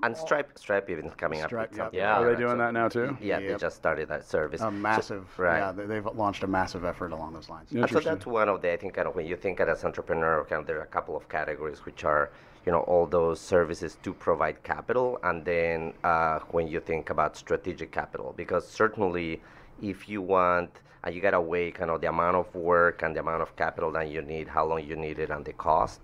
And 0.03 0.17
Stripe, 0.17 0.59
Stripe 0.59 0.89
even 0.89 1.11
coming 1.11 1.43
Stripe, 1.43 1.73
up 1.79 1.91
with 1.93 1.95
yeah. 1.95 2.19
Yeah. 2.19 2.19
Are 2.21 2.31
they 2.33 2.41
doing 2.41 2.53
so- 2.55 2.59
that 2.59 2.73
now 2.73 2.89
too? 2.89 3.17
Yeah, 3.21 3.39
they 3.41 3.55
just 3.57 3.77
started 3.77 4.09
that 4.09 4.25
service. 4.25 4.61
a 4.61 4.65
So- 4.65 4.71
massive. 4.71 5.27
right. 5.39 5.59
Yeah, 5.59 5.73
they, 5.73 5.87
they've 5.87 6.07
launched 6.07 6.43
a 6.43 6.47
massive 6.47 6.85
effort 6.85 7.13
along 7.13 7.35
those 7.35 7.49
lines. 7.51 7.71
And 7.73 7.89
so 7.91 8.01
that's 8.01 8.25
one 8.25 8.49
of 8.49 8.63
the, 8.63 8.73
I 8.73 8.77
think, 8.79 8.95
kind 8.95 9.07
of 9.09 9.15
when 9.15 9.27
you 9.27 9.37
think 9.37 9.61
as 9.61 9.85
entrepreneur, 9.85 10.45
kind 10.49 10.61
of 10.61 10.67
there 10.67 10.79
are 10.79 10.83
a 10.85 10.87
couple 10.87 11.17
of 11.17 11.29
categories 11.29 11.85
which 11.85 12.05
are, 12.05 12.31
you 12.65 12.73
know, 12.73 12.81
all 12.81 13.05
those 13.07 13.41
services 13.41 13.99
to 14.03 14.13
provide 14.15 14.63
capital, 14.63 15.19
and 15.23 15.45
then 15.45 15.93
uh, 16.05 16.39
when 16.51 16.67
you 16.69 16.79
think 16.81 17.11
about 17.11 17.37
strategic 17.37 17.91
capital, 17.91 18.33
because 18.37 18.67
certainly 18.69 19.41
if 19.83 20.09
you 20.09 20.23
want, 20.23 20.71
and 21.05 21.15
you 21.15 21.21
gotta 21.21 21.41
weigh 21.41 21.71
kind 21.71 21.91
of 21.91 22.01
the 22.01 22.09
amount 22.09 22.37
of 22.37 22.55
work 22.55 23.03
and 23.03 23.17
the 23.17 23.21
amount 23.21 23.43
of 23.43 23.57
capital 23.57 23.91
that 23.93 24.09
you 24.09 24.23
need, 24.23 24.49
how 24.49 24.65
long 24.65 24.85
you 24.85 24.97
need 24.97 25.19
it, 25.19 25.31
and 25.31 25.45
the 25.45 25.53
cost, 25.55 26.01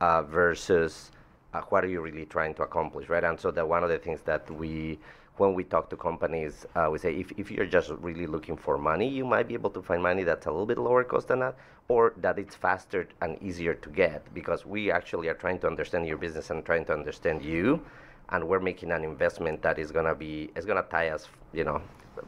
uh, 0.00 0.22
versus 0.22 1.10
uh, 1.52 1.60
what 1.68 1.84
are 1.84 1.88
you 1.88 2.00
really 2.00 2.24
trying 2.24 2.54
to 2.54 2.62
accomplish, 2.62 3.08
right? 3.08 3.24
And 3.24 3.38
so 3.38 3.50
that 3.50 3.68
one 3.68 3.82
of 3.82 3.90
the 3.90 3.98
things 3.98 4.22
that 4.22 4.50
we, 4.50 4.98
when 5.36 5.54
we 5.54 5.64
talk 5.64 5.90
to 5.90 5.96
companies, 5.96 6.66
uh, 6.74 6.88
we 6.90 6.98
say 6.98 7.14
if, 7.14 7.32
if 7.36 7.50
you're 7.50 7.66
just 7.66 7.90
really 8.00 8.26
looking 8.26 8.56
for 8.56 8.78
money, 8.78 9.08
you 9.08 9.24
might 9.24 9.48
be 9.48 9.54
able 9.54 9.70
to 9.70 9.82
find 9.82 10.02
money 10.02 10.22
that's 10.22 10.46
a 10.46 10.50
little 10.50 10.66
bit 10.66 10.78
lower 10.78 11.04
cost 11.04 11.28
than 11.28 11.40
that, 11.40 11.56
or 11.88 12.14
that 12.18 12.38
it's 12.38 12.54
faster 12.54 13.08
and 13.20 13.36
easier 13.42 13.74
to 13.74 13.90
get 13.90 14.32
because 14.32 14.64
we 14.64 14.90
actually 14.90 15.28
are 15.28 15.34
trying 15.34 15.58
to 15.58 15.66
understand 15.66 16.06
your 16.06 16.16
business 16.16 16.50
and 16.50 16.64
trying 16.64 16.84
to 16.84 16.92
understand 16.92 17.42
you, 17.42 17.82
and 18.30 18.46
we're 18.46 18.60
making 18.60 18.92
an 18.92 19.02
investment 19.02 19.60
that 19.60 19.78
is 19.78 19.90
gonna 19.90 20.14
be, 20.14 20.50
is 20.54 20.64
gonna 20.64 20.84
tie 20.84 21.08
us, 21.08 21.28
you 21.52 21.64
know, 21.64 21.82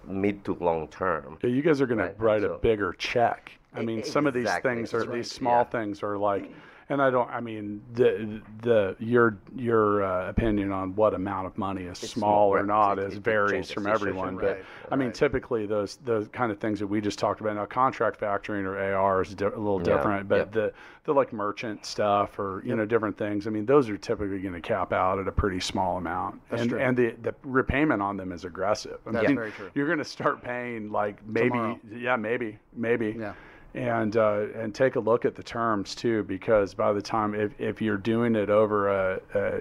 mid 0.07 0.45
to 0.45 0.55
long 0.61 0.89
term. 0.89 1.39
Yeah, 1.43 1.51
you 1.51 1.63
guys 1.63 1.81
are 1.81 1.87
going 1.87 2.01
Right, 2.01 2.17
to 2.17 2.23
write 2.23 2.45
a 2.45 2.59
bigger 2.59 2.93
check. 2.95 3.53
I 3.75 3.83
mean, 3.83 4.03
some 4.05 4.27
of 4.27 4.35
these 4.35 4.53
things 4.57 4.93
are 4.93 5.01
right, 5.01 5.13
these 5.13 5.31
small 5.31 5.61
yeah. 5.61 5.65
things 5.65 6.03
are 6.03 6.19
like, 6.19 6.51
and 6.93 7.01
I 7.01 7.09
don't. 7.11 7.29
I 7.31 7.41
mean, 7.41 7.81
the 7.95 8.43
the 8.61 8.95
your 8.99 9.39
your 9.57 10.05
uh, 10.05 10.29
opinion 10.29 10.71
on 10.73 10.95
what 10.95 11.15
amount 11.15 11.47
of 11.47 11.57
money 11.57 11.85
is 11.85 11.97
small 11.99 12.09
small, 12.11 12.49
or 12.55 12.63
not 12.63 12.99
it- 12.99 13.07
is 13.13 13.15
it 13.17 13.25
varies 13.25 13.71
from 13.71 13.87
everyone. 13.87 14.35
situation, 14.35 14.37
But 14.37 14.57
right, 14.57 14.93
I 14.93 14.97
mean, 14.97 15.09
right. 15.09 15.15
typically 15.15 15.65
those 15.65 15.97
the 16.05 16.29
kind 16.35 16.53
of 16.53 16.59
things 16.59 16.79
that 16.81 16.87
we 16.87 17.01
just 17.01 17.19
talked 17.19 17.41
about 17.41 17.57
now, 17.57 17.65
contract 17.65 18.21
factoring 18.21 18.65
or 18.65 18.79
AR 18.79 19.23
is 19.23 19.35
di- 19.35 19.47
a 19.47 19.49
little 19.49 19.79
Yeah, 19.83 19.97
different. 19.97 20.29
But 20.29 20.37
yep. 20.37 20.53
the 20.53 20.73
the 21.05 21.15
like 21.15 21.33
merchant 21.33 21.87
stuff 21.87 22.39
or 22.39 22.63
you 22.65 22.77
know 22.77 22.85
different 22.85 23.17
things. 23.17 23.47
I 23.47 23.51
mean, 23.51 23.65
those 23.65 23.89
are 23.89 23.97
typically 23.97 24.41
going 24.41 24.55
to 24.55 24.61
cap 24.61 24.93
out 24.93 25.19
at 25.19 25.27
a 25.27 25.33
pretty 25.33 25.61
small 25.61 25.97
amount, 25.97 26.43
and 26.51 26.69
true. 26.69 26.79
and 26.79 26.95
the 26.95 27.15
the 27.23 27.35
repayment 27.43 28.03
on 28.03 28.19
them 28.19 28.33
is 28.33 28.45
aggressive. 28.45 28.99
I 29.07 29.13
That's 29.13 29.29
mean, 29.29 29.37
very 29.37 29.51
true. 29.53 29.71
You're 29.75 29.87
going 29.87 29.99
to 29.99 30.05
start 30.05 30.43
paying 30.45 30.91
like 30.93 31.27
maybe 31.27 31.49
Tomorrow. 31.49 31.81
yeah 31.91 32.17
maybe 32.17 32.59
maybe 32.77 33.17
Yeah. 33.19 33.33
And 33.75 34.17
uh, 34.17 34.47
and 34.55 34.75
take 34.75 34.97
a 34.97 35.01
look 35.01 35.25
at 35.25 35.35
the 35.35 35.43
terms 35.43 35.95
too 35.95 36.23
because 36.25 36.75
by 36.75 36.93
the 36.93 37.01
time 37.03 37.35
if, 37.35 37.53
if 37.59 37.81
you're 37.81 37.97
doing 37.97 38.35
it 38.35 38.51
over 38.51 38.89
a, 38.89 39.21
a 39.35 39.61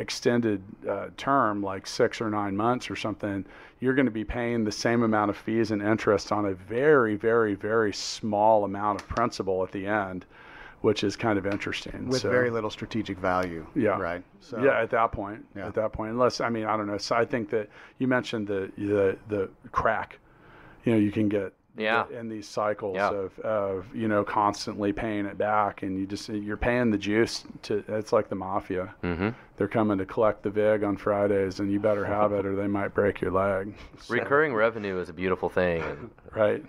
extended 0.00 0.62
uh, 0.88 1.08
term 1.16 1.62
like 1.62 1.86
six 1.86 2.20
or 2.20 2.28
nine 2.30 2.56
months 2.56 2.90
or 2.90 2.96
something 2.96 3.44
you're 3.80 3.94
going 3.94 4.06
to 4.06 4.12
be 4.12 4.24
paying 4.24 4.64
the 4.64 4.72
same 4.72 5.02
amount 5.02 5.30
of 5.30 5.36
fees 5.36 5.70
and 5.70 5.82
interest 5.82 6.32
on 6.32 6.46
a 6.46 6.54
very 6.54 7.14
very 7.14 7.54
very 7.54 7.92
small 7.92 8.64
amount 8.64 9.00
of 9.00 9.06
principal 9.06 9.62
at 9.62 9.70
the 9.70 9.86
end 9.86 10.24
which 10.80 11.04
is 11.04 11.14
kind 11.14 11.38
of 11.38 11.46
interesting 11.46 12.08
with 12.08 12.22
So- 12.22 12.30
very 12.30 12.50
little 12.50 12.70
strategic 12.70 13.16
value. 13.18 13.64
yeah. 13.76 13.96
Right. 14.00 14.24
So 14.40 14.60
yeah, 14.64 14.80
at 14.80 14.90
that 14.90 15.12
point. 15.12 15.44
Yeah. 15.54 15.68
At 15.68 15.74
that 15.74 15.92
point, 15.92 16.10
unless 16.10 16.40
I 16.40 16.48
mean, 16.48 16.64
I 16.64 16.76
don't 16.76 16.88
know. 16.88 16.98
So 16.98 17.14
I 17.14 17.24
think 17.24 17.50
that 17.50 17.68
you 17.98 18.08
mentioned 18.08 18.48
the 18.48 18.72
the 18.76 19.16
the 19.28 19.48
crack. 19.70 20.18
You 20.84 20.92
know, 20.94 20.98
you 20.98 21.12
can 21.12 21.28
get 21.28 21.52
Yeah. 21.76 22.04
in 22.18 22.28
these 22.28 22.46
cycles 22.46 22.96
Yeah. 22.96 23.10
of 23.10 23.38
of 23.40 23.86
you 23.94 24.08
know 24.08 24.24
constantly 24.24 24.92
paying 24.92 25.26
it 25.26 25.38
back, 25.38 25.82
and 25.82 25.98
you 25.98 26.06
just 26.06 26.28
you're 26.28 26.56
paying 26.56 26.90
the 26.90 26.98
juice 26.98 27.44
to. 27.62 27.82
It's 27.88 28.12
like 28.12 28.28
the 28.28 28.34
mafia. 28.34 28.94
Mm-hmm. 29.02 29.30
They're 29.56 29.68
coming 29.68 29.98
to 29.98 30.06
collect 30.06 30.42
the 30.42 30.50
vig 30.50 30.82
on 30.84 30.96
Fridays, 30.96 31.60
and 31.60 31.70
you 31.72 31.80
better 31.80 32.04
have 32.04 32.32
it, 32.32 32.44
or 32.44 32.56
they 32.56 32.66
might 32.66 32.94
break 32.94 33.20
your 33.20 33.30
leg. 33.30 33.74
Recurring 34.08 34.54
revenue 34.54 34.98
is 34.98 35.08
a 35.08 35.12
beautiful 35.12 35.48
thing. 35.48 36.10
Right. 36.34 36.64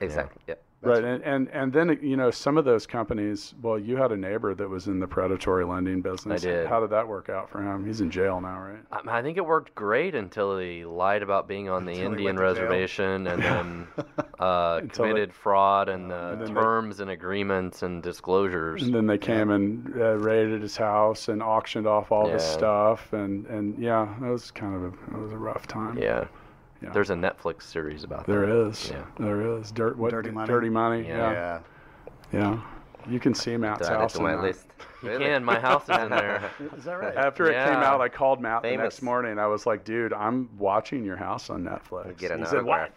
Exactly. 0.00 0.40
Yeah. 0.46 0.54
Right, 0.84 1.04
and, 1.04 1.22
and 1.22 1.48
and 1.52 1.72
then 1.72 1.96
you 2.02 2.16
know 2.16 2.30
some 2.32 2.58
of 2.58 2.64
those 2.64 2.86
companies. 2.86 3.54
Well, 3.62 3.78
you 3.78 3.96
had 3.96 4.10
a 4.10 4.16
neighbor 4.16 4.52
that 4.54 4.68
was 4.68 4.88
in 4.88 4.98
the 4.98 5.06
predatory 5.06 5.64
lending 5.64 6.00
business. 6.02 6.42
I 6.44 6.48
did. 6.48 6.66
How 6.66 6.80
did 6.80 6.90
that 6.90 7.06
work 7.06 7.28
out 7.28 7.48
for 7.48 7.62
him? 7.62 7.86
He's 7.86 8.00
in 8.00 8.10
jail 8.10 8.40
now, 8.40 8.58
right? 8.58 8.80
I- 8.90 9.18
I 9.18 9.22
think 9.22 9.36
it 9.36 9.46
worked 9.46 9.74
great 9.76 10.16
until 10.16 10.58
he 10.58 10.84
lied 10.84 11.22
about 11.22 11.46
being 11.46 11.68
on 11.68 11.84
the 11.84 11.92
Until 12.00 12.06
Indian 12.12 12.36
went 12.36 12.48
to 12.48 12.54
jail. 12.54 12.64
reservation 12.68 13.26
and 13.28 13.42
then 13.42 13.86
uh, 14.40 14.80
Until 14.82 15.04
they- 15.04 15.10
committed 15.10 15.32
fraud 15.32 15.88
and 15.88 16.10
the 16.10 16.30
And 16.32 16.40
then 16.40 16.54
they- 16.54 16.60
terms 16.60 16.98
and 17.00 17.10
agreements 17.10 17.82
and 17.84 18.02
disclosures. 18.02 18.82
And 18.82 18.92
then 18.92 19.06
they 19.06 19.18
came 19.18 19.50
and 19.50 19.88
uh, 19.96 20.16
raided 20.16 20.62
his 20.62 20.76
house 20.76 21.28
and 21.28 21.42
auctioned 21.42 21.86
off 21.86 22.10
all 22.10 22.28
his 22.28 22.42
Yeah. 22.42 22.48
stuff, 22.50 23.12
and 23.12 23.46
and 23.46 23.78
yeah, 23.78 24.08
that 24.20 24.30
was 24.30 24.50
kind 24.50 24.74
of 24.74 24.82
a 24.82 24.86
it 25.16 25.22
was 25.22 25.32
a 25.32 25.38
rough 25.38 25.66
time. 25.68 25.96
yeah. 25.98 26.24
Yeah. 26.82 26.90
There's 26.90 27.10
a 27.10 27.14
Netflix 27.14 27.62
series 27.62 28.04
about 28.04 28.26
that. 28.26 28.32
There 28.32 28.66
is. 28.68 28.90
Yeah. 28.90 29.04
There 29.18 29.58
is. 29.58 29.70
Dirt. 29.70 29.96
What? 29.96 30.10
Dirty 30.10 30.30
Money? 30.30 30.46
Dirty 30.46 30.68
money. 30.68 31.06
Yeah. 31.06 31.16
Yeah. 31.32 31.60
yeah. 32.32 32.40
Yeah. 32.40 32.60
You 33.08 33.20
can 33.20 33.34
see 33.34 33.56
Matt's 33.56 33.80
To 33.80 33.86
add 33.92 33.96
it 33.96 34.00
house 34.00 34.12
to 34.14 34.18
in 34.18 34.24
my 34.24 34.40
list. 34.40 34.66
You 35.02 35.18
can. 35.18 35.44
My 35.44 35.58
house 35.58 35.84
is 35.88 35.98
in 35.98 36.10
there. 36.10 36.50
Is 36.76 36.84
that 36.84 36.94
right? 36.94 37.16
After 37.16 37.46
it 37.50 37.54
came 37.54 37.74
out, 37.74 38.00
I 38.00 38.08
called 38.08 38.40
Matt 38.40 38.62
the 38.62 38.76
next 38.76 39.02
morning. 39.02 39.38
I 39.38 39.46
was 39.48 39.66
like, 39.66 39.84
"Dude, 39.84 40.12
I'm 40.12 40.48
watching 40.56 41.04
your 41.04 41.16
house 41.16 41.50
on 41.50 41.64
Netflix." 41.64 42.16
Get 42.18 42.30
an 42.30 42.38
he 42.40 42.46
said, 42.46 42.62
"What?" 42.64 42.92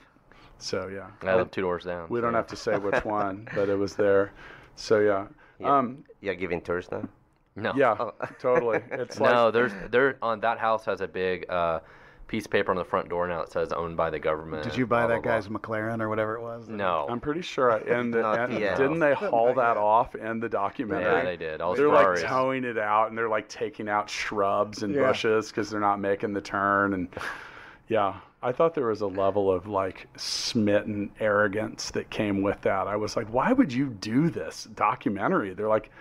So 0.60 0.88
yeah, 0.88 1.08
I 1.28 1.36
live 1.36 1.50
two 1.52 1.62
doors 1.62 1.84
down. 1.84 2.08
we 2.10 2.22
don't 2.22 2.34
have 2.36 2.48
to 2.48 2.56
say 2.56 2.78
which 2.78 3.04
one, 3.04 3.48
but 3.56 3.68
it 3.70 3.78
was 3.78 3.96
there. 3.96 4.32
So 4.76 5.00
yeah, 5.00 5.26
Yeah. 5.60 5.78
um, 5.78 6.04
You're 6.22 6.36
giving 6.36 6.62
tours 6.62 6.90
now? 6.92 7.08
No. 7.56 7.74
yeah, 7.76 7.96
Oh. 8.00 8.14
totally. 8.40 8.82
It's 8.92 9.20
No, 9.20 9.46
like 9.46 9.54
there's 9.54 9.72
there 9.90 10.18
on 10.22 10.40
that 10.42 10.60
house 10.60 10.86
has 10.86 11.02
a 11.02 11.08
big 11.08 11.50
uh, 11.50 11.80
piece 12.28 12.46
of 12.46 12.52
paper 12.52 12.72
on 12.72 12.78
the 12.78 12.84
front 12.84 13.08
door 13.08 13.28
now 13.28 13.40
that 13.40 13.52
says 13.52 13.72
owned 13.72 13.96
by 13.96 14.10
the 14.10 14.18
government. 14.20 14.64
Did 14.64 14.76
you 14.76 14.86
buy 14.88 15.02
blah, 15.06 15.16
that 15.16 15.24
blah, 15.24 15.34
guy's 15.34 15.48
McLaren 15.48 16.02
or 16.02 16.10
whatever 16.10 16.36
it 16.36 16.42
was? 16.42 16.68
No. 16.68 17.06
I'm 17.08 17.20
pretty 17.20 17.42
sure. 17.42 17.72
I, 17.72 17.78
and, 18.00 18.14
the, 18.14 18.28
and 18.44 18.60
yet. 18.60 18.78
didn't 18.78 19.00
they 19.00 19.14
haul 19.14 19.54
that 19.54 19.78
off 19.78 20.16
in 20.16 20.40
the 20.40 20.50
documentary? 20.50 21.04
yeah, 21.20 21.24
they 21.24 21.38
did. 21.38 21.62
All 21.62 21.76
they're 21.76 21.88
like 21.88 22.04
Ferraris. 22.06 22.24
towing 22.24 22.64
it 22.64 22.78
out, 22.78 23.10
and 23.10 23.18
they're 23.18 23.30
like 23.30 23.48
taking 23.48 23.88
out 23.88 24.10
shrubs 24.10 24.82
and 24.84 24.94
Yeah. 24.96 25.08
bushes 25.08 25.50
because 25.50 25.70
they're 25.70 25.80
not 25.80 26.00
making 26.00 26.34
the 26.34 26.42
turn. 26.42 26.94
And 26.96 27.08
yeah, 27.90 28.16
I 28.42 28.52
thought 28.52 28.74
there 28.74 28.88
was 28.88 29.02
a 29.02 29.08
level 29.08 29.52
of 29.52 29.68
like 29.68 30.08
smitten 30.18 31.12
arrogance 31.20 31.92
that 31.92 32.10
came 32.10 32.42
with 32.42 32.62
that. 32.62 32.88
I 32.88 32.96
was 32.96 33.16
like, 33.16 33.28
why 33.32 33.54
would 33.54 33.72
you 33.72 33.88
do 33.90 34.30
this 34.30 34.68
documentary? 34.76 35.54
They're 35.54 35.68
like, 35.70 35.92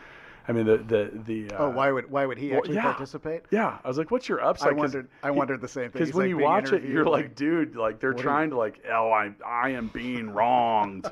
I 0.47 0.53
mean, 0.53 0.66
the 0.66 0.76
the 0.78 1.11
the. 1.26 1.51
Uh, 1.55 1.64
Oh, 1.64 1.70
why 1.70 1.90
would 1.90 2.11
why 2.11 2.26
would 2.26 2.36
he 2.36 2.51
well, 2.51 2.59
actually 2.59 2.74
yeah. 2.74 2.82
participate? 2.82 3.42
Yeah, 3.51 3.78
I 3.82 3.88
was 3.88 3.97
like, 3.97 4.11
"What's 4.11 4.28
your 4.28 4.45
upside? 4.45 4.70
I 4.70 4.72
wondered. 4.72 5.09
I 5.22 5.30
wondered 5.30 5.61
the 5.61 5.68
same 5.68 5.90
thing. 5.90 6.03
Because 6.03 6.12
when 6.14 6.26
like 6.26 6.30
you 6.30 6.38
watch 6.38 6.72
it, 6.72 6.82
you're 6.84 7.07
like, 7.07 7.34
dude, 7.34 7.76
like 7.76 8.01
they're 8.01 8.11
are 8.11 8.14
trying 8.14 8.51
to 8.51 8.57
like, 8.57 8.84
oh, 8.90 9.11
I, 9.11 9.32
I 9.47 9.70
am 9.70 9.88
being 9.95 10.30
wronged. 10.30 11.07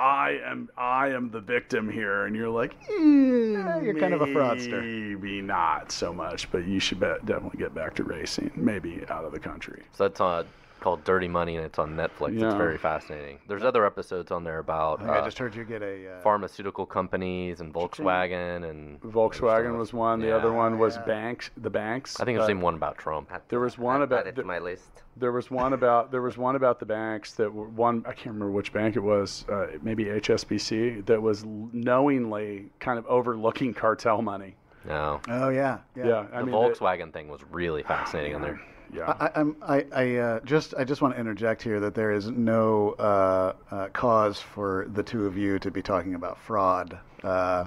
I 0.00 0.40
am, 0.44 0.68
I 0.76 1.08
am 1.08 1.30
the 1.30 1.40
victim 1.40 1.90
here, 1.90 2.26
and 2.26 2.34
you're 2.34 2.48
like, 2.48 2.74
mm, 2.88 3.84
you're 3.84 3.94
kind 3.94 4.14
of 4.14 4.22
a 4.22 4.26
fraudster. 4.26 4.82
Maybe 4.82 5.40
not 5.40 5.92
so 5.92 6.12
much, 6.12 6.50
but 6.50 6.66
you 6.66 6.80
should 6.80 6.98
bet, 6.98 7.24
definitely 7.24 7.58
get 7.58 7.74
back 7.74 7.94
to 7.96 8.04
racing. 8.04 8.50
Maybe 8.56 9.04
out 9.08 9.24
of 9.24 9.32
the 9.32 9.40
country. 9.40 9.82
So 9.92 10.08
that's 10.08 10.20
uh, 10.20 10.44
called 10.82 11.04
Dirty 11.04 11.28
Money, 11.28 11.56
and 11.56 11.64
it's 11.64 11.78
on 11.78 11.94
Netflix. 11.96 12.38
Yeah. 12.38 12.46
It's 12.46 12.54
very 12.56 12.76
fascinating. 12.76 13.38
There's 13.48 13.62
other 13.62 13.86
episodes 13.86 14.30
on 14.30 14.44
there 14.44 14.58
about 14.58 15.00
I, 15.00 15.04
think 15.04 15.10
I 15.16 15.18
uh, 15.20 15.24
just 15.24 15.38
heard 15.38 15.54
you 15.54 15.64
get 15.64 15.82
a. 15.82 16.16
Uh, 16.16 16.20
pharmaceutical 16.22 16.84
companies 16.84 17.60
and 17.60 17.72
Volkswagen 17.72 18.68
and 18.68 19.00
Volkswagen 19.00 19.78
was 19.78 19.92
one. 19.92 20.20
The 20.20 20.36
other 20.36 20.52
one 20.52 20.78
was 20.78 20.96
Yeah. 20.96 21.02
Banks. 21.04 21.50
The 21.56 21.70
Banks. 21.70 22.20
I 22.20 22.24
think 22.24 22.36
there's 22.38 22.48
Uh, 22.48 22.52
even 22.52 22.62
one 22.62 22.74
about 22.74 22.98
Trump. 22.98 23.30
There 23.48 23.60
was 23.60 23.78
one 23.78 23.96
Add- 23.96 24.02
about 24.02 24.20
add 24.20 24.26
it 24.28 24.34
the- 24.36 24.42
to 24.42 24.48
my 24.48 24.58
list. 24.58 25.02
There 25.16 25.32
was 25.32 25.50
one 25.50 25.72
about 25.74 26.10
there 26.10 26.22
was 26.22 26.36
one 26.38 26.56
about 26.56 26.80
the 26.80 26.86
banks 26.86 27.34
that 27.34 27.52
were 27.52 27.68
one 27.68 28.02
I 28.06 28.12
can't 28.12 28.34
remember 28.34 28.50
which 28.50 28.72
bank 28.72 28.96
it 28.96 29.00
was 29.00 29.44
uh, 29.48 29.66
maybe 29.82 30.04
HSBC 30.06 31.04
that 31.06 31.20
was 31.20 31.44
knowingly 31.46 32.70
kind 32.80 32.98
of 32.98 33.06
overlooking 33.06 33.74
cartel 33.74 34.22
money. 34.22 34.56
No, 34.86 35.20
oh 35.28 35.50
yeah, 35.50 35.78
yeah. 35.94 36.06
Yeah, 36.06 36.26
I 36.32 36.40
the 36.40 36.46
mean 36.46 36.54
Volkswagen 36.54 37.12
thing 37.12 37.28
was 37.28 37.40
really 37.50 37.82
fascinating 37.82 38.34
on 38.34 38.42
there. 38.42 38.60
It, 38.92 38.98
yeah, 38.98 39.14
I, 39.18 39.30
I'm, 39.34 39.56
I, 39.62 39.86
I 39.92 40.16
uh, 40.16 40.40
just, 40.40 40.74
I 40.76 40.84
just 40.84 41.00
want 41.02 41.14
to 41.14 41.20
interject 41.20 41.62
here 41.62 41.80
that 41.80 41.94
there 41.94 42.12
is 42.12 42.28
no 42.30 42.90
uh, 42.98 43.54
uh, 43.70 43.88
cause 43.88 44.38
for 44.38 44.86
the 44.92 45.02
two 45.02 45.26
of 45.26 45.36
you 45.36 45.58
to 45.60 45.70
be 45.70 45.82
talking 45.82 46.14
about 46.14 46.38
fraud 46.38 46.98
uh, 47.22 47.64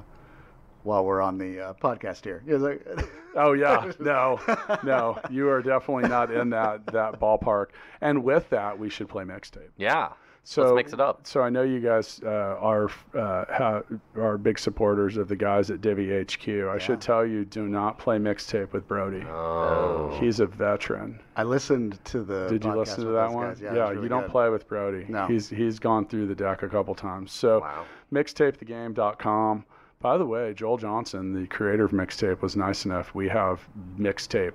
while 0.84 1.04
we're 1.04 1.22
on 1.22 1.38
the 1.38 1.60
uh, 1.60 1.74
podcast 1.74 2.24
here. 2.24 2.44
Like- 2.46 2.86
oh 3.36 3.54
yeah, 3.54 3.92
no, 4.00 4.40
no, 4.84 5.20
you 5.30 5.50
are 5.50 5.62
definitely 5.62 6.10
not 6.10 6.32
in 6.32 6.50
that 6.52 6.86
that 6.88 7.20
ballpark. 7.20 7.68
And 8.02 8.24
with 8.24 8.50
that, 8.52 8.78
we 8.78 8.90
should 8.90 9.10
play 9.10 9.24
mixtape. 9.24 9.70
Yeah, 9.78 10.14
So 10.48 10.62
let's 10.62 10.76
mix 10.76 10.94
it 10.94 11.00
up. 11.02 11.26
So 11.26 11.42
I 11.42 11.50
know 11.50 11.64
you 11.64 11.80
guys 11.80 12.22
uh, 12.24 12.30
are 12.30 12.86
uh, 13.16 13.46
ha- 13.50 13.82
are 14.16 14.38
big 14.38 14.60
supporters 14.60 15.18
of 15.18 15.28
the 15.28 15.36
guys 15.36 15.72
at 15.72 15.82
Divi 15.82 16.12
HQ. 16.24 16.48
I 16.70 16.78
should 16.78 17.02
tell 17.02 17.26
you, 17.26 17.46
do 17.46 17.68
not 17.68 17.98
play 17.98 18.20
mixtape 18.20 18.72
with 18.72 18.88
Brody. 18.88 19.24
Oh, 19.28 20.16
He's 20.22 20.40
a 20.40 20.46
veteran. 20.46 21.20
I 21.36 21.44
listened 21.44 22.00
to 22.06 22.22
the. 22.24 22.48
Did 22.48 22.64
you 22.64 22.76
listen 22.76 23.06
to 23.06 23.12
that 23.14 23.32
one? 23.32 23.48
guys. 23.48 23.60
Yeah, 23.60 23.70
it 23.70 23.80
was 23.80 23.90
really 23.92 24.04
you 24.04 24.10
don't 24.10 24.22
good. 24.24 24.32
play 24.32 24.50
with 24.50 24.68
Brody. 24.68 25.06
No. 25.10 25.26
He's 25.26 25.50
he's 25.50 25.80
gone 25.80 26.06
through 26.08 26.28
the 26.28 26.36
deck 26.36 26.62
a 26.62 26.70
couple 26.70 26.94
times. 26.94 27.32
So 27.32 27.62
Wow. 27.62 27.86
mixtapethegame.com. 28.14 29.66
By 30.00 30.18
the 30.20 30.26
way, 30.26 30.54
Joel 30.54 30.78
Johnson, 30.78 31.34
the 31.34 31.48
creator 31.48 31.86
of 31.86 31.92
Mixtape, 31.92 32.42
was 32.42 32.56
nice 32.56 32.86
enough. 32.86 33.16
We 33.16 33.28
have 33.30 33.68
Mixtape 33.98 34.52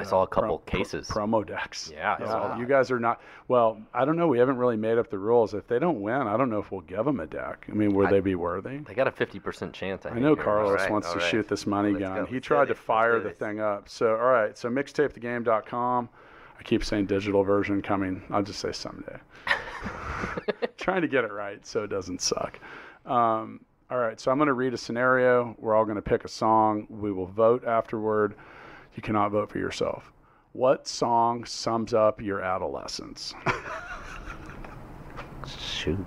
I 0.00 0.04
saw 0.04 0.22
a 0.22 0.26
couple 0.26 0.58
pro- 0.58 0.78
cases. 0.78 1.08
promo 1.08 1.44
decks. 1.46 1.90
Yeah, 1.92 2.18
saw 2.18 2.56
you 2.56 2.66
guys 2.66 2.90
are 2.90 3.00
not. 3.00 3.20
Well, 3.48 3.80
I 3.92 4.04
don't 4.04 4.16
know. 4.16 4.28
We 4.28 4.38
haven't 4.38 4.56
really 4.58 4.76
made 4.76 4.96
up 4.98 5.10
the 5.10 5.18
rules. 5.18 5.54
If 5.54 5.66
they 5.66 5.78
don't 5.78 6.00
win, 6.00 6.22
I 6.22 6.36
don't 6.36 6.50
know 6.50 6.60
if 6.60 6.70
we'll 6.70 6.82
give 6.82 7.04
them 7.04 7.18
a 7.20 7.26
deck. 7.26 7.66
I 7.68 7.72
mean, 7.74 7.92
would 7.94 8.06
I- 8.06 8.10
they 8.12 8.20
be 8.20 8.34
worthy? 8.36 8.78
They 8.78 8.94
got 8.94 9.08
a 9.08 9.10
50% 9.10 9.72
chance. 9.72 10.06
I, 10.06 10.10
I 10.10 10.18
know. 10.20 10.36
Carlos 10.36 10.70
Alright, 10.70 10.90
wants 10.90 11.08
to 11.08 11.14
alright. 11.14 11.30
shoot 11.30 11.48
this 11.48 11.66
money 11.66 11.90
Let's 11.92 12.00
gun. 12.02 12.16
go. 12.16 12.26
He 12.26 12.38
tried 12.40 12.68
to 12.68 12.74
fire 12.74 13.18
the 13.18 13.30
thing 13.30 13.60
up. 13.60 13.88
So, 13.88 14.10
all 14.10 14.30
right. 14.30 14.56
So, 14.56 14.68
mixtapethegame.com. 14.68 16.08
I 16.58 16.62
keep 16.62 16.84
saying 16.84 17.06
digital 17.06 17.42
version 17.44 17.82
coming. 17.82 18.22
I'll 18.30 18.42
just 18.42 18.60
say 18.60 18.72
someday. 18.72 19.16
Trying 20.76 21.02
to 21.02 21.08
get 21.08 21.24
it 21.24 21.32
right 21.32 21.64
so 21.66 21.84
it 21.84 21.88
doesn't 21.88 22.20
suck. 22.20 22.58
Um, 23.06 23.60
all 23.90 23.98
right. 23.98 24.20
So, 24.20 24.30
I'm 24.30 24.38
going 24.38 24.46
to 24.48 24.52
read 24.54 24.74
a 24.74 24.78
scenario. 24.78 25.54
We're 25.58 25.74
all 25.74 25.84
going 25.84 25.96
to 25.96 26.02
pick 26.02 26.24
a 26.24 26.28
song. 26.28 26.86
We 26.88 27.12
will 27.12 27.26
vote 27.26 27.64
afterward. 27.64 28.34
You 28.98 29.02
cannot 29.02 29.30
vote 29.30 29.48
for 29.48 29.58
yourself. 29.58 30.10
What 30.54 30.88
song 30.88 31.44
sums 31.44 31.94
up 31.94 32.20
your 32.20 32.40
adolescence? 32.40 33.32
Shoot. 35.56 36.04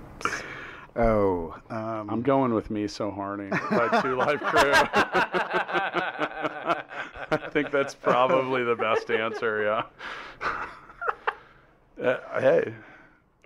Oh, 0.94 1.56
um, 1.70 2.10
I'm 2.10 2.20
going 2.20 2.52
with 2.52 2.70
Me 2.70 2.86
So 2.86 3.10
Horny 3.10 3.48
by 3.48 4.02
Two 4.02 4.14
Live 4.16 4.40
Crew. 4.42 4.72
I 7.30 7.38
think 7.48 7.70
that's 7.70 7.94
probably 7.94 8.62
the 8.62 8.76
best 8.76 9.10
answer, 9.10 9.62
yeah. 9.62 9.84
Uh, 11.98 12.18
hey, 12.40 12.74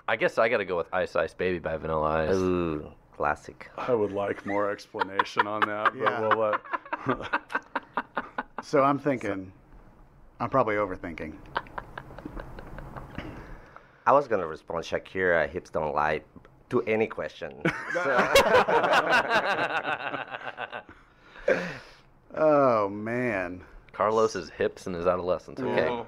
I 0.08 0.16
guess 0.16 0.38
I 0.38 0.48
got 0.48 0.56
to 0.56 0.64
go 0.64 0.76
with 0.76 0.88
Ice 0.92 1.14
Ice 1.14 1.34
Baby 1.34 1.60
by 1.60 1.76
Vanilla 1.76 2.26
Ice. 2.26 2.34
Ooh, 2.34 2.90
classic. 3.16 3.70
I 3.78 3.94
would 3.94 4.10
like 4.10 4.44
more 4.44 4.72
explanation 4.72 5.46
on 5.46 5.60
that, 5.68 5.92
but 5.96 6.02
Yeah. 6.02 6.20
we'll 6.20 6.36
let. 6.36 6.60
So 8.66 8.82
I'm 8.82 8.98
thinking. 8.98 9.52
I'm 10.40 10.50
probably 10.50 10.74
overthinking. 10.74 11.34
I 14.06 14.12
was 14.12 14.26
gonna 14.28 14.46
respond 14.46 14.84
Shakira, 14.84 15.48
hips 15.48 15.70
don't 15.70 15.94
lie, 15.94 16.20
to 16.70 16.82
any 16.82 17.06
question. 17.06 17.52
So- 17.92 18.32
Oh 22.38 22.88
man, 22.90 23.62
Carlos's 23.92 24.50
hips 24.50 24.86
in 24.88 24.92
his 24.94 25.06
adolescence. 25.06 25.58
Okay. 25.60 26.02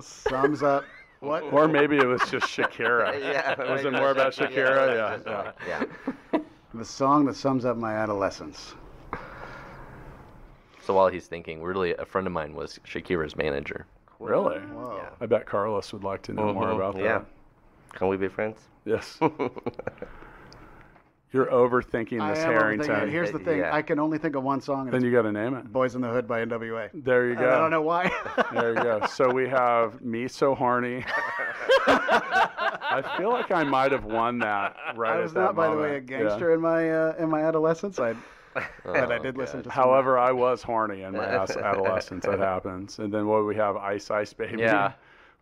sums 0.00 0.62
up 0.62 0.84
what? 1.20 1.42
or 1.44 1.66
maybe 1.66 1.96
it 1.96 2.06
was 2.06 2.20
just 2.30 2.46
Shakira. 2.46 3.18
yeah, 3.20 3.58
Was 3.72 3.84
it 3.84 3.92
like 3.92 4.00
more 4.00 4.10
about 4.10 4.32
Shakira, 4.32 4.68
Shakira? 4.68 4.96
yeah, 4.96 5.18
Yeah, 5.26 5.52
yeah. 5.66 5.84
yeah. 6.06 6.10
yeah. 6.34 6.40
The 6.74 6.84
song 6.84 7.24
that 7.24 7.36
sums 7.36 7.64
up 7.64 7.76
my 7.78 7.94
adolescence. 7.94 8.74
So 10.82 10.94
while 10.94 11.08
he's 11.08 11.26
thinking, 11.26 11.62
really, 11.62 11.94
a 11.94 12.04
friend 12.04 12.26
of 12.26 12.32
mine 12.32 12.54
was 12.54 12.78
Shakira's 12.86 13.36
manager. 13.36 13.86
Really? 14.18 14.58
Whoa. 14.58 14.96
Yeah. 15.02 15.10
I 15.20 15.26
bet 15.26 15.46
Carlos 15.46 15.92
would 15.92 16.04
like 16.04 16.22
to 16.22 16.32
know 16.32 16.52
more 16.52 16.66
Mhm, 16.68 16.76
about 16.76 16.94
that. 16.94 17.02
yeah. 17.02 17.20
Can 17.94 18.08
we 18.08 18.16
be 18.16 18.28
friends? 18.28 18.58
Yes. 18.84 19.18
You're 21.32 21.46
overthinking 21.46 22.28
this 22.28 22.44
Harrington. 22.44 23.04
it. 23.04 23.08
Here's 23.08 23.30
the 23.32 23.38
thing. 23.38 23.58
Yeah. 23.60 23.74
I 23.74 23.80
can 23.80 23.98
only 23.98 24.18
think 24.18 24.36
of 24.36 24.42
one 24.42 24.60
song. 24.60 24.82
And 24.88 24.92
then 24.92 25.02
you 25.02 25.10
got 25.10 25.22
to 25.22 25.32
name 25.32 25.54
it. 25.54 25.72
Boys 25.72 25.94
in 25.94 26.02
the 26.02 26.08
Hood 26.08 26.28
by 26.28 26.44
NWA. 26.44 26.90
There 26.92 27.24
you 27.24 27.30
And 27.30 27.40
go. 27.40 27.54
I 27.54 27.58
don't 27.58 27.70
know 27.70 27.80
why. 27.80 28.10
There 28.52 28.74
you 28.74 28.82
go. 28.82 29.06
So 29.06 29.30
we 29.32 29.48
have 29.48 30.02
me 30.02 30.28
so 30.28 30.54
horny. 30.54 31.04
I 31.86 33.02
feel 33.16 33.30
like 33.30 33.50
I 33.50 33.64
might 33.64 33.92
have 33.92 34.04
won 34.04 34.40
that 34.40 34.76
right 34.94 35.14
I 35.14 35.16
at 35.18 35.22
was 35.22 35.32
that 35.32 35.40
not, 35.40 35.56
by 35.56 35.70
the 35.70 35.76
way, 35.76 35.88
a 35.88 36.00
moment. 36.00 36.10
Yeah. 36.10 36.18
gangster 36.18 36.52
in 36.52 36.60
my 36.60 36.90
uh, 36.90 37.14
in 37.18 37.30
my 37.30 37.42
adolescence. 37.42 37.98
I, 37.98 38.14
but 38.84 39.12
I 39.12 39.18
did 39.18 39.36
listen 39.36 39.62
to. 39.62 39.70
However, 39.70 40.18
I 40.18 40.32
was 40.32 40.62
horny 40.62 41.02
in 41.02 41.12
my 41.12 41.24
adolescence. 41.24 42.24
It 42.24 42.38
happens. 42.38 42.98
And 42.98 43.12
then 43.12 43.26
what 43.26 43.46
we 43.46 43.56
have, 43.56 43.76
Ice 43.76 44.10
Ice 44.10 44.32
Baby. 44.32 44.60
Yeah. 44.60 44.92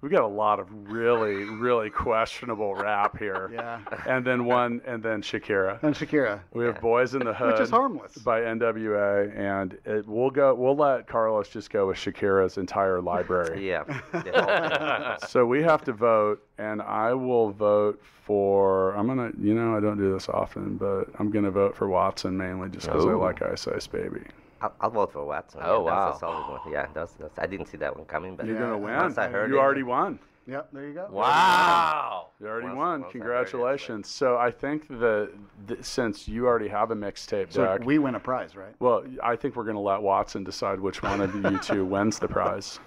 We 0.03 0.09
got 0.09 0.23
a 0.23 0.27
lot 0.27 0.59
of 0.61 0.69
really, 0.91 1.45
really 1.45 1.91
questionable 1.91 2.75
rap 2.75 3.19
here. 3.19 3.51
Yeah. 3.61 3.81
And 4.07 4.25
then 4.25 4.45
one, 4.47 4.81
and 4.87 5.03
then 5.03 5.21
Shakira. 5.23 5.83
and 5.83 5.95
Shakira. 5.95 6.41
We 6.55 6.65
have 6.65 6.81
Boys 6.81 7.15
in 7.15 7.25
the 7.25 7.35
Hood, 7.35 7.53
Which 7.53 7.61
is 7.63 7.71
harmless. 7.71 8.17
by 8.19 8.41
NWA, 8.41 9.37
and 9.37 9.77
it, 9.85 10.07
we'll 10.09 10.31
go. 10.31 10.55
We'll 10.55 10.77
let 10.77 11.07
Carlos 11.07 11.49
just 11.49 11.71
go 11.71 11.89
with 11.89 11.97
Shakira's 11.99 12.57
entire 12.59 13.01
library. 13.01 13.67
Yeah. 13.71 13.85
the 14.13 14.21
whole 14.21 15.19
thing. 15.19 15.29
So 15.29 15.45
we 15.45 15.63
have 15.63 15.85
to 15.85 15.93
vote, 15.93 16.43
and 16.59 16.81
I 16.81 17.13
will 17.13 17.51
vote 17.51 18.01
for. 18.25 18.93
I'm 18.95 19.07
gonna, 19.07 19.33
you 19.39 19.55
know, 19.55 19.77
I 19.77 19.81
don't 19.81 19.99
do 19.99 20.13
this 20.13 20.29
often, 20.29 20.77
but 20.77 21.05
I'm 21.19 21.31
gonna 21.31 21.51
vote 21.51 21.77
for 21.77 21.89
Watson 21.89 22.37
mainly 22.37 22.69
just 22.71 22.87
because 22.87 23.05
I 23.05 23.11
like 23.11 23.43
Ice 23.43 23.67
Ice 23.69 23.87
Baby. 23.87 24.23
I'll, 24.63 24.75
I'll 24.81 24.91
vote 24.91 25.13
for 25.13 25.25
Watson. 25.25 25.61
Oh, 25.63 25.85
yeah, 25.85 25.91
wow. 25.93 26.05
That's 26.07 26.17
a 26.17 26.21
solid 26.21 26.51
one. 26.51 26.73
Yeah, 26.73 26.87
that's, 26.93 27.13
that's, 27.15 27.39
I 27.39 27.47
didn't 27.47 27.67
see 27.67 27.77
that 27.79 27.97
one 27.97 28.05
coming, 28.07 28.37
but 28.37 28.47
You're 28.47 28.57
Yeah, 28.57 28.63
gonna 28.63 28.79
win. 28.79 28.95
once 28.97 29.19
I 29.19 29.29
heard 29.29 29.51
you 29.51 29.57
it- 29.57 29.61
already 29.61 29.83
won. 29.83 30.19
Yep. 30.47 30.69
There 30.73 30.87
you 30.89 30.95
go. 30.95 31.07
Wow. 31.11 32.29
You 32.41 32.47
already 32.49 32.67
Once- 32.69 32.77
won. 32.77 32.89
once 32.89 33.03
I 33.03 33.05
heard 33.05 33.13
Congratulations. 33.13 34.09
So 34.09 34.37
I 34.37 34.51
think 34.51 34.89
the, 34.89 35.31
the 35.67 35.77
since 35.83 36.27
you 36.27 36.47
already 36.47 36.67
have 36.69 36.91
a 36.91 36.97
mixtape 36.97 37.53
So 37.53 37.65
deck. 37.65 37.85
we 37.85 37.99
win 37.99 38.15
a 38.17 38.21
prize, 38.21 38.57
right? 38.57 38.75
well, 38.81 39.05
I 39.23 39.37
think 39.37 39.55
we're 39.55 39.65
gonna 39.65 39.81
let 39.81 40.03
Watson 40.03 40.43
decide 40.43 40.81
which 40.81 41.03
one 41.03 41.21
of 41.21 41.35
you 41.35 41.59
two 41.61 41.85
wins 41.95 42.19
the 42.19 42.27
prize. 42.29 42.81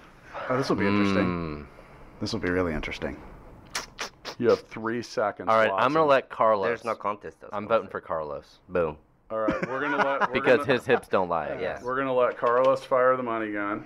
Oh, 0.49 0.57
this 0.57 0.67
will 0.67 0.75
be 0.75 0.87
interesting. 0.87 1.25
Mm. 1.25 1.65
This 2.19 2.33
will 2.33 2.39
be 2.41 2.49
really 2.49 2.73
interesting. 2.73 3.15
You 4.39 4.49
have 4.49 4.61
three 4.61 5.03
seconds. 5.03 5.47
All 5.47 5.55
right, 5.55 5.71
I'm 5.71 5.93
gonna 5.93 6.05
let 6.05 6.29
Carlos. 6.29 6.65
there's 6.65 6.83
no 6.83 6.95
contest. 6.95 7.37
though, 7.39 7.49
I'm 7.53 7.67
voting 7.67 7.87
for 7.89 8.01
Carlos 8.01 8.59
Boom. 8.69 8.97
All 9.33 9.39
right, 9.39 9.67
we're 9.67 9.81
gonna 9.81 9.97
let 9.97 10.27
we're 10.29 10.33
because 10.35 10.59
gonna, 10.59 10.73
his 10.73 10.85
hips 10.85 11.07
don't 11.07 11.27
lie. 11.27 11.47
I 11.47 11.53
Yeah. 11.53 11.59
guess. 11.59 11.81
we're 11.81 11.95
gonna 11.97 12.13
let 12.13 12.37
Carlos 12.37 12.83
fire 12.83 13.17
the 13.17 13.23
money 13.23 13.51
gun. 13.51 13.83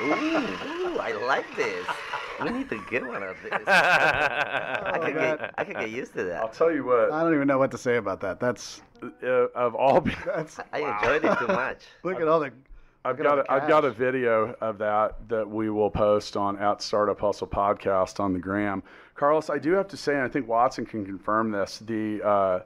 Ooh, 0.00 0.98
I 0.98 1.12
like 1.24 1.54
this. 1.54 1.86
We 2.42 2.50
need 2.50 2.68
to 2.70 2.84
get 2.90 3.06
one 3.06 3.22
of 3.22 3.36
this. 3.44 3.52
I 3.64 4.98
could 5.04 5.14
get, 5.14 5.54
I 5.58 5.62
could 5.62 5.76
get 5.76 5.90
used 5.90 6.14
to 6.14 6.24
that. 6.24 6.42
I'll 6.42 6.48
tell 6.48 6.72
you 6.72 6.84
what. 6.84 7.12
I 7.12 7.22
don't 7.22 7.32
even 7.32 7.46
know 7.46 7.58
what 7.58 7.70
to 7.70 7.78
say 7.78 7.98
about 7.98 8.20
that. 8.22 8.40
That's 8.40 8.82
uh, 9.22 9.26
of 9.54 9.76
all, 9.76 10.00
that's. 10.26 10.58
I 10.72 10.78
enjoyed 10.80 11.24
it 11.24 11.38
too 11.38 11.46
much. 11.46 11.82
Look 12.02 12.20
at 12.20 12.26
all 12.26 12.40
the. 12.40 12.50
I've 13.04 13.18
Look 13.18 13.26
at 13.26 13.30
all 13.30 13.36
got 13.36 13.46
the 13.46 13.52
a, 13.52 13.56
I've 13.56 13.68
got 13.68 13.84
a 13.84 13.90
video 13.90 14.54
of 14.60 14.78
that 14.78 15.28
that 15.28 15.48
we 15.48 15.70
will 15.70 15.90
post 15.90 16.36
on 16.36 16.58
at 16.58 16.80
Startup 16.82 17.18
Hustle 17.20 17.48
podcast 17.48 18.20
on 18.20 18.32
the 18.32 18.38
gram. 18.38 18.82
Carlos, 19.14 19.50
I 19.50 19.58
do 19.58 19.72
have 19.72 19.88
to 19.88 19.96
say, 19.96 20.14
and 20.14 20.22
I 20.22 20.28
think 20.28 20.46
Watson 20.48 20.86
can 20.86 21.04
confirm 21.04 21.50
this. 21.50 21.78
The 21.80 22.22
uh, 22.22 22.60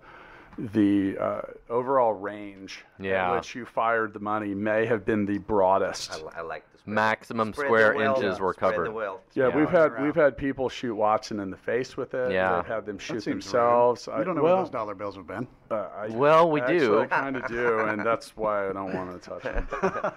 the 0.59 1.17
uh, 1.19 1.41
overall 1.71 2.13
range 2.13 2.85
Yeah. 2.99 3.31
at 3.33 3.37
which 3.37 3.55
you 3.55 3.65
fired 3.67 4.13
the 4.15 4.21
money 4.21 4.55
may 4.55 4.87
have 4.87 5.05
been 5.05 5.27
the 5.27 5.39
broadest. 5.39 6.13
I, 6.35 6.39
I 6.39 6.43
like 6.43 6.65
the 6.73 6.76
spread. 6.76 6.76
Maximum 6.87 7.53
Spread 7.53 7.67
square 7.67 7.93
the 7.93 7.99
wealth. 7.99 8.23
inches 8.23 8.41
were 8.41 8.53
Spread 8.53 8.71
the 8.73 8.77
covered. 8.77 8.93
wealth. 8.93 9.21
Yeah, 9.35 9.49
Yeah. 9.49 9.57
we've 9.57 9.69
had 9.71 9.93
Right. 9.93 10.03
we've 10.05 10.15
had 10.15 10.37
people 10.37 10.69
shoot 10.69 10.95
Watson 10.95 11.41
in 11.41 11.51
the 11.51 11.57
face 11.57 11.97
with 11.97 12.15
it. 12.15 12.31
Yeah. 12.33 12.57
They've 12.57 12.67
had 12.67 12.87
them 12.87 12.99
shoot 12.99 13.23
seems 13.25 13.45
themselves. 13.45 14.07
I- 14.09 14.19
You 14.21 14.25
don't 14.25 14.37
know 14.37 14.43
well, 14.43 14.55
where 14.57 14.63
those 14.65 14.71
dollar 14.71 14.95
bills 14.95 15.17
have 15.17 15.27
been. 15.27 15.47
uh, 15.71 15.89
I, 15.99 16.07
Well, 16.11 16.51
we 16.51 16.61
actually, 16.61 16.79
do. 16.79 17.01
I 17.01 17.07
kind 17.07 17.37
of 17.37 17.47
do, 17.49 17.81
and 17.81 18.01
that's 18.07 18.37
why 18.37 18.69
I 18.69 18.73
don't 18.73 18.95
want 18.95 19.21
to 19.21 19.29
touch 19.31 19.43
them. 19.43 20.13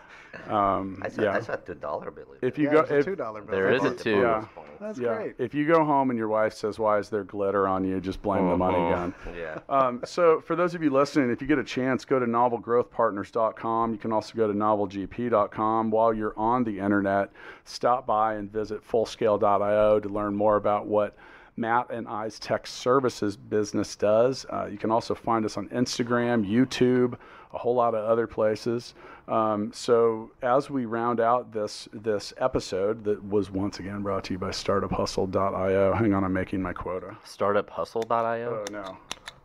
Um, 0.47 1.01
I 1.03 1.09
saw, 1.09 1.22
yeah. 1.24 1.36
I 1.36 1.39
saw 1.41 1.53
a 1.53 1.57
two 1.57 1.74
dollar 1.74 2.11
bill. 2.11 2.26
If 2.41 2.57
you 2.59 2.65
yeah, 2.65 2.72
go, 2.74 2.80
it's 2.82 2.91
a 2.91 2.97
if, 2.99 3.05
two 3.05 3.15
dollar 3.15 3.41
bill. 3.41 3.55
There 3.55 3.72
is 3.72 3.84
a 3.84 3.95
two. 3.95 4.20
Yeah. 4.22 4.45
That's 4.80 4.97
yeah, 4.97 5.15
great. 5.15 5.36
if 5.39 5.53
you 5.53 5.67
go 5.67 5.84
home 5.84 6.09
and 6.09 6.17
your 6.17 6.30
wife 6.30 6.53
says, 6.53 6.80
"Why 6.80 6.99
is 6.99 7.09
there 7.09 7.24
glitter 7.26 7.67
on 7.67 7.84
you?" 7.84 7.99
Just 7.99 8.22
blame 8.22 8.47
the 8.47 8.55
money 8.55 8.78
Uh-huh. 8.78 8.89
gun. 8.95 9.13
Yeah. 9.38 9.59
Um, 9.67 10.01
so, 10.05 10.39
for 10.39 10.55
those 10.55 10.74
of 10.76 10.82
you 10.84 10.89
listening, 10.89 11.32
if 11.32 11.41
you 11.41 11.47
get 11.47 11.59
a 11.59 11.63
chance, 11.63 12.05
go 12.05 12.17
to 12.20 12.26
novelgrowthpartners.com. 12.26 13.91
You 13.91 13.97
can 13.97 14.13
also 14.13 14.36
go 14.36 14.47
to 14.47 14.53
novelgp.com. 14.53 15.91
While 15.91 16.13
you're 16.13 16.34
on 16.38 16.59
the 16.64 16.80
internet, 16.80 17.32
stop 17.66 18.05
by 18.05 18.36
and 18.36 18.51
visit 18.51 18.88
fullscale.io 18.88 19.99
to 19.99 20.10
learn 20.10 20.36
more 20.36 20.55
about 20.55 20.88
what 20.88 21.16
Matt 21.60 21.91
and 21.91 22.07
I's 22.07 22.39
tech 22.39 22.66
services 22.66 23.36
business 23.36 23.95
does. 23.95 24.45
Uh, 24.49 24.68
you 24.72 24.78
can 24.78 24.91
also 24.91 25.14
find 25.14 25.45
us 25.45 25.57
on 25.57 25.68
Instagram, 25.70 26.49
YouTube, 26.49 27.18
a 27.53 27.57
whole 27.57 27.76
lot 27.76 27.93
of 27.93 28.05
other 28.05 28.28
places. 28.28 28.93
Um, 29.28 29.72
so, 29.74 30.32
as 30.41 30.70
we 30.70 30.86
round 30.86 31.20
out 31.20 31.51
this 31.51 31.88
this 31.91 32.34
episode 32.38 33.03
that 33.03 33.24
was 33.24 33.51
once 33.51 33.80
again 33.80 34.01
brought 34.01 34.24
to 34.26 34.34
you 34.34 34.39
by 34.39 34.49
StartupHustle.io. 34.49 35.93
Hang 35.93 36.14
on, 36.14 36.24
I'm 36.24 36.34
making 36.34 36.62
my 36.62 36.74
quota. 36.74 37.16
StartupHustle.io. 37.26 38.66
Oh 38.66 38.72
no, 38.72 38.97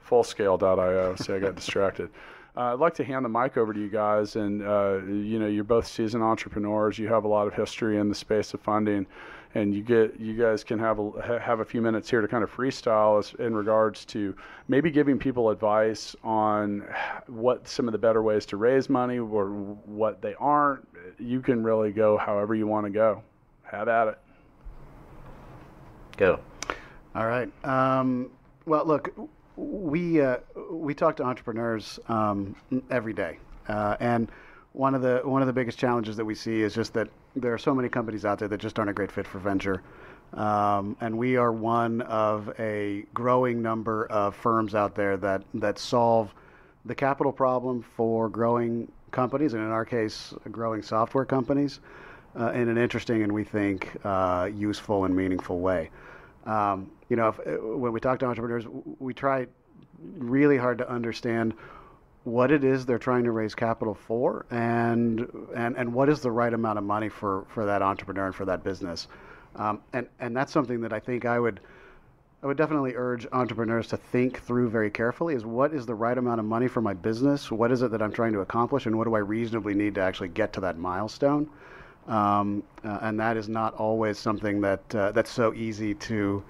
fullscale.io. 0.08 1.16
See, 1.16 1.32
I 1.32 1.38
got 1.38 1.54
distracted. 1.56 2.10
Uh, 2.56 2.72
I'd 2.72 2.78
like 2.78 2.94
to 2.94 3.04
hand 3.04 3.24
the 3.24 3.28
mic 3.28 3.56
over 3.56 3.72
to 3.72 3.80
you 3.80 3.88
guys, 3.88 4.36
and 4.36 4.62
uh, 4.62 5.00
you 5.06 5.40
know, 5.40 5.46
you're 5.46 5.64
both 5.64 5.86
seasoned 5.86 6.22
entrepreneurs. 6.22 6.98
You 6.98 7.08
have 7.08 7.24
a 7.24 7.28
lot 7.28 7.48
of 7.48 7.54
history 7.54 7.98
in 7.98 8.08
the 8.08 8.14
space 8.14 8.54
of 8.54 8.60
funding, 8.60 9.06
and 9.56 9.74
you 9.74 9.82
get 9.82 10.20
you 10.20 10.34
guys 10.34 10.62
can 10.62 10.78
have 10.78 11.00
a 11.00 11.40
have 11.40 11.58
a 11.58 11.64
few 11.64 11.82
minutes 11.82 12.08
here 12.08 12.20
to 12.20 12.28
kind 12.28 12.44
of 12.44 12.50
freestyle 12.52 13.18
as, 13.18 13.34
in 13.40 13.56
regards 13.56 14.04
to 14.06 14.36
maybe 14.68 14.92
giving 14.92 15.18
people 15.18 15.50
advice 15.50 16.14
on 16.22 16.84
what 17.26 17.66
some 17.66 17.88
of 17.88 17.92
the 17.92 17.98
better 17.98 18.22
ways 18.22 18.46
to 18.46 18.56
raise 18.56 18.88
money 18.88 19.18
or 19.18 19.48
what 19.48 20.22
they 20.22 20.34
aren't. 20.38 20.86
You 21.18 21.40
can 21.40 21.64
really 21.64 21.90
go 21.90 22.16
however 22.16 22.54
you 22.54 22.68
want 22.68 22.86
to 22.86 22.90
go. 22.90 23.22
Have 23.64 23.88
at 23.88 24.08
it. 24.08 24.18
Go. 26.16 26.38
All 27.16 27.26
right. 27.26 27.50
Um, 27.64 28.30
well, 28.66 28.84
look, 28.86 29.12
we 29.56 30.20
uh, 30.20 30.38
we 30.70 30.94
talk 30.94 31.16
to 31.16 31.24
entrepreneurs 31.24 31.98
um, 32.08 32.56
every 32.90 33.12
day, 33.12 33.38
uh, 33.68 33.96
and 34.00 34.30
one 34.72 34.94
of 34.94 35.02
the 35.02 35.20
one 35.24 35.42
of 35.42 35.46
the 35.46 35.52
biggest 35.52 35.78
challenges 35.78 36.16
that 36.16 36.24
we 36.24 36.34
see 36.34 36.62
is 36.62 36.74
just 36.74 36.92
that 36.94 37.08
there 37.36 37.52
are 37.52 37.58
so 37.58 37.74
many 37.74 37.88
companies 37.88 38.24
out 38.24 38.38
there 38.38 38.48
that 38.48 38.60
just 38.60 38.78
aren't 38.78 38.90
a 38.90 38.94
great 38.94 39.12
fit 39.12 39.26
for 39.26 39.38
venture, 39.38 39.82
um, 40.34 40.96
and 41.00 41.16
we 41.16 41.36
are 41.36 41.52
one 41.52 42.00
of 42.02 42.52
a 42.58 43.04
growing 43.14 43.62
number 43.62 44.06
of 44.06 44.34
firms 44.34 44.74
out 44.74 44.94
there 44.94 45.16
that 45.16 45.42
that 45.54 45.78
solve 45.78 46.34
the 46.84 46.94
capital 46.94 47.32
problem 47.32 47.82
for 47.96 48.28
growing 48.28 48.90
companies, 49.10 49.54
and 49.54 49.62
in 49.62 49.70
our 49.70 49.84
case, 49.84 50.34
growing 50.50 50.82
software 50.82 51.24
companies, 51.24 51.80
uh, 52.38 52.50
in 52.50 52.68
an 52.68 52.76
interesting 52.76 53.22
and 53.22 53.32
we 53.32 53.44
think 53.44 53.92
uh, 54.04 54.50
useful 54.52 55.04
and 55.04 55.14
meaningful 55.14 55.60
way. 55.60 55.90
Um, 56.46 56.90
you 57.08 57.16
know, 57.16 57.28
if, 57.28 57.38
uh, 57.40 57.52
when 57.76 57.92
we 57.92 58.00
talk 58.00 58.18
to 58.20 58.26
entrepreneurs, 58.26 58.66
we 58.98 59.14
try 59.14 59.46
really 60.18 60.56
hard 60.56 60.78
to 60.78 60.90
understand 60.90 61.54
what 62.24 62.50
it 62.50 62.64
is 62.64 62.86
they're 62.86 62.98
trying 62.98 63.24
to 63.24 63.30
raise 63.30 63.54
capital 63.54 63.94
for, 63.94 64.46
and 64.50 65.28
and 65.54 65.76
and 65.76 65.92
what 65.92 66.08
is 66.08 66.20
the 66.20 66.30
right 66.30 66.52
amount 66.52 66.78
of 66.78 66.84
money 66.84 67.08
for 67.08 67.44
for 67.48 67.66
that 67.66 67.82
entrepreneur 67.82 68.26
and 68.26 68.34
for 68.34 68.46
that 68.46 68.64
business. 68.64 69.08
Um, 69.56 69.80
and 69.92 70.08
and 70.20 70.36
that's 70.36 70.52
something 70.52 70.80
that 70.82 70.92
I 70.92 71.00
think 71.00 71.26
I 71.26 71.38
would 71.38 71.60
I 72.42 72.46
would 72.46 72.58
definitely 72.58 72.94
urge 72.94 73.26
entrepreneurs 73.32 73.88
to 73.88 73.96
think 73.96 74.40
through 74.40 74.68
very 74.68 74.90
carefully 74.90 75.34
is 75.34 75.46
what 75.46 75.72
is 75.72 75.86
the 75.86 75.94
right 75.94 76.16
amount 76.16 76.40
of 76.40 76.46
money 76.46 76.68
for 76.68 76.82
my 76.82 76.92
business? 76.92 77.50
What 77.50 77.72
is 77.72 77.80
it 77.80 77.90
that 77.92 78.02
I'm 78.02 78.12
trying 78.12 78.34
to 78.34 78.40
accomplish? 78.40 78.84
And 78.84 78.98
what 78.98 79.04
do 79.04 79.14
I 79.14 79.20
reasonably 79.20 79.72
need 79.72 79.94
to 79.94 80.02
actually 80.02 80.28
get 80.28 80.52
to 80.54 80.60
that 80.60 80.76
milestone? 80.76 81.48
Um, 82.06 82.62
uh, 82.84 82.98
and 83.02 83.18
that 83.18 83.36
is 83.36 83.48
not 83.48 83.74
always 83.74 84.18
something 84.18 84.60
that 84.60 84.94
uh, 84.94 85.12
that's 85.12 85.30
so 85.30 85.54
easy 85.54 85.94
to 85.94 86.42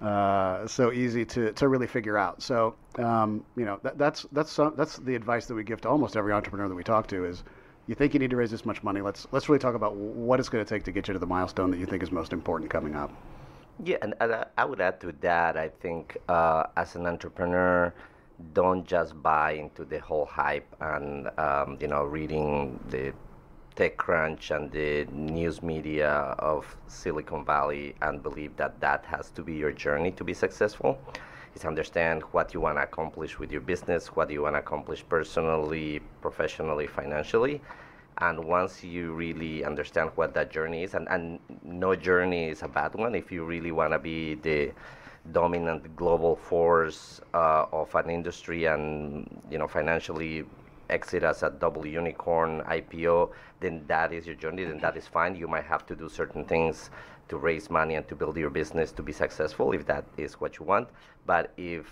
uh, 0.00 0.66
so 0.66 0.92
easy 0.92 1.24
to, 1.24 1.52
to 1.52 1.68
really 1.68 1.86
figure 1.86 2.18
out. 2.18 2.42
So 2.42 2.74
um, 2.98 3.44
you 3.56 3.64
know 3.64 3.78
that, 3.82 3.98
that's 3.98 4.26
that's 4.32 4.50
some, 4.50 4.74
that's 4.76 4.98
the 4.98 5.14
advice 5.14 5.46
that 5.46 5.54
we 5.54 5.64
give 5.64 5.80
to 5.82 5.88
almost 5.88 6.16
every 6.16 6.32
entrepreneur 6.32 6.68
that 6.68 6.74
we 6.74 6.84
talk 6.84 7.06
to 7.08 7.24
is 7.24 7.42
you 7.86 7.94
think 7.94 8.14
you 8.14 8.20
need 8.20 8.30
to 8.30 8.36
raise 8.36 8.50
this 8.50 8.64
much 8.64 8.82
money. 8.82 9.00
Let's 9.00 9.26
let's 9.32 9.48
really 9.48 9.58
talk 9.58 9.74
about 9.74 9.94
what 9.96 10.40
it's 10.40 10.48
going 10.48 10.64
to 10.64 10.68
take 10.68 10.84
to 10.84 10.92
get 10.92 11.08
you 11.08 11.14
to 11.14 11.18
the 11.18 11.26
milestone 11.26 11.70
that 11.70 11.78
you 11.78 11.86
think 11.86 12.02
is 12.02 12.12
most 12.12 12.32
important 12.32 12.70
coming 12.70 12.94
up. 12.94 13.12
Yeah, 13.82 13.96
and, 14.02 14.14
and 14.20 14.44
I- 14.56 14.64
would 14.64 14.80
add 14.80 15.00
to 15.00 15.12
that. 15.20 15.56
I 15.56 15.68
think 15.68 16.16
uh, 16.28 16.64
as 16.76 16.94
an 16.94 17.06
entrepreneur, 17.06 17.92
don't 18.54 18.86
just 18.86 19.20
buy 19.22 19.52
into 19.52 19.84
the 19.84 19.98
whole 19.98 20.26
hype 20.26 20.66
and 20.80 21.28
um, 21.38 21.76
you 21.80 21.88
know 21.88 22.04
reading 22.04 22.78
the 22.90 23.12
TechCrunch 23.76 24.54
and 24.54 24.70
the 24.70 25.04
news 25.12 25.62
media 25.62 26.10
of 26.38 26.76
Silicon 26.88 27.44
Valley 27.44 27.94
and 28.02 28.22
believe 28.22 28.56
that 28.56 28.80
that 28.80 29.04
has 29.06 29.30
to 29.30 29.42
be 29.42 29.54
your 29.54 29.72
journey 29.72 30.10
to 30.12 30.24
be 30.24 30.34
successful. 30.34 30.98
Is 31.54 31.64
understand 31.66 32.22
what 32.32 32.54
you 32.54 32.60
want 32.60 32.78
to 32.78 32.82
accomplish 32.82 33.38
with 33.38 33.52
your 33.52 33.60
business, 33.60 34.08
what 34.08 34.30
you 34.30 34.42
want 34.42 34.54
to 34.54 34.60
accomplish 34.60 35.04
personally, 35.06 36.00
professionally, 36.22 36.86
financially. 36.86 37.60
And 38.18 38.42
once 38.44 38.82
you 38.82 39.12
really 39.12 39.64
understand 39.64 40.10
what 40.14 40.32
that 40.34 40.50
journey 40.50 40.82
is, 40.82 40.94
and, 40.94 41.06
and 41.10 41.38
no 41.62 41.94
journey 41.94 42.48
is 42.48 42.62
a 42.62 42.68
bad 42.68 42.94
one 42.94 43.14
if 43.14 43.30
you 43.30 43.44
really 43.44 43.72
want 43.72 43.92
to 43.92 43.98
be 43.98 44.34
the 44.36 44.72
dominant 45.30 45.94
global 45.94 46.36
force 46.36 47.20
uh, 47.34 47.66
of 47.72 47.94
an 47.94 48.10
industry 48.10 48.64
and 48.64 49.28
you 49.50 49.58
know 49.58 49.68
financially 49.68 50.44
exit 50.92 51.22
as 51.22 51.42
a 51.42 51.50
double 51.50 51.86
unicorn 51.86 52.60
IPO, 52.62 53.30
then 53.60 53.84
that 53.88 54.12
is 54.12 54.26
your 54.26 54.36
journey, 54.36 54.64
then 54.64 54.78
that 54.78 54.96
is 54.96 55.06
fine. 55.06 55.34
You 55.34 55.48
might 55.48 55.64
have 55.64 55.86
to 55.86 55.96
do 55.96 56.08
certain 56.08 56.44
things 56.44 56.90
to 57.28 57.36
raise 57.38 57.70
money 57.70 57.94
and 57.94 58.06
to 58.08 58.14
build 58.14 58.36
your 58.36 58.50
business 58.50 58.92
to 58.92 59.02
be 59.02 59.12
successful 59.12 59.72
if 59.72 59.86
that 59.86 60.04
is 60.16 60.34
what 60.40 60.58
you 60.58 60.66
want. 60.66 60.88
But 61.26 61.52
if 61.56 61.86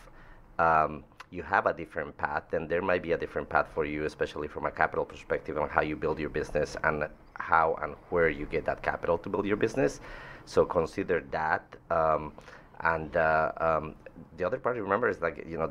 um, 0.58 1.04
you 1.30 1.42
have 1.42 1.66
a 1.66 1.72
different 1.72 2.16
path, 2.16 2.44
then 2.50 2.68
there 2.68 2.82
might 2.82 3.02
be 3.02 3.12
a 3.12 3.18
different 3.18 3.48
path 3.48 3.68
for 3.74 3.84
you, 3.84 4.04
especially 4.04 4.48
from 4.48 4.66
a 4.66 4.70
capital 4.70 5.04
perspective 5.04 5.56
on 5.56 5.68
how 5.68 5.80
you 5.80 5.96
build 5.96 6.18
your 6.18 6.30
business 6.30 6.76
and 6.84 7.08
how 7.34 7.78
and 7.82 7.94
where 8.10 8.28
you 8.28 8.46
get 8.46 8.64
that 8.66 8.82
capital 8.82 9.16
to 9.18 9.28
build 9.28 9.46
your 9.46 9.56
business. 9.56 10.00
So 10.44 10.64
consider 10.64 11.24
that. 11.30 11.64
Um, 11.90 12.32
and 12.80 13.16
uh, 13.16 13.52
um, 13.58 13.94
the 14.36 14.44
other 14.44 14.58
part, 14.58 14.76
remember, 14.76 15.08
is 15.08 15.20
like, 15.20 15.44
you 15.48 15.58
know, 15.58 15.70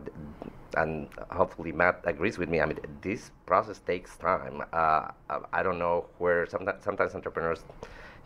and 0.78 1.07
hopefully 1.32 1.72
Matt 1.72 2.01
agrees 2.05 2.38
with 2.38 2.49
me. 2.49 2.62
I 2.62 2.66
mean, 2.66 2.80
this 3.01 3.32
process 3.45 3.80
takes 3.80 4.16
time. 4.18 4.64
Uh, 4.72 5.10
I 5.51 5.64
don't 5.64 5.80
know 5.80 6.05
where 6.20 6.45
sometimes, 6.45 6.84
sometimes 6.84 7.16
entrepreneurs, 7.16 7.64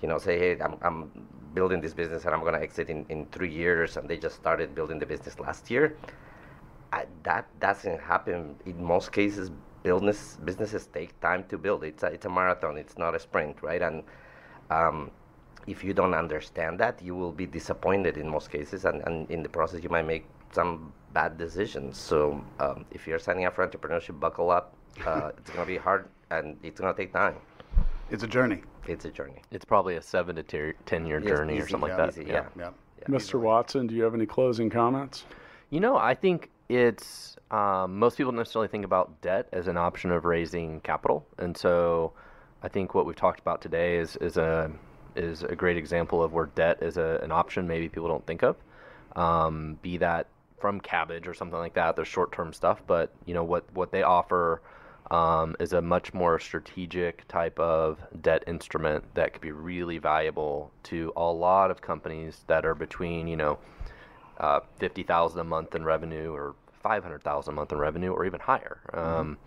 you 0.01 0.07
know, 0.07 0.17
say, 0.17 0.37
hey, 0.37 0.59
I'm, 0.59 0.77
I'm 0.81 1.27
building 1.53 1.79
this 1.81 1.93
business 1.93 2.25
and 2.25 2.33
I'm 2.33 2.41
going 2.41 2.53
to 2.53 2.61
exit 2.61 2.89
in, 2.89 3.05
in 3.09 3.25
three 3.27 3.51
years, 3.51 3.95
and 3.95 4.09
they 4.09 4.17
just 4.17 4.35
started 4.35 4.75
building 4.75 4.99
the 4.99 5.05
business 5.05 5.39
last 5.39 5.71
year. 5.71 5.95
I, 6.91 7.05
that 7.23 7.47
doesn't 7.59 8.01
happen 8.01 8.55
in 8.65 8.83
most 8.83 9.11
cases. 9.11 9.49
Business 9.83 10.37
businesses 10.45 10.87
take 10.87 11.19
time 11.19 11.43
to 11.49 11.57
build. 11.57 11.83
It's 11.83 12.03
a, 12.03 12.07
it's 12.07 12.25
a 12.25 12.29
marathon. 12.29 12.77
It's 12.77 12.97
not 12.97 13.15
a 13.15 13.19
sprint, 13.19 13.61
right? 13.61 13.81
And 13.81 14.03
um, 14.69 15.11
if 15.67 15.83
you 15.83 15.93
don't 15.93 16.13
understand 16.13 16.79
that, 16.79 17.01
you 17.01 17.15
will 17.15 17.31
be 17.31 17.45
disappointed 17.45 18.17
in 18.17 18.27
most 18.27 18.51
cases, 18.51 18.85
and, 18.85 19.01
and 19.05 19.29
in 19.29 19.43
the 19.43 19.49
process, 19.49 19.83
you 19.83 19.89
might 19.89 20.05
make 20.05 20.25
some 20.51 20.93
bad 21.13 21.37
decisions. 21.37 21.97
So 21.97 22.43
um, 22.59 22.85
if 22.91 23.07
you're 23.07 23.19
signing 23.19 23.45
up 23.45 23.55
for 23.55 23.67
entrepreneurship, 23.67 24.19
buckle 24.19 24.51
up. 24.51 24.73
Uh, 25.05 25.31
it's 25.37 25.49
going 25.49 25.65
to 25.65 25.71
be 25.71 25.77
hard, 25.77 26.07
and 26.31 26.57
it's 26.63 26.79
going 26.79 26.93
to 26.93 26.97
take 26.99 27.13
time. 27.13 27.35
It's 28.11 28.23
a 28.23 28.27
journey. 28.27 28.61
It's 28.87 29.05
a 29.05 29.11
journey. 29.11 29.41
It's 29.51 29.65
probably 29.65 29.95
a 29.95 30.01
seven 30.01 30.35
to 30.35 30.43
ter- 30.43 30.75
ten 30.85 31.05
year 31.05 31.19
Yes, 31.19 31.29
journey 31.29 31.57
or 31.59 31.67
something 31.67 31.89
yeah, 31.89 31.97
like 31.97 32.13
that. 32.13 32.21
easy, 32.21 32.29
yeah. 32.29 32.45
Yeah. 32.57 32.69
Mr. 33.07 33.39
Watson, 33.39 33.87
do 33.87 33.95
you 33.95 34.03
have 34.03 34.13
any 34.13 34.25
closing 34.25 34.69
comments? 34.69 35.25
You 35.69 35.79
know, 35.79 35.97
I 35.97 36.13
think 36.13 36.49
it's 36.69 37.35
um, 37.51 37.97
most 37.97 38.17
people 38.17 38.31
don't 38.31 38.37
necessarily 38.39 38.67
think 38.67 38.85
about 38.85 39.21
debt 39.21 39.47
as 39.51 39.67
an 39.67 39.77
option 39.77 40.11
of 40.11 40.25
raising 40.25 40.79
capital, 40.81 41.25
and 41.37 41.55
so 41.57 42.13
I 42.61 42.67
think 42.67 42.93
what 42.93 43.05
we've 43.05 43.15
talked 43.15 43.39
about 43.39 43.61
today 43.61 43.97
is 43.97 44.15
is 44.17 44.37
a 44.37 44.71
is 45.15 45.43
a 45.43 45.55
great 45.55 45.77
example 45.77 46.23
of 46.23 46.33
where 46.33 46.47
debt 46.47 46.81
is 46.81 46.97
a, 46.97 47.19
an 47.23 47.31
option 47.31 47.67
maybe 47.67 47.89
people 47.89 48.07
don't 48.07 48.25
think 48.25 48.43
of. 48.43 48.55
Um, 49.15 49.77
be 49.81 49.97
that 49.97 50.27
from 50.59 50.81
Kabbage 50.81 51.27
or 51.27 51.33
something 51.33 51.59
like 51.59 51.73
that, 51.75 51.95
there's 51.95 52.07
short 52.07 52.31
term 52.31 52.53
stuff, 52.53 52.81
but 52.87 53.11
you 53.25 53.33
know 53.33 53.43
what 53.43 53.65
what 53.73 53.91
they 53.91 54.03
offer 54.03 54.61
um, 55.11 55.55
is 55.59 55.73
a 55.73 55.81
much 55.81 56.13
more 56.13 56.39
strategic 56.39 57.27
type 57.27 57.59
of 57.59 57.99
debt 58.21 58.43
instrument 58.47 59.03
that 59.13 59.33
could 59.33 59.41
be 59.41 59.51
really 59.51 59.97
valuable 59.97 60.71
to 60.83 61.11
a 61.15 61.23
lot 61.23 61.69
of 61.69 61.81
companies 61.81 62.43
that 62.47 62.65
are 62.65 62.75
between 62.75 63.27
you 63.27 63.35
know 63.35 63.59
uh, 64.39 64.61
fifty 64.79 65.03
thousand 65.03 65.39
a 65.41 65.43
month 65.43 65.75
in 65.75 65.83
revenue 65.83 66.31
or 66.31 66.55
500,000 66.83 67.51
a 67.51 67.55
month 67.55 67.71
in 67.71 67.77
revenue 67.77 68.11
or 68.11 68.25
even 68.25 68.39
higher. 68.41 68.79
Um, 68.93 69.37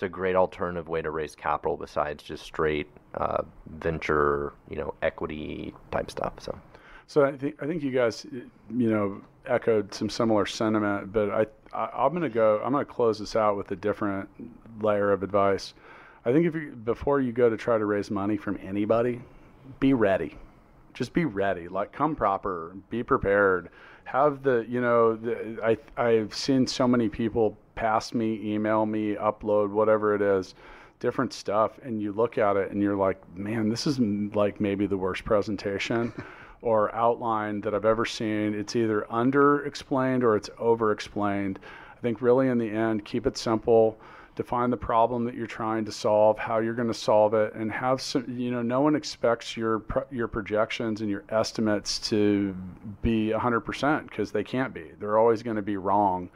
it's 0.00 0.06
a 0.06 0.08
great 0.08 0.34
alternative 0.34 0.88
way 0.88 1.02
to 1.02 1.10
raise 1.10 1.34
capital 1.34 1.76
besides 1.76 2.22
just 2.22 2.42
straight 2.42 2.88
uh, 3.16 3.42
venture, 3.66 4.54
you 4.70 4.76
know, 4.76 4.94
equity 5.02 5.74
type 5.90 6.10
stuff. 6.10 6.32
So. 6.40 6.58
So 7.06 7.24
I 7.24 7.36
think 7.36 7.60
I 7.60 7.66
think 7.66 7.82
you 7.82 7.90
guys, 7.90 8.24
you 8.32 8.88
know, 8.88 9.20
echoed 9.44 9.92
some 9.92 10.08
similar 10.08 10.46
sentiment, 10.46 11.12
but 11.12 11.28
I, 11.30 11.46
I 11.74 12.06
am 12.06 12.12
going 12.12 12.22
to 12.22 12.28
go. 12.30 12.62
I'm 12.64 12.72
going 12.72 12.86
to 12.86 12.90
close 12.90 13.18
this 13.18 13.34
out 13.34 13.56
with 13.56 13.68
a 13.72 13.76
different 13.76 14.28
layer 14.80 15.10
of 15.10 15.24
advice. 15.24 15.74
I 16.24 16.32
think 16.32 16.46
if 16.46 16.54
you 16.54 16.70
before 16.84 17.20
you 17.20 17.32
go 17.32 17.50
to 17.50 17.56
try 17.56 17.78
to 17.78 17.84
raise 17.84 18.12
money 18.12 18.36
from 18.36 18.58
anybody, 18.62 19.20
be 19.80 19.92
ready. 19.92 20.38
Just 20.94 21.12
be 21.12 21.24
ready. 21.24 21.66
Like 21.66 21.92
come 21.92 22.14
proper. 22.14 22.76
Be 22.90 23.02
prepared. 23.02 23.70
Have 24.04 24.44
the 24.44 24.64
you 24.68 24.80
know 24.80 25.16
the, 25.16 25.58
I 25.64 25.76
I've 26.00 26.32
seen 26.32 26.64
so 26.66 26.86
many 26.86 27.08
people 27.08 27.58
pass 27.80 28.14
me, 28.14 28.38
email 28.54 28.84
me, 28.86 29.14
upload 29.14 29.70
whatever 29.70 30.14
it 30.14 30.22
is 30.22 30.54
different 30.98 31.32
stuff 31.32 31.78
and 31.82 32.02
you 32.02 32.12
look 32.12 32.36
at 32.36 32.58
it 32.58 32.70
and 32.70 32.82
you're 32.82 32.94
like 32.94 33.18
man 33.34 33.70
this 33.70 33.86
is 33.86 33.98
mm, 33.98 34.36
like 34.36 34.60
maybe 34.60 34.86
the 34.86 34.98
worst 34.98 35.24
presentation 35.24 36.12
or 36.62 36.94
outline 36.94 37.60
that 37.62 37.74
I've 37.74 37.84
ever 37.84 38.04
seen. 38.04 38.54
It's 38.54 38.76
either 38.76 39.10
under 39.10 39.64
explained 39.64 40.24
or 40.24 40.36
it's 40.36 40.50
over 40.58 40.92
explained. 40.92 41.58
I 41.96 42.00
think 42.00 42.20
really 42.20 42.48
in 42.48 42.58
the 42.58 42.68
end, 42.70 43.04
keep 43.04 43.26
it 43.26 43.36
simple. 43.36 43.98
Define 44.36 44.70
the 44.70 44.76
problem 44.76 45.24
that 45.24 45.34
you're 45.34 45.46
trying 45.46 45.84
to 45.84 45.92
solve, 45.92 46.38
how 46.38 46.58
you're 46.58 46.74
going 46.74 46.88
to 46.88 46.94
solve 46.94 47.34
it, 47.34 47.52
and 47.54 47.70
have 47.70 48.00
some. 48.00 48.24
You 48.38 48.50
know, 48.50 48.62
no 48.62 48.80
one 48.80 48.94
expects 48.94 49.56
your 49.56 49.82
your 50.10 50.28
projections 50.28 51.00
and 51.00 51.10
your 51.10 51.24
estimates 51.28 51.98
to 52.10 52.54
be 53.02 53.32
100% 53.34 54.08
because 54.08 54.32
they 54.32 54.44
can't 54.44 54.72
be. 54.72 54.92
They're 54.98 55.18
always 55.18 55.42
going 55.42 55.56
to 55.56 55.62
be 55.62 55.76
wrong 55.76 56.30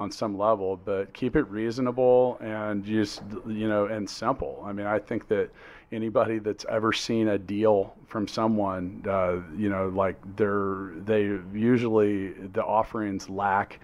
on 0.00 0.10
some 0.10 0.36
level. 0.36 0.80
But 0.84 1.12
keep 1.12 1.36
it 1.36 1.48
reasonable 1.48 2.38
and 2.40 2.84
just 2.84 3.22
you 3.46 3.68
know 3.68 3.86
and 3.86 4.08
simple. 4.08 4.62
I 4.66 4.72
mean, 4.72 4.86
I 4.86 4.98
think 4.98 5.28
that 5.28 5.50
anybody 5.92 6.38
that's 6.38 6.64
ever 6.68 6.92
seen 6.92 7.28
a 7.28 7.38
deal 7.38 7.94
from 8.06 8.26
someone, 8.26 9.04
uh, 9.08 9.36
you 9.56 9.68
know, 9.68 9.88
like 9.88 10.16
they're 10.36 10.92
they 11.04 11.38
usually 11.52 12.32
the 12.32 12.64
offerings 12.64 13.28
lack 13.28 13.80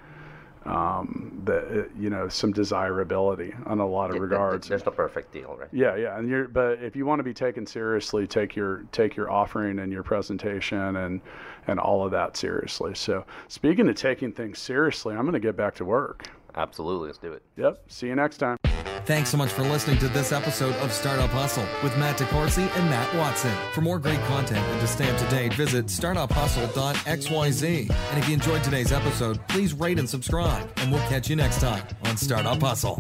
um, 0.67 1.41
the 1.45 1.89
you 1.97 2.11
know 2.11 2.29
some 2.29 2.53
desirability 2.53 3.55
on 3.67 3.79
a 3.79 3.87
lot 3.87 4.11
of 4.11 4.21
regards. 4.21 4.69
There's 4.69 4.85
no 4.85 4.91
perfect 4.91 5.33
deal, 5.33 5.57
right? 5.59 5.69
Yeah, 5.73 5.95
yeah, 5.97 6.19
and 6.19 6.29
you're 6.29 6.49
but 6.49 6.83
if 6.83 6.97
you 6.97 7.07
want 7.07 7.21
to 7.21 7.23
be 7.23 7.35
taken 7.35 7.67
seriously, 7.67 8.27
take 8.27 8.57
your 8.57 8.85
take 8.91 9.17
your 9.17 9.31
offering 9.31 9.79
and 9.79 9.93
your 9.93 10.03
presentation 10.03 10.97
and 10.97 11.21
and 11.67 11.81
all 11.81 12.05
of 12.05 12.13
that 12.13 12.37
seriously. 12.37 12.95
So 12.95 13.25
speaking 13.49 13.89
of 13.89 13.97
taking 13.97 14.33
things 14.33 14.59
seriously, 14.59 15.15
I'm 15.15 15.23
going 15.23 15.35
to 15.35 15.41
get 15.41 15.57
back 15.57 15.75
to 15.77 15.85
work. 15.85 16.27
Absolutely, 16.55 17.09
let's 17.09 17.19
do 17.19 17.33
it. 17.33 17.43
Yep. 17.57 17.83
See 17.89 18.07
you 18.07 18.15
next 18.15 18.39
time. 18.39 18.57
Thanks 19.05 19.31
so 19.31 19.37
much 19.37 19.53
for 19.53 19.63
listening 19.63 19.99
to 19.99 20.09
this 20.09 20.33
episode 20.33 20.75
of 20.77 20.91
Startup 20.91 21.31
Hustle 21.31 21.65
with 21.85 21.97
Matt 21.97 22.19
DeCoursey 22.19 22.69
and 22.77 22.91
Matt 22.91 23.15
Watson. 23.15 23.53
For 23.73 23.81
more 23.81 24.01
great 24.01 24.19
content 24.23 24.67
and 24.67 24.81
to 24.81 24.87
stay 24.89 25.09
up 25.09 25.17
to 25.19 25.29
date, 25.29 25.55
visit 25.55 25.87
startuphustle.xyz. 25.87 27.91
And 27.91 28.19
if 28.19 28.27
you 28.27 28.35
enjoyed 28.35 28.65
today's 28.65 28.91
episode, 28.91 29.39
please 29.47 29.75
rate 29.75 30.01
and 30.01 30.09
subscribe. 30.09 30.69
And 30.79 30.91
we'll 30.91 31.07
catch 31.09 31.31
you 31.31 31.37
next 31.37 31.61
time 31.61 31.85
on 32.05 32.17
Startup 32.17 32.61
Hustle. 32.61 32.99